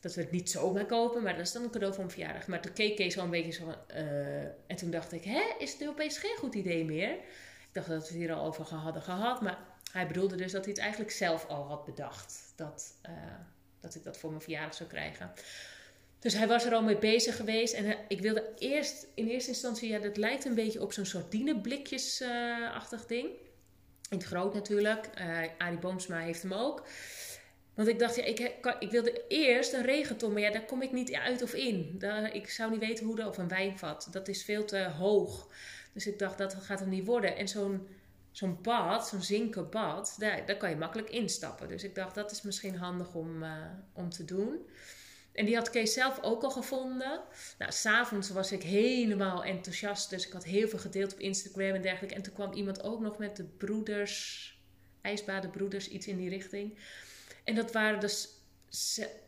Dat 0.00 0.14
we 0.14 0.20
het 0.20 0.30
niet 0.30 0.50
zomaar 0.50 0.86
kopen, 0.86 1.22
maar 1.22 1.36
dat 1.36 1.46
is 1.46 1.52
dan 1.52 1.62
een 1.62 1.70
cadeau 1.70 1.94
voor 1.94 2.04
mijn 2.04 2.14
verjaardag. 2.14 2.46
Maar 2.46 2.60
toen 2.60 2.72
keek 2.72 2.96
Kees 2.96 3.18
al 3.18 3.24
een 3.24 3.30
beetje 3.30 3.52
zo 3.52 3.64
van. 3.64 3.96
en 4.66 4.76
toen 4.76 4.90
dacht 4.90 5.12
ik: 5.12 5.24
Hè, 5.24 5.42
is 5.58 5.72
het 5.72 5.88
opeens 5.88 6.18
geen 6.18 6.36
goed 6.38 6.54
idee 6.54 6.84
meer? 6.84 7.10
Ik 7.10 7.68
dacht 7.72 7.88
dat 7.88 7.98
we 7.98 8.04
het 8.06 8.14
hier 8.14 8.32
al 8.32 8.44
over 8.44 8.64
hadden 8.64 9.02
gehad. 9.02 9.40
Maar 9.40 9.58
hij 9.92 10.06
bedoelde 10.06 10.36
dus 10.36 10.52
dat 10.52 10.64
hij 10.64 10.72
het 10.72 10.82
eigenlijk 10.82 11.10
zelf 11.10 11.46
al 11.46 11.62
had 11.62 11.84
bedacht. 11.84 12.52
Dat, 12.56 12.94
uh, 13.08 13.12
dat 13.80 13.94
ik 13.94 14.04
dat 14.04 14.18
voor 14.18 14.30
mijn 14.30 14.42
verjaardag 14.42 14.74
zou 14.74 14.88
krijgen. 14.88 15.32
Dus 16.18 16.34
hij 16.34 16.46
was 16.46 16.64
er 16.64 16.74
al 16.74 16.82
mee 16.82 16.98
bezig 16.98 17.36
geweest. 17.36 17.74
En 17.74 17.84
uh, 17.84 17.94
ik 18.08 18.20
wilde 18.20 18.52
eerst 18.58 19.06
in 19.14 19.28
eerste 19.28 19.50
instantie, 19.50 19.88
ja, 19.88 19.98
dat 19.98 20.16
lijkt 20.16 20.44
een 20.44 20.54
beetje 20.54 20.82
op 20.82 20.92
zo'n 20.92 21.06
sardineblikjes-achtig 21.06 23.02
uh, 23.02 23.08
ding. 23.08 23.28
In 24.10 24.18
het 24.18 24.26
groot 24.26 24.54
natuurlijk. 24.54 25.10
Uh, 25.18 25.42
Arie 25.58 25.78
Boomsma 25.78 26.18
heeft 26.18 26.42
hem 26.42 26.52
ook. 26.52 26.86
Want 27.78 27.90
ik 27.90 27.98
dacht, 27.98 28.16
ja, 28.16 28.24
ik, 28.24 28.38
ik 28.78 28.90
wilde 28.90 29.26
eerst 29.28 29.72
een 29.72 29.84
regenton, 29.84 30.32
maar 30.32 30.42
ja, 30.42 30.50
daar 30.50 30.64
kom 30.64 30.82
ik 30.82 30.92
niet 30.92 31.14
uit 31.14 31.42
of 31.42 31.54
in. 31.54 31.94
Daar, 31.98 32.34
ik 32.34 32.50
zou 32.50 32.70
niet 32.70 32.80
weten 32.80 33.06
hoe 33.06 33.16
dat, 33.16 33.28
of 33.28 33.38
een 33.38 33.48
wijnvat. 33.48 34.08
Dat 34.10 34.28
is 34.28 34.44
veel 34.44 34.64
te 34.64 34.78
hoog. 34.78 35.48
Dus 35.92 36.06
ik 36.06 36.18
dacht, 36.18 36.38
dat 36.38 36.54
gaat 36.54 36.80
hem 36.80 36.88
niet 36.88 37.06
worden. 37.06 37.36
En 37.36 37.48
zo'n 37.48 37.88
zo'n 38.30 38.58
bad, 38.62 39.08
zo'n 39.08 39.22
zinken 39.22 39.70
bad, 39.70 40.14
daar, 40.18 40.46
daar 40.46 40.56
kan 40.56 40.70
je 40.70 40.76
makkelijk 40.76 41.10
instappen. 41.10 41.68
Dus 41.68 41.84
ik 41.84 41.94
dacht, 41.94 42.14
dat 42.14 42.30
is 42.30 42.42
misschien 42.42 42.76
handig 42.76 43.14
om, 43.14 43.42
uh, 43.42 43.52
om 43.92 44.10
te 44.10 44.24
doen. 44.24 44.68
En 45.32 45.44
die 45.44 45.56
had 45.56 45.70
Kees 45.70 45.92
zelf 45.92 46.22
ook 46.22 46.42
al 46.42 46.50
gevonden. 46.50 47.20
Nou, 47.58 47.72
s'avonds 47.72 48.30
was 48.30 48.52
ik 48.52 48.62
helemaal 48.62 49.44
enthousiast. 49.44 50.10
Dus 50.10 50.26
ik 50.26 50.32
had 50.32 50.44
heel 50.44 50.68
veel 50.68 50.78
gedeeld 50.78 51.12
op 51.12 51.18
Instagram 51.18 51.74
en 51.74 51.82
dergelijke. 51.82 52.14
En 52.14 52.22
toen 52.22 52.34
kwam 52.34 52.52
iemand 52.52 52.82
ook 52.82 53.00
nog 53.00 53.18
met 53.18 53.36
de 53.36 53.44
broeders, 53.44 54.52
ijsbadenbroeders, 55.00 55.88
iets 55.88 56.06
in 56.06 56.16
die 56.16 56.28
richting. 56.28 56.78
En 57.48 57.54
dat 57.54 57.72
waren 57.72 58.00
dus 58.00 58.28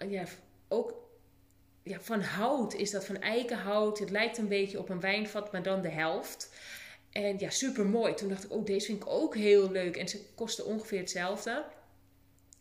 ja, 0.09 0.25
ook 0.69 0.95
ja, 1.83 2.01
van 2.01 2.21
hout 2.21 2.75
is 2.75 2.91
dat, 2.91 3.07
van 3.07 3.21
eikenhout. 3.21 3.99
Het 3.99 4.11
lijkt 4.11 4.39
een 4.39 4.49
beetje 4.49 4.79
op 4.79 4.89
een 4.89 5.01
wijnvat, 5.01 5.53
maar 5.53 5.63
dan 5.63 5.83
de 5.83 5.89
helft. 5.89 6.51
En 7.11 7.39
ja, 7.39 7.51
super 7.51 7.87
mooi. 7.87 8.15
Toen 8.15 8.29
dacht 8.29 8.45
ik, 8.45 8.53
oh, 8.53 8.65
deze 8.65 8.87
vind 8.87 9.03
ik 9.03 9.09
ook 9.09 9.35
heel 9.35 9.71
leuk. 9.71 9.97
En 9.97 10.09
ze 10.09 10.25
kosten 10.35 10.67
ongeveer 10.67 10.99
hetzelfde. 10.99 11.65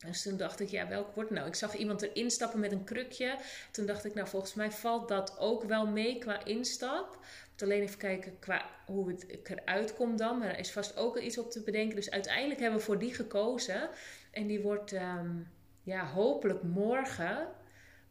Dus 0.06 0.22
toen 0.22 0.38
dacht 0.38 0.60
ik, 0.60 0.70
ja, 0.70 0.88
welk 0.88 1.16
wordt 1.16 1.30
nou? 1.30 1.48
Ik 1.48 1.56
zag 1.56 1.76
iemand 1.76 2.02
erin 2.02 2.32
stappen 2.32 2.60
met 2.60 2.72
een 2.72 2.84
krukje. 2.84 3.38
Toen 3.72 3.86
dacht 3.86 4.06
ik, 4.06 4.14
nou, 4.14 4.28
volgens 4.28 4.54
mij 4.54 4.72
valt 4.72 5.08
dat 5.08 5.38
ook 5.40 5.64
wel 5.64 5.88
mee 5.88 6.18
qua 6.18 6.46
instap. 6.46 7.18
moet 7.52 7.62
alleen 7.62 7.82
even 7.82 7.98
kijken 7.98 8.40
qua 8.40 8.70
hoe 8.86 9.10
het 9.10 9.26
eruit 9.44 9.96
komt 9.96 10.18
dan. 10.18 10.38
Maar 10.38 10.50
er 10.50 10.60
is 10.60 10.72
vast 10.72 10.98
ook 10.98 11.18
iets 11.18 11.38
op 11.38 11.52
te 11.52 11.62
bedenken. 11.62 11.96
Dus 11.96 12.12
uiteindelijk 12.12 12.60
hebben 12.60 12.80
we 12.80 12.86
voor 12.86 13.00
die 13.00 13.14
gekozen. 13.14 13.90
En 14.32 14.48
die 14.48 14.62
wordt, 14.62 14.92
um, 14.92 15.48
ja, 15.84 16.06
hopelijk 16.06 16.64
morgen 16.64 17.48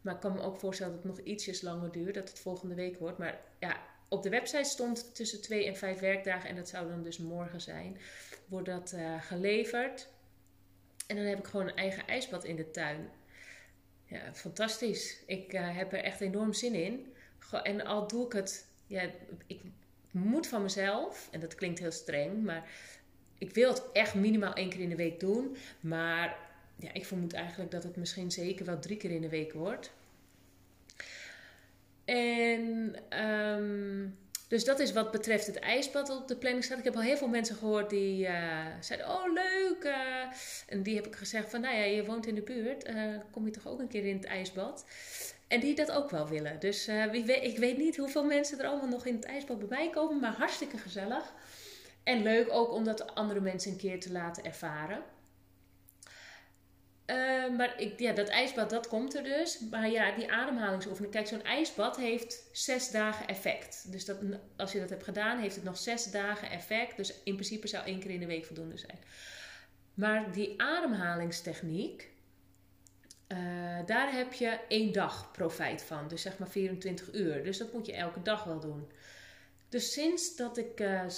maar 0.00 0.14
ik 0.14 0.20
kan 0.20 0.32
me 0.32 0.42
ook 0.42 0.58
voorstellen 0.58 0.92
dat 0.94 1.02
het 1.02 1.12
nog 1.12 1.26
ietsjes 1.26 1.62
langer 1.62 1.92
duurt, 1.92 2.14
dat 2.14 2.28
het 2.28 2.38
volgende 2.38 2.74
week 2.74 2.98
wordt. 2.98 3.18
Maar 3.18 3.40
ja, 3.58 3.80
op 4.08 4.22
de 4.22 4.28
website 4.28 4.68
stond 4.68 5.14
tussen 5.14 5.42
twee 5.42 5.66
en 5.66 5.76
vijf 5.76 5.98
werkdagen 5.98 6.48
en 6.48 6.56
dat 6.56 6.68
zou 6.68 6.88
dan 6.88 7.02
dus 7.02 7.18
morgen 7.18 7.60
zijn. 7.60 7.98
Wordt 8.46 8.66
dat 8.66 8.92
uh, 8.92 9.22
geleverd. 9.22 10.08
En 11.06 11.16
dan 11.16 11.24
heb 11.24 11.38
ik 11.38 11.46
gewoon 11.46 11.68
een 11.68 11.76
eigen 11.76 12.06
ijsbad 12.06 12.44
in 12.44 12.56
de 12.56 12.70
tuin. 12.70 13.08
Ja, 14.04 14.34
fantastisch. 14.34 15.22
Ik 15.26 15.52
uh, 15.52 15.76
heb 15.76 15.92
er 15.92 16.02
echt 16.02 16.20
enorm 16.20 16.52
zin 16.52 16.74
in. 16.74 17.14
En 17.62 17.84
al 17.84 18.06
doe 18.06 18.26
ik 18.26 18.32
het, 18.32 18.66
ja, 18.86 19.10
ik 19.46 19.60
moet 20.10 20.46
van 20.46 20.62
mezelf, 20.62 21.28
en 21.30 21.40
dat 21.40 21.54
klinkt 21.54 21.78
heel 21.78 21.90
streng, 21.90 22.44
maar 22.44 22.70
ik 23.38 23.54
wil 23.54 23.68
het 23.68 23.82
echt 23.92 24.14
minimaal 24.14 24.52
één 24.52 24.68
keer 24.68 24.80
in 24.80 24.88
de 24.88 24.96
week 24.96 25.20
doen. 25.20 25.56
Maar 25.80 26.36
ja, 26.76 26.92
ik 26.92 27.04
vermoed 27.06 27.32
eigenlijk 27.32 27.70
dat 27.70 27.82
het 27.82 27.96
misschien 27.96 28.30
zeker 28.30 28.64
wel 28.64 28.78
drie 28.78 28.96
keer 28.96 29.10
in 29.10 29.20
de 29.20 29.28
week 29.28 29.52
wordt. 29.52 29.92
En 32.04 32.94
um, 33.22 34.16
dus 34.48 34.64
dat 34.64 34.80
is 34.80 34.92
wat 34.92 35.10
betreft 35.10 35.46
het 35.46 35.58
ijsbad 35.58 36.10
op 36.10 36.28
de 36.28 36.36
planning 36.36 36.64
staat. 36.64 36.78
Ik 36.78 36.84
heb 36.84 36.94
al 36.94 37.02
heel 37.02 37.16
veel 37.16 37.28
mensen 37.28 37.56
gehoord 37.56 37.90
die 37.90 38.26
uh, 38.26 38.66
zeiden: 38.80 39.08
Oh, 39.08 39.32
leuk. 39.32 39.84
Uh, 39.84 39.94
en 40.66 40.82
die 40.82 40.96
heb 40.96 41.06
ik 41.06 41.16
gezegd: 41.16 41.50
van, 41.50 41.60
Nou 41.60 41.76
ja, 41.76 41.82
je 41.82 42.04
woont 42.04 42.26
in 42.26 42.34
de 42.34 42.42
buurt. 42.42 42.88
Uh, 42.88 43.14
kom 43.30 43.44
je 43.44 43.50
toch 43.50 43.66
ook 43.66 43.80
een 43.80 43.88
keer 43.88 44.04
in 44.04 44.16
het 44.16 44.24
ijsbad? 44.24 44.84
En 45.48 45.60
die 45.60 45.74
dat 45.74 45.90
ook 45.90 46.10
wel 46.10 46.28
willen. 46.28 46.60
Dus 46.60 46.90
wie 47.10 47.24
weet, 47.24 47.44
ik 47.44 47.58
weet 47.58 47.76
niet 47.78 47.96
hoeveel 47.96 48.24
mensen 48.24 48.58
er 48.58 48.66
allemaal 48.66 48.88
nog 48.88 49.06
in 49.06 49.14
het 49.14 49.24
ijsbad 49.24 49.58
bij 49.58 49.68
mij 49.68 49.90
komen. 49.90 50.20
Maar 50.20 50.32
hartstikke 50.32 50.78
gezellig. 50.78 51.32
En 52.08 52.22
leuk 52.22 52.50
ook 52.50 52.72
om 52.72 52.84
dat 52.84 53.14
andere 53.14 53.40
mensen 53.40 53.70
een 53.70 53.76
keer 53.76 54.00
te 54.00 54.12
laten 54.12 54.44
ervaren. 54.44 55.02
Uh, 57.06 57.56
maar 57.56 57.80
ik, 57.80 57.98
ja, 57.98 58.12
dat 58.12 58.28
ijsbad, 58.28 58.70
dat 58.70 58.88
komt 58.88 59.14
er 59.14 59.22
dus. 59.22 59.60
Maar 59.70 59.90
ja, 59.90 60.14
die 60.16 60.32
ademhalingsoefening. 60.32 61.12
Kijk, 61.12 61.26
zo'n 61.26 61.42
ijsbad 61.42 61.96
heeft 61.96 62.48
zes 62.52 62.90
dagen 62.90 63.26
effect. 63.26 63.92
Dus 63.92 64.04
dat, 64.04 64.16
als 64.56 64.72
je 64.72 64.80
dat 64.80 64.90
hebt 64.90 65.04
gedaan, 65.04 65.38
heeft 65.38 65.54
het 65.54 65.64
nog 65.64 65.78
zes 65.78 66.04
dagen 66.10 66.50
effect. 66.50 66.96
Dus 66.96 67.14
in 67.24 67.34
principe 67.34 67.66
zou 67.66 67.84
één 67.86 68.00
keer 68.00 68.10
in 68.10 68.20
de 68.20 68.26
week 68.26 68.44
voldoende 68.44 68.78
zijn. 68.78 68.98
Maar 69.94 70.32
die 70.32 70.62
ademhalingstechniek, 70.62 72.10
uh, 73.28 73.38
daar 73.86 74.12
heb 74.12 74.32
je 74.32 74.58
één 74.68 74.92
dag 74.92 75.30
profijt 75.30 75.82
van. 75.82 76.08
Dus 76.08 76.22
zeg 76.22 76.38
maar 76.38 76.48
24 76.48 77.14
uur. 77.14 77.44
Dus 77.44 77.58
dat 77.58 77.72
moet 77.72 77.86
je 77.86 77.92
elke 77.92 78.22
dag 78.22 78.44
wel 78.44 78.60
doen. 78.60 78.90
Dus 79.68 79.92
sinds 79.92 80.36
dat 80.36 80.56
ik 80.56 80.80
uh, 80.80 81.08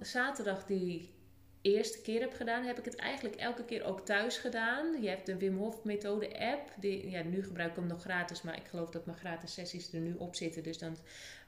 zaterdag 0.00 0.64
die 0.64 1.16
eerste 1.62 2.00
keer 2.00 2.20
heb 2.20 2.34
gedaan, 2.34 2.64
heb 2.64 2.78
ik 2.78 2.84
het 2.84 2.96
eigenlijk 2.96 3.36
elke 3.36 3.64
keer 3.64 3.84
ook 3.84 4.06
thuis 4.06 4.36
gedaan. 4.36 5.02
Je 5.02 5.08
hebt 5.08 5.26
de 5.26 5.36
Wim 5.36 5.56
Hof 5.56 5.84
methode 5.84 6.38
app. 6.38 6.72
Die, 6.76 7.10
ja, 7.10 7.22
nu 7.22 7.42
gebruik 7.42 7.70
ik 7.70 7.76
hem 7.76 7.86
nog 7.86 8.00
gratis, 8.00 8.42
maar 8.42 8.56
ik 8.56 8.66
geloof 8.66 8.90
dat 8.90 9.06
mijn 9.06 9.18
gratis 9.18 9.52
sessies 9.52 9.92
er 9.92 10.00
nu 10.00 10.14
op 10.14 10.34
zitten. 10.34 10.62
Dus 10.62 10.78
dan 10.78 10.96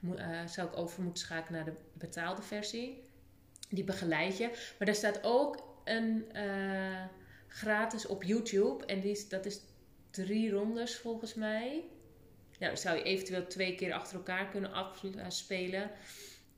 uh, 0.01 0.45
zou 0.47 0.67
ik 0.67 0.77
over 0.77 1.03
moeten 1.03 1.23
schakelen 1.23 1.65
naar 1.65 1.73
de 1.73 1.79
betaalde 1.93 2.41
versie. 2.41 3.03
Die 3.69 3.83
begeleid 3.83 4.37
je. 4.37 4.47
Maar 4.47 4.87
daar 4.87 4.95
staat 4.95 5.19
ook 5.23 5.79
een 5.83 6.25
uh, 6.35 7.05
gratis 7.47 8.05
op 8.05 8.23
YouTube. 8.23 8.85
En 8.85 8.99
die 8.99 9.11
is, 9.11 9.29
dat 9.29 9.45
is 9.45 9.59
drie 10.09 10.51
rondes 10.51 10.95
volgens 10.95 11.33
mij. 11.33 11.83
Nou, 12.59 12.77
zou 12.77 12.97
je 12.97 13.03
eventueel 13.03 13.47
twee 13.47 13.75
keer 13.75 13.93
achter 13.93 14.15
elkaar 14.15 14.49
kunnen 14.49 14.73
afspelen. 15.23 15.91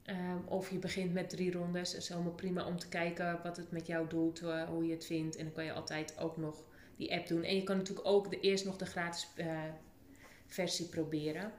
Ehm, 0.03 0.37
of 0.45 0.69
je 0.69 0.77
begint 0.77 1.13
met 1.13 1.29
drie 1.29 1.51
rondes. 1.51 1.91
Dat 1.91 2.01
is 2.01 2.09
helemaal 2.09 2.31
prima 2.31 2.65
om 2.65 2.79
te 2.79 2.89
kijken 2.89 3.39
wat 3.43 3.57
het 3.57 3.71
met 3.71 3.87
jou 3.87 4.07
doet, 4.09 4.41
uh, 4.41 4.63
hoe 4.63 4.85
je 4.85 4.93
het 4.93 5.05
vindt. 5.05 5.35
En 5.35 5.43
dan 5.43 5.53
kan 5.53 5.65
je 5.65 5.73
altijd 5.73 6.17
ook 6.19 6.37
nog 6.37 6.65
die 6.95 7.13
app 7.13 7.27
doen. 7.27 7.43
En 7.43 7.55
je 7.55 7.63
kan 7.63 7.77
natuurlijk 7.77 8.07
ook 8.07 8.29
de, 8.29 8.39
eerst 8.39 8.65
nog 8.65 8.77
de 8.77 8.85
gratis 8.85 9.27
uh, 9.35 9.61
versie 10.47 10.85
proberen. 10.85 11.51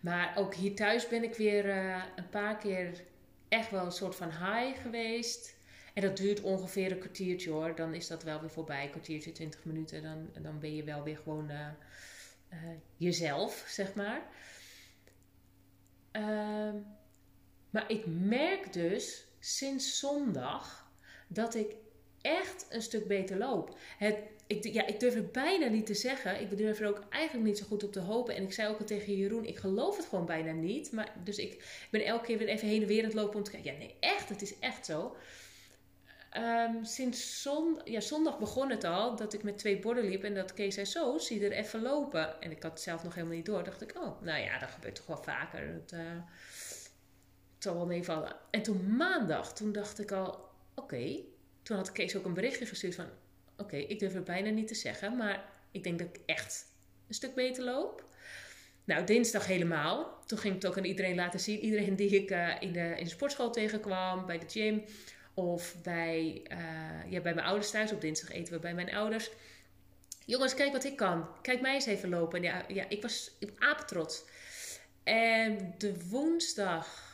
Maar 0.00 0.36
ook 0.36 0.54
hier 0.54 0.74
thuis 0.74 1.08
ben 1.08 1.22
ik 1.22 1.34
weer 1.34 1.66
uh, 1.66 2.04
een 2.16 2.28
paar 2.28 2.58
keer 2.58 3.04
echt 3.48 3.70
wel 3.70 3.84
een 3.84 3.92
soort 3.92 4.14
van 4.14 4.28
high 4.28 4.80
geweest. 4.80 5.56
En 5.94 6.02
dat 6.02 6.16
duurt 6.16 6.40
ongeveer 6.40 6.92
een 6.92 6.98
kwartiertje 6.98 7.50
hoor. 7.50 7.74
Dan 7.74 7.94
is 7.94 8.06
dat 8.06 8.22
wel 8.22 8.40
weer 8.40 8.50
voorbij. 8.50 8.84
Een 8.84 8.90
kwartiertje, 8.90 9.32
twintig 9.32 9.64
minuten. 9.64 10.02
Dan, 10.02 10.42
dan 10.42 10.58
ben 10.58 10.74
je 10.74 10.84
wel 10.84 11.02
weer 11.02 11.16
gewoon 11.16 11.50
jezelf, 12.96 13.64
zeg 13.68 13.94
maar. 13.94 14.22
Ehm 16.10 16.76
maar 17.70 17.90
ik 17.90 18.04
merk 18.06 18.72
dus 18.72 19.26
sinds 19.38 19.98
zondag 19.98 20.90
dat 21.28 21.54
ik 21.54 21.74
echt 22.20 22.66
een 22.70 22.82
stuk 22.82 23.06
beter 23.06 23.38
loop. 23.38 23.78
Het, 23.98 24.16
ik, 24.46 24.64
ja, 24.64 24.86
ik 24.86 25.00
durf 25.00 25.14
het 25.14 25.32
bijna 25.32 25.66
niet 25.66 25.86
te 25.86 25.94
zeggen. 25.94 26.40
Ik 26.40 26.58
durf 26.58 26.80
er 26.80 26.88
ook 26.88 27.02
eigenlijk 27.10 27.46
niet 27.46 27.58
zo 27.58 27.64
goed 27.66 27.84
op 27.84 27.92
te 27.92 28.00
hopen. 28.00 28.34
En 28.34 28.42
ik 28.42 28.52
zei 28.52 28.68
ook 28.68 28.78
al 28.78 28.84
tegen 28.84 29.16
Jeroen, 29.16 29.44
ik 29.44 29.58
geloof 29.58 29.96
het 29.96 30.06
gewoon 30.06 30.26
bijna 30.26 30.52
niet. 30.52 30.92
Maar, 30.92 31.12
dus 31.24 31.36
ik 31.38 31.86
ben 31.90 32.04
elke 32.04 32.24
keer 32.24 32.38
weer 32.38 32.48
even 32.48 32.68
heen 32.68 32.82
en 32.82 32.88
weer 32.88 32.98
aan 32.98 33.04
het 33.04 33.14
lopen 33.14 33.36
om 33.36 33.42
te 33.42 33.50
kijken. 33.50 33.72
Ja, 33.72 33.78
nee, 33.78 33.94
echt, 34.00 34.28
het 34.28 34.42
is 34.42 34.58
echt 34.58 34.86
zo. 34.86 35.16
Um, 36.36 36.84
sinds 36.84 37.48
zondag 37.98 38.38
begon 38.38 38.70
het 38.70 38.84
al 38.84 39.16
dat 39.16 39.32
ik 39.32 39.42
met 39.42 39.58
twee 39.58 39.78
borden 39.78 40.04
liep 40.04 40.24
en 40.24 40.34
dat 40.34 40.54
Kees 40.54 40.74
zei: 40.74 40.86
Zo, 40.86 41.18
zie 41.18 41.44
er 41.44 41.52
even 41.52 41.82
lopen. 41.82 42.40
En 42.40 42.50
ik 42.50 42.62
had 42.62 42.72
het 42.72 42.80
zelf 42.80 43.02
nog 43.02 43.14
helemaal 43.14 43.36
niet 43.36 43.46
door. 43.46 43.64
dacht 43.64 43.82
ik: 43.82 43.96
Oh, 43.96 44.22
nou 44.22 44.40
ja, 44.40 44.58
dat 44.58 44.68
gebeurt 44.68 44.94
toch 44.94 45.06
wel 45.06 45.22
vaker. 45.22 45.72
Dat, 45.72 45.98
uh, 45.98 46.00
het 47.58 47.66
zal 47.66 47.76
wel 47.76 47.86
meevallen. 47.86 48.36
En 48.50 48.62
toen 48.62 48.96
maandag, 48.96 49.52
toen 49.52 49.72
dacht 49.72 50.00
ik 50.00 50.12
al, 50.12 50.48
oké. 50.74 51.20
Toen 51.62 51.76
had 51.76 51.92
Kees 51.92 52.16
ook 52.16 52.24
een 52.24 52.34
berichtje 52.34 52.66
gestuurd 52.66 52.94
van, 52.94 53.06
oké, 53.56 53.76
ik 53.76 53.98
durf 53.98 54.12
het 54.12 54.24
bijna 54.24 54.50
niet 54.50 54.68
te 54.68 54.74
zeggen, 54.74 55.16
maar 55.16 55.44
ik 55.70 55.82
denk 55.82 55.98
dat 55.98 56.08
ik 56.08 56.20
echt 56.26 56.66
een 57.08 57.14
stuk 57.14 57.34
beter 57.34 57.64
loop. 57.64 58.04
Nou, 58.84 59.04
dinsdag 59.04 59.46
helemaal. 59.46 60.22
Toen 60.26 60.38
ging 60.38 60.54
ik 60.54 60.62
het 60.62 60.70
ook 60.70 60.78
aan 60.78 60.84
iedereen 60.84 61.14
laten 61.14 61.40
zien. 61.40 61.58
Iedereen 61.58 61.96
die 61.96 62.10
ik 62.10 62.30
uh, 62.30 62.54
in, 62.60 62.72
de, 62.72 62.94
in 62.96 63.04
de 63.04 63.10
sportschool 63.10 63.50
tegenkwam, 63.50 64.26
bij 64.26 64.38
de 64.38 64.48
gym 64.48 64.84
of 65.34 65.74
bij, 65.82 66.42
uh, 66.52 67.10
ja, 67.12 67.20
bij 67.20 67.34
mijn 67.34 67.46
ouders 67.46 67.70
thuis. 67.70 67.92
Op 67.92 68.00
dinsdag 68.00 68.30
eten 68.30 68.52
we 68.52 68.58
bij 68.58 68.74
mijn 68.74 68.94
ouders. 68.94 69.30
Jongens, 70.24 70.54
kijk 70.54 70.72
wat 70.72 70.84
ik 70.84 70.96
kan. 70.96 71.28
Kijk 71.42 71.60
mij 71.60 71.74
eens 71.74 71.86
even 71.86 72.08
lopen. 72.08 72.42
Ja, 72.42 72.64
ja 72.68 72.84
ik 72.88 73.02
was 73.02 73.30
apetrots. 73.58 74.24
En 75.04 75.74
de 75.78 76.08
woensdag 76.08 77.07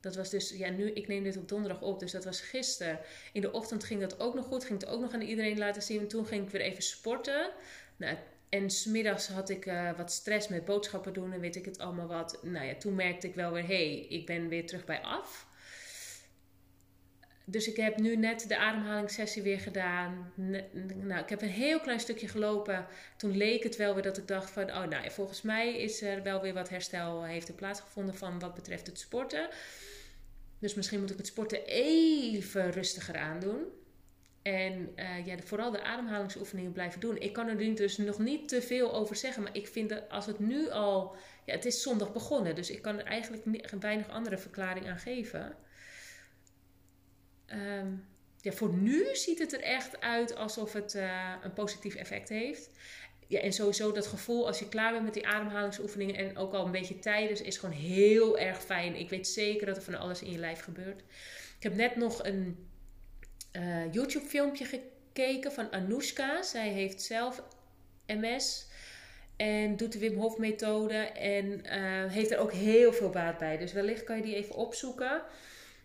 dat 0.00 0.16
was 0.16 0.30
dus, 0.30 0.50
ja, 0.50 0.70
nu, 0.70 0.90
ik 0.90 1.08
neem 1.08 1.22
dit 1.22 1.36
op 1.36 1.48
donderdag 1.48 1.82
op, 1.82 2.00
dus 2.00 2.12
dat 2.12 2.24
was 2.24 2.40
gisteren. 2.40 2.98
In 3.32 3.40
de 3.40 3.52
ochtend 3.52 3.84
ging 3.84 4.00
dat 4.00 4.20
ook 4.20 4.34
nog 4.34 4.46
goed, 4.46 4.64
ging 4.64 4.80
het 4.80 4.88
ook 4.88 5.00
nog 5.00 5.12
aan 5.12 5.20
iedereen 5.20 5.58
laten 5.58 5.82
zien. 5.82 6.00
En 6.00 6.08
toen 6.08 6.26
ging 6.26 6.44
ik 6.44 6.50
weer 6.50 6.60
even 6.60 6.82
sporten. 6.82 7.50
Nou, 7.96 8.16
en 8.48 8.70
smiddags 8.70 9.28
had 9.28 9.48
ik 9.48 9.66
uh, 9.66 9.90
wat 9.96 10.12
stress 10.12 10.48
met 10.48 10.64
boodschappen 10.64 11.12
doen 11.12 11.32
en 11.32 11.40
weet 11.40 11.56
ik 11.56 11.64
het 11.64 11.78
allemaal 11.78 12.06
wat. 12.06 12.38
Nou 12.42 12.66
ja, 12.66 12.74
toen 12.74 12.94
merkte 12.94 13.26
ik 13.26 13.34
wel 13.34 13.52
weer, 13.52 13.66
hey, 13.66 14.06
ik 14.08 14.26
ben 14.26 14.48
weer 14.48 14.66
terug 14.66 14.84
bij 14.84 15.00
af. 15.00 15.48
Dus 17.44 17.68
ik 17.68 17.76
heb 17.76 17.96
nu 17.96 18.16
net 18.16 18.48
de 18.48 18.56
ademhalingssessie 18.56 19.42
weer 19.42 19.60
gedaan. 19.60 20.32
nou, 20.94 21.22
ik 21.22 21.28
heb 21.28 21.42
een 21.42 21.48
heel 21.48 21.80
klein 21.80 22.00
stukje 22.00 22.28
gelopen. 22.28 22.86
Toen 23.16 23.36
leek 23.36 23.62
het 23.62 23.76
wel 23.76 23.94
weer 23.94 24.02
dat 24.02 24.18
ik 24.18 24.28
dacht 24.28 24.50
van, 24.50 24.70
oh 24.70 24.84
nou, 24.84 25.10
volgens 25.10 25.42
mij 25.42 25.76
is 25.76 26.02
er 26.02 26.22
wel 26.22 26.40
weer 26.40 26.54
wat 26.54 26.68
herstel 26.68 27.24
heeft 27.24 27.56
plaatsgevonden 27.56 28.14
van 28.14 28.38
wat 28.38 28.54
betreft 28.54 28.86
het 28.86 28.98
sporten. 28.98 29.48
Dus 30.60 30.74
misschien 30.74 31.00
moet 31.00 31.10
ik 31.10 31.16
het 31.16 31.26
sporten 31.26 31.64
even 31.66 32.70
rustiger 32.70 33.16
aandoen. 33.16 33.64
En 34.42 34.92
uh, 34.96 35.26
ja, 35.26 35.38
vooral 35.38 35.70
de 35.70 35.82
ademhalingsoefeningen 35.82 36.72
blijven 36.72 37.00
doen. 37.00 37.20
Ik 37.20 37.32
kan 37.32 37.48
er 37.48 37.74
dus 37.74 37.96
nog 37.96 38.18
niet 38.18 38.48
te 38.48 38.62
veel 38.62 38.94
over 38.94 39.16
zeggen. 39.16 39.42
Maar 39.42 39.56
ik 39.56 39.68
vind 39.68 39.88
dat 39.88 40.08
als 40.08 40.26
het 40.26 40.38
nu 40.38 40.70
al. 40.70 41.16
Ja, 41.44 41.54
het 41.54 41.64
is 41.64 41.82
zondag 41.82 42.12
begonnen. 42.12 42.54
Dus 42.54 42.70
ik 42.70 42.82
kan 42.82 42.98
er 42.98 43.04
eigenlijk 43.04 43.44
weinig 43.80 44.08
andere 44.08 44.38
verklaring 44.38 44.88
aan 44.88 44.98
geven. 44.98 45.56
Um, 47.46 48.04
ja, 48.40 48.52
voor 48.52 48.72
nu 48.74 49.16
ziet 49.16 49.38
het 49.38 49.52
er 49.52 49.60
echt 49.60 50.00
uit 50.00 50.34
alsof 50.34 50.72
het 50.72 50.94
uh, 50.94 51.34
een 51.42 51.52
positief 51.52 51.94
effect 51.94 52.28
heeft 52.28 52.70
ja, 53.30 53.40
en 53.40 53.52
sowieso 53.52 53.92
dat 53.92 54.06
gevoel 54.06 54.46
als 54.46 54.58
je 54.58 54.68
klaar 54.68 54.92
bent 54.92 55.04
met 55.04 55.14
die 55.14 55.26
ademhalingsoefeningen 55.26 56.16
en 56.16 56.36
ook 56.36 56.52
al 56.52 56.64
een 56.64 56.70
beetje 56.72 56.98
tijdens, 56.98 57.42
is 57.42 57.58
gewoon 57.58 57.74
heel 57.74 58.38
erg 58.38 58.62
fijn. 58.62 58.96
Ik 58.96 59.10
weet 59.10 59.28
zeker 59.28 59.66
dat 59.66 59.76
er 59.76 59.82
van 59.82 59.94
alles 59.94 60.22
in 60.22 60.32
je 60.32 60.38
lijf 60.38 60.60
gebeurt. 60.60 61.00
Ik 61.56 61.62
heb 61.62 61.74
net 61.74 61.96
nog 61.96 62.24
een 62.24 62.68
uh, 63.52 63.92
YouTube-filmpje 63.92 64.64
gekeken 64.64 65.52
van 65.52 65.72
Anoushka. 65.72 66.42
Zij 66.42 66.68
heeft 66.68 67.02
zelf 67.02 67.42
MS 68.06 68.66
en 69.36 69.76
doet 69.76 69.92
de 69.92 69.98
Wim 69.98 70.18
Hof 70.18 70.38
methode 70.38 70.98
en 70.98 71.46
uh, 71.46 72.12
heeft 72.12 72.30
er 72.30 72.38
ook 72.38 72.52
heel 72.52 72.92
veel 72.92 73.10
baat 73.10 73.38
bij. 73.38 73.56
Dus 73.56 73.72
wellicht 73.72 74.04
kan 74.04 74.16
je 74.16 74.22
die 74.22 74.34
even 74.34 74.54
opzoeken. 74.54 75.22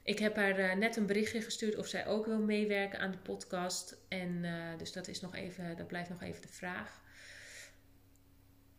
Ik 0.03 0.19
heb 0.19 0.35
haar 0.35 0.59
uh, 0.59 0.73
net 0.73 0.95
een 0.95 1.05
berichtje 1.05 1.41
gestuurd 1.41 1.75
of 1.75 1.87
zij 1.87 2.07
ook 2.07 2.25
wil 2.25 2.39
meewerken 2.39 2.99
aan 2.99 3.11
de 3.11 3.17
podcast. 3.17 3.97
En 4.07 4.45
dus 4.77 4.91
dat, 4.91 5.07
is 5.07 5.21
nog 5.21 5.35
even, 5.35 5.77
dat 5.77 5.87
blijft 5.87 6.09
nog 6.09 6.21
even 6.21 6.41
de 6.41 6.47
vraag. 6.47 7.03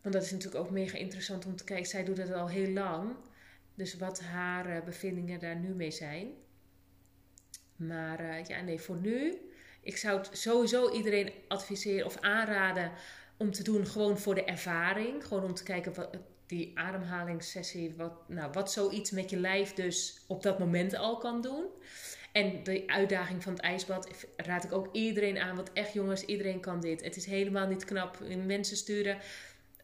Want 0.07 0.19
dat 0.19 0.27
is 0.27 0.35
natuurlijk 0.37 0.65
ook 0.65 0.71
mega 0.71 0.97
interessant 0.97 1.45
om 1.45 1.55
te 1.55 1.63
kijken. 1.63 1.85
Zij 1.85 2.03
doet 2.03 2.17
het 2.17 2.33
al 2.33 2.49
heel 2.49 2.69
lang. 2.69 3.15
Dus 3.75 3.97
wat 3.97 4.21
haar 4.21 4.69
uh, 4.69 4.83
bevindingen 4.83 5.39
daar 5.39 5.55
nu 5.55 5.67
mee 5.67 5.91
zijn. 5.91 6.27
Maar 7.75 8.21
uh, 8.21 8.45
ja, 8.45 8.61
nee, 8.61 8.79
voor 8.79 8.95
nu. 8.95 9.37
Ik 9.81 9.97
zou 9.97 10.17
het 10.17 10.29
sowieso 10.31 10.91
iedereen 10.91 11.31
adviseren 11.47 12.05
of 12.05 12.19
aanraden 12.19 12.91
om 13.37 13.51
te 13.51 13.63
doen 13.63 13.87
gewoon 13.87 14.17
voor 14.17 14.35
de 14.35 14.43
ervaring. 14.43 15.25
Gewoon 15.25 15.43
om 15.43 15.53
te 15.53 15.63
kijken 15.63 15.93
wat 15.93 16.17
die 16.45 16.71
ademhalingssessie, 16.75 17.93
wat, 17.97 18.29
nou, 18.29 18.51
wat 18.51 18.71
zoiets 18.71 19.11
met 19.11 19.29
je 19.29 19.37
lijf 19.37 19.73
dus 19.73 20.21
op 20.27 20.43
dat 20.43 20.59
moment 20.59 20.95
al 20.95 21.17
kan 21.17 21.41
doen. 21.41 21.65
En 22.31 22.63
de 22.63 22.83
uitdaging 22.87 23.43
van 23.43 23.53
het 23.53 23.61
ijsbad 23.61 24.09
raad 24.35 24.63
ik 24.63 24.71
ook 24.71 24.89
iedereen 24.91 25.37
aan. 25.37 25.55
Want 25.55 25.73
echt 25.73 25.93
jongens, 25.93 26.25
iedereen 26.25 26.59
kan 26.59 26.81
dit. 26.81 27.03
Het 27.03 27.15
is 27.15 27.25
helemaal 27.25 27.67
niet 27.67 27.85
knap. 27.85 28.19
Mensen 28.45 28.77
sturen 28.77 29.17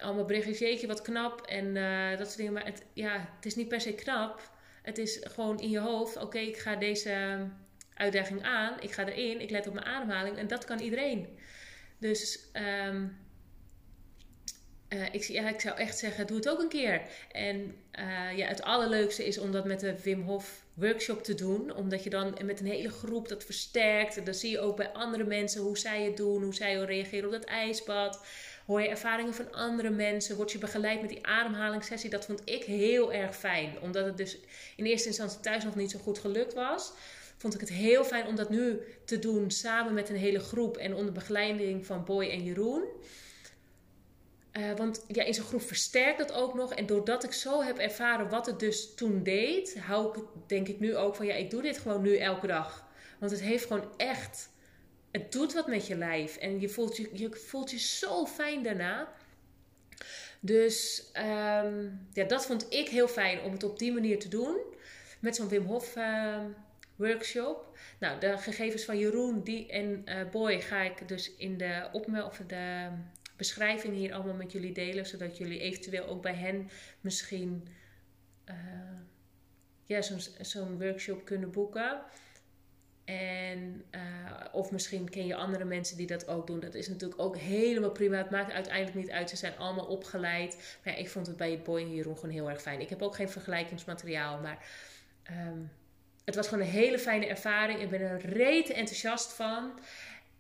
allemaal 0.03 0.25
berichtjes, 0.25 0.59
jeetje 0.59 0.87
wat 0.87 1.01
knap 1.01 1.41
en 1.41 1.75
uh, 1.75 2.17
dat 2.17 2.25
soort 2.25 2.37
dingen. 2.37 2.53
Maar 2.53 2.65
het, 2.65 2.83
ja, 2.93 3.29
het 3.35 3.45
is 3.45 3.55
niet 3.55 3.67
per 3.67 3.81
se 3.81 3.93
knap. 3.93 4.51
Het 4.81 4.97
is 4.97 5.19
gewoon 5.21 5.59
in 5.59 5.69
je 5.69 5.79
hoofd, 5.79 6.17
oké, 6.17 6.37
ik 6.37 6.57
ga 6.57 6.75
deze 6.75 7.37
uitdaging 7.93 8.43
aan. 8.43 8.81
Ik 8.81 8.91
ga 8.91 9.07
erin, 9.07 9.41
ik 9.41 9.49
let 9.49 9.67
op 9.67 9.73
mijn 9.73 9.85
ademhaling. 9.85 10.37
En 10.37 10.47
dat 10.47 10.65
kan 10.65 10.79
iedereen. 10.79 11.37
Dus 11.97 12.39
um, 12.87 13.17
uh, 14.89 15.05
ik, 15.11 15.23
ja, 15.23 15.49
ik 15.49 15.59
zou 15.59 15.77
echt 15.77 15.97
zeggen, 15.97 16.27
doe 16.27 16.37
het 16.37 16.49
ook 16.49 16.59
een 16.59 16.69
keer. 16.69 17.01
En 17.31 17.75
uh, 17.99 18.37
ja, 18.37 18.47
het 18.47 18.61
allerleukste 18.61 19.25
is 19.25 19.37
om 19.37 19.51
dat 19.51 19.65
met 19.65 19.79
de 19.79 20.01
Wim 20.01 20.21
Hof 20.21 20.63
workshop 20.73 21.23
te 21.23 21.33
doen. 21.33 21.75
Omdat 21.75 22.03
je 22.03 22.09
dan 22.09 22.37
met 22.43 22.59
een 22.59 22.65
hele 22.65 22.89
groep 22.89 23.27
dat 23.27 23.43
versterkt. 23.43 24.17
En 24.17 24.23
dan 24.23 24.33
zie 24.33 24.51
je 24.51 24.59
ook 24.59 24.75
bij 24.75 24.91
andere 24.91 25.23
mensen 25.23 25.61
hoe 25.61 25.77
zij 25.77 26.03
het 26.03 26.17
doen. 26.17 26.43
Hoe 26.43 26.53
zij 26.53 26.75
reageren 26.75 27.25
op 27.25 27.31
dat 27.31 27.43
ijsbad. 27.43 28.25
Hoor 28.65 28.81
je 28.81 28.87
ervaringen 28.87 29.33
van 29.33 29.51
andere 29.51 29.89
mensen. 29.89 30.35
Word 30.35 30.51
je 30.51 30.57
begeleid 30.57 31.01
met 31.01 31.09
die 31.09 31.27
ademhalingssessie. 31.27 32.09
Dat 32.09 32.25
vond 32.25 32.41
ik 32.45 32.63
heel 32.63 33.13
erg 33.13 33.35
fijn. 33.35 33.79
Omdat 33.81 34.05
het 34.05 34.17
dus 34.17 34.37
in 34.75 34.85
eerste 34.85 35.07
instantie 35.07 35.39
thuis 35.39 35.63
nog 35.63 35.75
niet 35.75 35.91
zo 35.91 35.99
goed 35.99 36.19
gelukt 36.19 36.53
was 36.53 36.93
vond 37.43 37.53
ik 37.53 37.59
het 37.59 37.69
heel 37.69 38.03
fijn 38.03 38.27
om 38.27 38.35
dat 38.35 38.49
nu 38.49 38.79
te 39.05 39.19
doen 39.19 39.51
samen 39.51 39.93
met 39.93 40.09
een 40.09 40.15
hele 40.15 40.39
groep 40.39 40.77
en 40.77 40.95
onder 40.95 41.13
begeleiding 41.13 41.85
van 41.85 42.03
Boy 42.03 42.29
en 42.29 42.43
Jeroen. 42.43 42.83
Uh, 44.53 44.75
want 44.75 45.05
ja, 45.07 45.23
in 45.23 45.33
zo'n 45.33 45.45
groep 45.45 45.61
versterkt 45.61 46.17
dat 46.17 46.31
ook 46.31 46.53
nog. 46.53 46.73
En 46.73 46.85
doordat 46.85 47.23
ik 47.23 47.33
zo 47.33 47.61
heb 47.61 47.77
ervaren 47.77 48.29
wat 48.29 48.45
het 48.45 48.59
dus 48.59 48.93
toen 48.95 49.23
deed, 49.23 49.79
hou 49.79 50.17
ik 50.17 50.23
denk 50.47 50.67
ik 50.67 50.79
nu 50.79 50.95
ook 50.95 51.15
van 51.15 51.25
ja, 51.25 51.33
ik 51.33 51.49
doe 51.49 51.61
dit 51.61 51.77
gewoon 51.77 52.01
nu 52.01 52.17
elke 52.17 52.47
dag. 52.47 52.85
Want 53.19 53.31
het 53.31 53.41
heeft 53.41 53.65
gewoon 53.65 53.87
echt, 53.97 54.49
het 55.13 55.31
doet 55.31 55.53
wat 55.53 55.67
met 55.67 55.87
je 55.87 55.95
lijf. 55.95 56.37
En 56.37 56.59
je 56.59 56.69
voelt 56.69 56.97
je, 56.97 57.09
je, 57.13 57.29
voelt 57.31 57.71
je 57.71 57.79
zo 57.79 58.25
fijn 58.25 58.63
daarna. 58.63 59.13
Dus 60.39 61.09
um, 61.17 62.07
ja, 62.13 62.23
dat 62.27 62.45
vond 62.45 62.73
ik 62.73 62.89
heel 62.89 63.07
fijn 63.07 63.41
om 63.41 63.51
het 63.51 63.63
op 63.63 63.79
die 63.79 63.93
manier 63.93 64.19
te 64.19 64.27
doen. 64.27 64.57
Met 65.19 65.35
zo'n 65.35 65.49
Wim 65.49 65.65
Hof 65.65 65.95
uh, 65.95 66.39
workshop. 66.95 67.77
Nou, 67.99 68.19
de 68.19 68.37
gegevens 68.37 68.83
van 68.83 68.97
Jeroen 68.97 69.43
die 69.43 69.67
en 69.67 70.01
uh, 70.05 70.29
Boy 70.31 70.61
ga 70.61 70.81
ik 70.81 71.07
dus 71.07 71.35
in 71.35 71.57
de 71.57 71.89
of 71.93 72.37
de 72.47 72.89
beschrijving 73.37 73.95
hier 73.95 74.13
allemaal 74.13 74.35
met 74.35 74.51
jullie 74.51 74.73
delen, 74.73 75.05
zodat 75.05 75.37
jullie 75.37 75.59
eventueel 75.59 76.05
ook 76.05 76.21
bij 76.21 76.35
hen 76.35 76.69
misschien 77.01 77.67
uh, 78.49 78.55
ja, 79.83 80.01
zo'n 80.41 80.79
workshop 80.79 81.25
kunnen 81.25 81.51
boeken. 81.51 82.01
En, 83.05 83.85
uh, 83.91 84.01
of 84.51 84.71
misschien 84.71 85.09
ken 85.09 85.25
je 85.25 85.35
andere 85.35 85.65
mensen 85.65 85.97
die 85.97 86.07
dat 86.07 86.27
ook 86.27 86.47
doen. 86.47 86.59
Dat 86.59 86.73
is 86.73 86.87
natuurlijk 86.87 87.21
ook 87.21 87.37
helemaal 87.37 87.91
prima. 87.91 88.17
Het 88.17 88.29
maakt 88.29 88.51
uiteindelijk 88.51 88.95
niet 88.95 89.11
uit. 89.11 89.29
Ze 89.29 89.35
zijn 89.35 89.57
allemaal 89.57 89.85
opgeleid. 89.85 90.77
Maar 90.83 90.99
ik 90.99 91.09
vond 91.09 91.27
het 91.27 91.37
bij 91.37 91.61
Boy 91.61 91.81
en 91.81 91.93
Jeroen 91.93 92.15
gewoon 92.15 92.35
heel 92.35 92.49
erg 92.49 92.61
fijn. 92.61 92.81
Ik 92.81 92.89
heb 92.89 93.01
ook 93.01 93.15
geen 93.15 93.29
vergelijkingsmateriaal. 93.29 94.39
Maar 94.39 94.65
um, 95.31 95.71
het 96.25 96.35
was 96.35 96.47
gewoon 96.47 96.63
een 96.63 96.71
hele 96.71 96.99
fijne 96.99 97.25
ervaring. 97.25 97.79
Ik 97.79 97.89
ben 97.89 98.01
er 98.01 98.21
rete 98.25 98.73
enthousiast 98.73 99.33
van. 99.33 99.79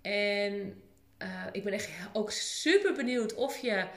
En 0.01 0.81
uh, 1.21 1.45
ik 1.51 1.63
ben 1.63 1.73
echt 1.73 1.89
ook 2.13 2.31
super 2.31 2.93
benieuwd 2.93 3.33
of 3.33 3.57
je 3.57 3.87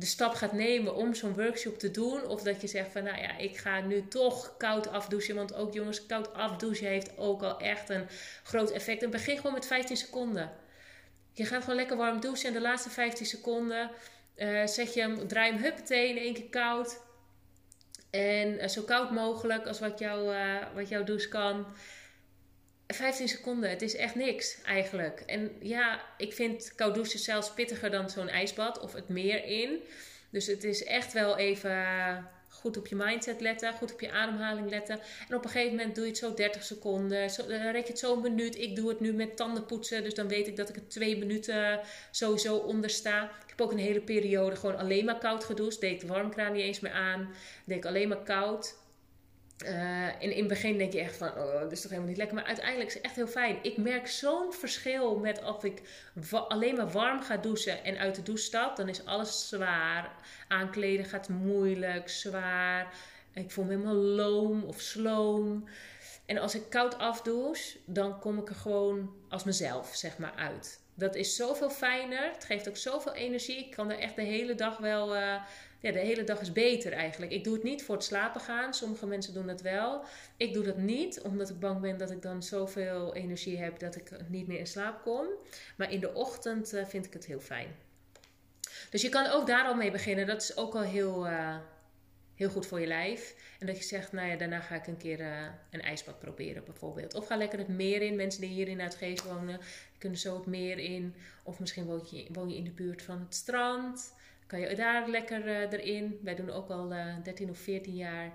de 0.00 0.06
stap 0.06 0.34
gaat 0.34 0.52
nemen 0.52 0.94
om 0.94 1.14
zo'n 1.14 1.34
workshop 1.34 1.78
te 1.78 1.90
doen. 1.90 2.26
Of 2.26 2.42
dat 2.42 2.60
je 2.60 2.66
zegt 2.66 2.92
van, 2.92 3.02
nou 3.02 3.18
ja, 3.18 3.36
ik 3.36 3.56
ga 3.56 3.80
nu 3.80 4.08
toch 4.08 4.56
koud 4.56 4.88
afdouchen. 4.88 5.34
Want 5.34 5.54
ook 5.54 5.72
jongens, 5.72 6.06
koud 6.06 6.34
afdouchen 6.34 6.86
heeft 6.86 7.18
ook 7.18 7.42
al 7.42 7.60
echt 7.60 7.88
een 7.88 8.06
groot 8.42 8.70
effect. 8.70 9.02
En 9.02 9.10
begin 9.10 9.36
gewoon 9.36 9.52
met 9.52 9.66
15 9.66 9.96
seconden. 9.96 10.52
Je 11.32 11.44
gaat 11.44 11.60
gewoon 11.60 11.76
lekker 11.76 11.96
warm 11.96 12.20
douchen 12.20 12.48
en 12.48 12.54
de 12.54 12.60
laatste 12.60 12.90
15 12.90 13.26
seconden 13.26 13.90
uh, 14.40 14.66
zet 14.66 14.94
je 14.94 15.00
hem, 15.00 15.28
draai 15.28 15.52
hem 15.52 15.62
huppatee 15.62 16.08
in 16.08 16.18
één 16.18 16.34
keer 16.34 16.48
koud. 16.48 17.00
En 18.10 18.48
uh, 18.48 18.68
zo 18.68 18.82
koud 18.82 19.10
mogelijk 19.10 19.66
als 19.66 19.80
wat, 19.80 19.98
jou, 19.98 20.34
uh, 20.34 20.56
wat 20.74 20.88
jouw 20.88 21.04
douche 21.04 21.28
kan. 21.28 21.66
15 22.94 23.28
seconden, 23.28 23.70
het 23.70 23.82
is 23.82 23.96
echt 23.96 24.14
niks 24.14 24.62
eigenlijk. 24.62 25.22
En 25.26 25.50
ja, 25.60 26.00
ik 26.16 26.32
vind 26.32 26.72
koud 26.74 26.94
douchen 26.94 27.18
zelfs 27.18 27.54
pittiger 27.54 27.90
dan 27.90 28.10
zo'n 28.10 28.28
ijsbad 28.28 28.80
of 28.80 28.92
het 28.92 29.08
meer 29.08 29.44
in. 29.44 29.80
Dus 30.30 30.46
het 30.46 30.64
is 30.64 30.84
echt 30.84 31.12
wel 31.12 31.36
even 31.36 31.86
goed 32.60 32.76
op 32.76 32.86
je 32.86 32.96
mindset 32.96 33.40
letten, 33.40 33.72
goed 33.72 33.92
op 33.92 34.00
je 34.00 34.10
ademhaling 34.10 34.70
letten. 34.70 35.00
En 35.28 35.36
op 35.36 35.44
een 35.44 35.50
gegeven 35.50 35.76
moment 35.76 35.94
doe 35.94 36.04
je 36.04 36.10
het 36.10 36.18
zo 36.18 36.34
30 36.34 36.62
seconden. 36.62 37.30
Zo, 37.30 37.46
dan 37.46 37.70
rek 37.70 37.84
je 37.84 37.90
het 37.90 37.98
zo 37.98 38.14
een 38.14 38.22
minuut. 38.22 38.58
Ik 38.58 38.76
doe 38.76 38.88
het 38.88 39.00
nu 39.00 39.12
met 39.12 39.36
tandenpoetsen, 39.36 40.04
dus 40.04 40.14
dan 40.14 40.28
weet 40.28 40.46
ik 40.46 40.56
dat 40.56 40.68
ik 40.68 40.76
er 40.76 40.88
twee 40.88 41.18
minuten 41.18 41.80
sowieso 42.10 42.56
onder 42.56 42.90
sta. 42.90 43.24
Ik 43.24 43.48
heb 43.48 43.60
ook 43.60 43.72
een 43.72 43.78
hele 43.78 44.00
periode 44.00 44.56
gewoon 44.56 44.76
alleen 44.76 45.04
maar 45.04 45.18
koud 45.18 45.44
gedoucht. 45.44 45.80
Deed 45.80 46.00
de 46.00 46.06
warmkraan 46.06 46.52
niet 46.52 46.62
eens 46.62 46.80
meer 46.80 46.92
aan. 46.92 47.34
Deed 47.64 47.76
ik 47.76 47.86
alleen 47.86 48.08
maar 48.08 48.22
koud. 48.22 48.74
Uh, 49.64 50.08
in 50.18 50.38
het 50.38 50.48
begin 50.48 50.78
denk 50.78 50.92
je 50.92 51.00
echt 51.00 51.16
van, 51.16 51.28
oh, 51.28 51.72
is 51.72 51.80
toch 51.80 51.90
helemaal 51.90 52.08
niet 52.08 52.18
lekker. 52.18 52.36
Maar 52.36 52.44
uiteindelijk 52.44 52.88
is 52.88 52.94
het 52.94 53.04
echt 53.04 53.16
heel 53.16 53.26
fijn. 53.26 53.58
Ik 53.62 53.76
merk 53.76 54.06
zo'n 54.06 54.52
verschil 54.52 55.18
met 55.18 55.44
of 55.44 55.64
ik 55.64 55.82
alleen 56.48 56.76
maar 56.76 56.90
warm 56.90 57.22
ga 57.22 57.36
douchen 57.36 57.84
en 57.84 57.98
uit 57.98 58.14
de 58.14 58.22
douche 58.22 58.44
stap. 58.44 58.76
Dan 58.76 58.88
is 58.88 59.04
alles 59.04 59.48
zwaar. 59.48 60.12
Aankleden 60.48 61.04
gaat 61.04 61.28
moeilijk, 61.28 62.08
zwaar. 62.08 62.94
Ik 63.34 63.50
voel 63.50 63.64
me 63.64 63.70
helemaal 63.70 63.94
loom 63.94 64.64
of 64.64 64.80
sloom. 64.80 65.68
En 66.26 66.38
als 66.38 66.54
ik 66.54 66.70
koud 66.70 66.98
afdouche, 66.98 67.78
dan 67.84 68.18
kom 68.18 68.38
ik 68.38 68.48
er 68.48 68.54
gewoon 68.54 69.14
als 69.28 69.44
mezelf, 69.44 69.94
zeg 69.94 70.18
maar, 70.18 70.34
uit. 70.34 70.80
Dat 70.94 71.14
is 71.14 71.36
zoveel 71.36 71.70
fijner. 71.70 72.30
Het 72.32 72.44
geeft 72.44 72.68
ook 72.68 72.76
zoveel 72.76 73.14
energie. 73.14 73.58
Ik 73.58 73.70
kan 73.70 73.90
er 73.90 73.98
echt 73.98 74.16
de 74.16 74.22
hele 74.22 74.54
dag 74.54 74.76
wel... 74.76 75.16
Uh, 75.16 75.42
ja, 75.80 75.92
de 75.92 75.98
hele 75.98 76.24
dag 76.24 76.40
is 76.40 76.52
beter 76.52 76.92
eigenlijk. 76.92 77.32
Ik 77.32 77.44
doe 77.44 77.54
het 77.54 77.62
niet 77.62 77.82
voor 77.82 77.94
het 77.94 78.04
slapen 78.04 78.40
gaan. 78.40 78.74
Sommige 78.74 79.06
mensen 79.06 79.34
doen 79.34 79.46
dat 79.46 79.60
wel. 79.60 80.04
Ik 80.36 80.52
doe 80.52 80.64
dat 80.64 80.76
niet, 80.76 81.20
omdat 81.20 81.50
ik 81.50 81.60
bang 81.60 81.80
ben 81.80 81.98
dat 81.98 82.10
ik 82.10 82.22
dan 82.22 82.42
zoveel 82.42 83.14
energie 83.14 83.58
heb 83.58 83.78
dat 83.78 83.96
ik 83.96 84.10
niet 84.28 84.46
meer 84.46 84.58
in 84.58 84.66
slaap 84.66 85.02
kom. 85.02 85.26
Maar 85.76 85.92
in 85.92 86.00
de 86.00 86.14
ochtend 86.14 86.74
uh, 86.74 86.84
vind 86.84 87.06
ik 87.06 87.12
het 87.12 87.26
heel 87.26 87.40
fijn. 87.40 87.76
Dus 88.90 89.02
je 89.02 89.08
kan 89.08 89.26
ook 89.26 89.46
daar 89.46 89.64
al 89.64 89.74
mee 89.74 89.90
beginnen. 89.90 90.26
Dat 90.26 90.42
is 90.42 90.56
ook 90.56 90.74
al 90.74 90.82
heel, 90.82 91.26
uh, 91.26 91.56
heel 92.34 92.50
goed 92.50 92.66
voor 92.66 92.80
je 92.80 92.86
lijf. 92.86 93.34
En 93.58 93.66
dat 93.66 93.76
je 93.76 93.84
zegt, 93.84 94.12
nou 94.12 94.28
ja, 94.28 94.36
daarna 94.36 94.60
ga 94.60 94.74
ik 94.74 94.86
een 94.86 94.96
keer 94.96 95.20
uh, 95.20 95.46
een 95.70 95.82
ijsbad 95.82 96.18
proberen 96.18 96.64
bijvoorbeeld. 96.64 97.14
Of 97.14 97.26
ga 97.26 97.36
lekker 97.36 97.58
het 97.58 97.68
meer 97.68 98.02
in. 98.02 98.16
Mensen 98.16 98.40
die 98.40 98.50
hier 98.50 98.68
in 98.68 98.80
Uitgeest 98.80 99.24
wonen, 99.24 99.60
kunnen 99.98 100.18
zo 100.18 100.36
het 100.36 100.46
meer 100.46 100.78
in. 100.78 101.14
Of 101.42 101.60
misschien 101.60 101.84
woon 101.84 102.06
je, 102.10 102.26
woon 102.32 102.48
je 102.48 102.56
in 102.56 102.64
de 102.64 102.70
buurt 102.70 103.02
van 103.02 103.20
het 103.20 103.34
strand 103.34 104.12
kan 104.50 104.60
je 104.60 104.74
daar 104.74 105.08
lekker 105.08 105.46
uh, 105.46 105.72
erin. 105.72 106.18
Wij 106.22 106.34
doen 106.34 106.50
ook 106.50 106.70
al 106.70 106.92
uh, 106.92 107.08
eh, 107.08 107.24
13 107.24 107.50
of 107.50 107.58
14 107.58 107.96
jaar 107.96 108.32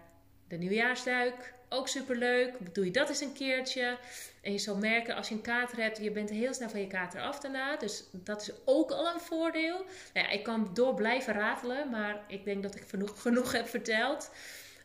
de 0.48 0.58
nieuwjaarsduik. 0.58 1.54
Ook 1.70 1.88
superleuk. 1.88 2.74
Doe 2.74 2.86
je 2.86 2.92
dat 2.92 3.10
eens 3.10 3.22
een 3.22 3.34
keertje. 3.34 3.98
En 4.42 4.52
je 4.52 4.58
zal 4.58 4.78
merken 4.78 5.16
als 5.16 5.30
je 5.30 5.36
een 5.36 5.42
kater 5.42 5.78
hebt, 5.78 5.98
je 5.98 6.12
bent 6.12 6.30
heel 6.30 6.54
snel 6.54 6.70
van 6.70 6.80
je 6.80 6.88
kater 6.88 7.22
af 7.22 7.40
daarna. 7.40 7.78
Dus 7.78 8.04
dat 8.12 8.42
is 8.42 8.52
ook 8.66 8.92
al 8.92 9.14
een 9.14 9.20
voordeel. 9.20 9.86
Nou 10.14 10.28
ja, 10.28 10.30
ik 10.30 10.44
kan 10.44 10.70
door 10.74 10.94
blijven 10.94 11.34
ratelen, 11.34 11.90
maar 11.90 12.24
ik 12.28 12.46
denk 12.46 12.64
dat 12.64 12.76
ik 12.76 12.84
genoeg, 12.88 13.22
genoeg 13.28 13.52
heb 13.52 13.68
verteld. 13.68 14.32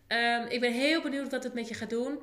Um, 0.08 0.46
ik 0.46 0.60
ben 0.60 0.72
heel 0.72 1.02
benieuwd 1.02 1.30
wat 1.30 1.44
het 1.44 1.54
met 1.54 1.68
je 1.68 1.74
gaat 1.74 1.90
doen. 1.90 2.18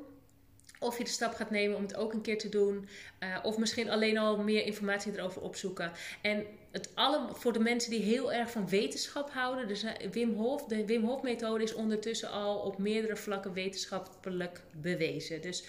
Of 0.80 0.98
je 0.98 1.04
de 1.04 1.10
stap 1.10 1.34
gaat 1.34 1.50
nemen 1.50 1.78
om 1.78 1.82
het 1.82 1.96
ook 1.96 2.14
een 2.14 2.22
keer 2.22 2.38
te 2.38 2.50
doen. 2.50 2.88
Uh, 3.20 3.38
of 3.44 3.58
misschien 3.58 3.90
alleen 3.90 4.18
al 4.18 4.38
meer 4.38 4.66
informatie 4.66 5.18
erover 5.18 5.42
opzoeken. 5.42 5.92
En 6.22 6.46
het 6.72 6.96
alle, 6.96 7.28
voor 7.32 7.54
de 7.54 7.60
mensen 7.60 7.92
die 7.92 8.02
heel 8.02 8.34
erg 8.34 8.52
van 8.52 8.70
wetenschap 8.70 9.32
houden. 9.32 9.68
Dus 9.68 9.84
Wim 10.12 10.34
Hof, 10.34 10.64
de 10.64 10.86
Wim 10.86 11.04
Hof 11.04 11.22
methode 11.22 11.64
is 11.64 11.74
ondertussen 11.74 12.32
al 12.32 12.60
op 12.60 12.78
meerdere 12.78 13.16
vlakken 13.16 13.54
wetenschappelijk 13.54 14.62
bewezen. 14.72 15.42
Dus 15.42 15.64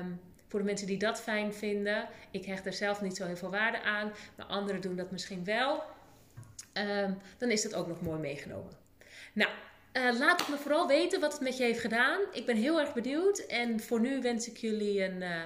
um, 0.00 0.20
voor 0.48 0.58
de 0.58 0.64
mensen 0.64 0.86
die 0.86 0.98
dat 0.98 1.20
fijn 1.20 1.54
vinden. 1.54 2.08
Ik 2.30 2.44
hecht 2.44 2.66
er 2.66 2.72
zelf 2.72 3.02
niet 3.02 3.16
zo 3.16 3.26
heel 3.26 3.36
veel 3.36 3.50
waarde 3.50 3.82
aan. 3.82 4.12
Maar 4.36 4.46
anderen 4.46 4.80
doen 4.80 4.96
dat 4.96 5.10
misschien 5.10 5.44
wel. 5.44 5.82
Um, 6.72 7.18
dan 7.38 7.50
is 7.50 7.62
dat 7.62 7.74
ook 7.74 7.86
nog 7.86 8.00
mooi 8.00 8.18
meegenomen. 8.18 8.72
Nou, 9.32 9.50
uh, 9.98 10.18
laat 10.18 10.40
het 10.40 10.48
me 10.48 10.56
vooral 10.56 10.86
weten 10.86 11.20
wat 11.20 11.32
het 11.32 11.40
met 11.40 11.56
je 11.56 11.62
heeft 11.62 11.80
gedaan. 11.80 12.20
Ik 12.32 12.46
ben 12.46 12.56
heel 12.56 12.80
erg 12.80 12.92
benieuwd. 12.92 13.38
En 13.38 13.80
voor 13.80 14.00
nu 14.00 14.20
wens 14.20 14.48
ik 14.48 14.56
jullie 14.56 15.04
een 15.04 15.22
uh, 15.22 15.42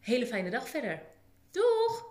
hele 0.00 0.26
fijne 0.26 0.50
dag 0.50 0.68
verder. 0.68 1.02
Doeg! 1.50 2.10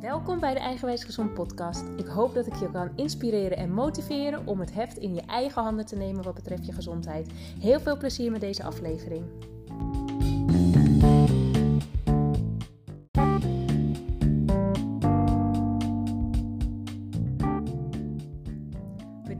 Welkom 0.00 0.40
bij 0.40 0.54
de 0.54 0.60
Eigenwijs 0.60 1.04
Gezond 1.04 1.34
podcast. 1.34 1.84
Ik 1.96 2.06
hoop 2.06 2.34
dat 2.34 2.46
ik 2.46 2.54
je 2.54 2.70
kan 2.70 2.92
inspireren 2.96 3.56
en 3.56 3.72
motiveren 3.72 4.46
om 4.46 4.60
het 4.60 4.74
heft 4.74 4.96
in 4.96 5.14
je 5.14 5.22
eigen 5.26 5.62
handen 5.62 5.86
te 5.86 5.96
nemen 5.96 6.24
wat 6.24 6.34
betreft 6.34 6.66
je 6.66 6.72
gezondheid. 6.72 7.30
Heel 7.60 7.80
veel 7.80 7.96
plezier 7.96 8.30
met 8.30 8.40
deze 8.40 8.62
aflevering. 8.62 9.24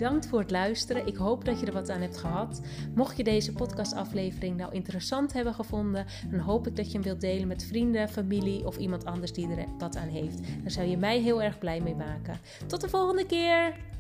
Bedankt 0.07 0.29
voor 0.29 0.41
het 0.41 0.51
luisteren. 0.51 1.07
Ik 1.07 1.17
hoop 1.17 1.45
dat 1.45 1.61
je 1.61 1.67
er 1.67 1.73
wat 1.73 1.91
aan 1.91 2.01
hebt 2.01 2.17
gehad. 2.17 2.61
Mocht 2.95 3.17
je 3.17 3.25
deze 3.25 3.53
podcastaflevering 3.53 4.57
nou 4.57 4.73
interessant 4.73 5.33
hebben 5.33 5.55
gevonden, 5.55 6.07
dan 6.31 6.41
hoop 6.41 6.67
ik 6.67 6.77
dat 6.77 6.87
je 6.87 6.93
hem 6.93 7.03
wilt 7.03 7.21
delen 7.21 7.49
met 7.49 7.65
vrienden, 7.65 8.09
familie 8.09 8.67
of 8.67 8.77
iemand 8.77 9.05
anders 9.05 9.33
die 9.33 9.49
er 9.49 9.65
wat 9.79 9.97
aan 9.97 10.09
heeft. 10.09 10.39
Daar 10.63 10.71
zou 10.71 10.87
je 10.87 10.97
mij 10.97 11.19
heel 11.21 11.43
erg 11.43 11.59
blij 11.59 11.81
mee 11.81 11.95
maken. 11.95 12.39
Tot 12.67 12.81
de 12.81 12.89
volgende 12.89 13.27
keer! 13.27 13.96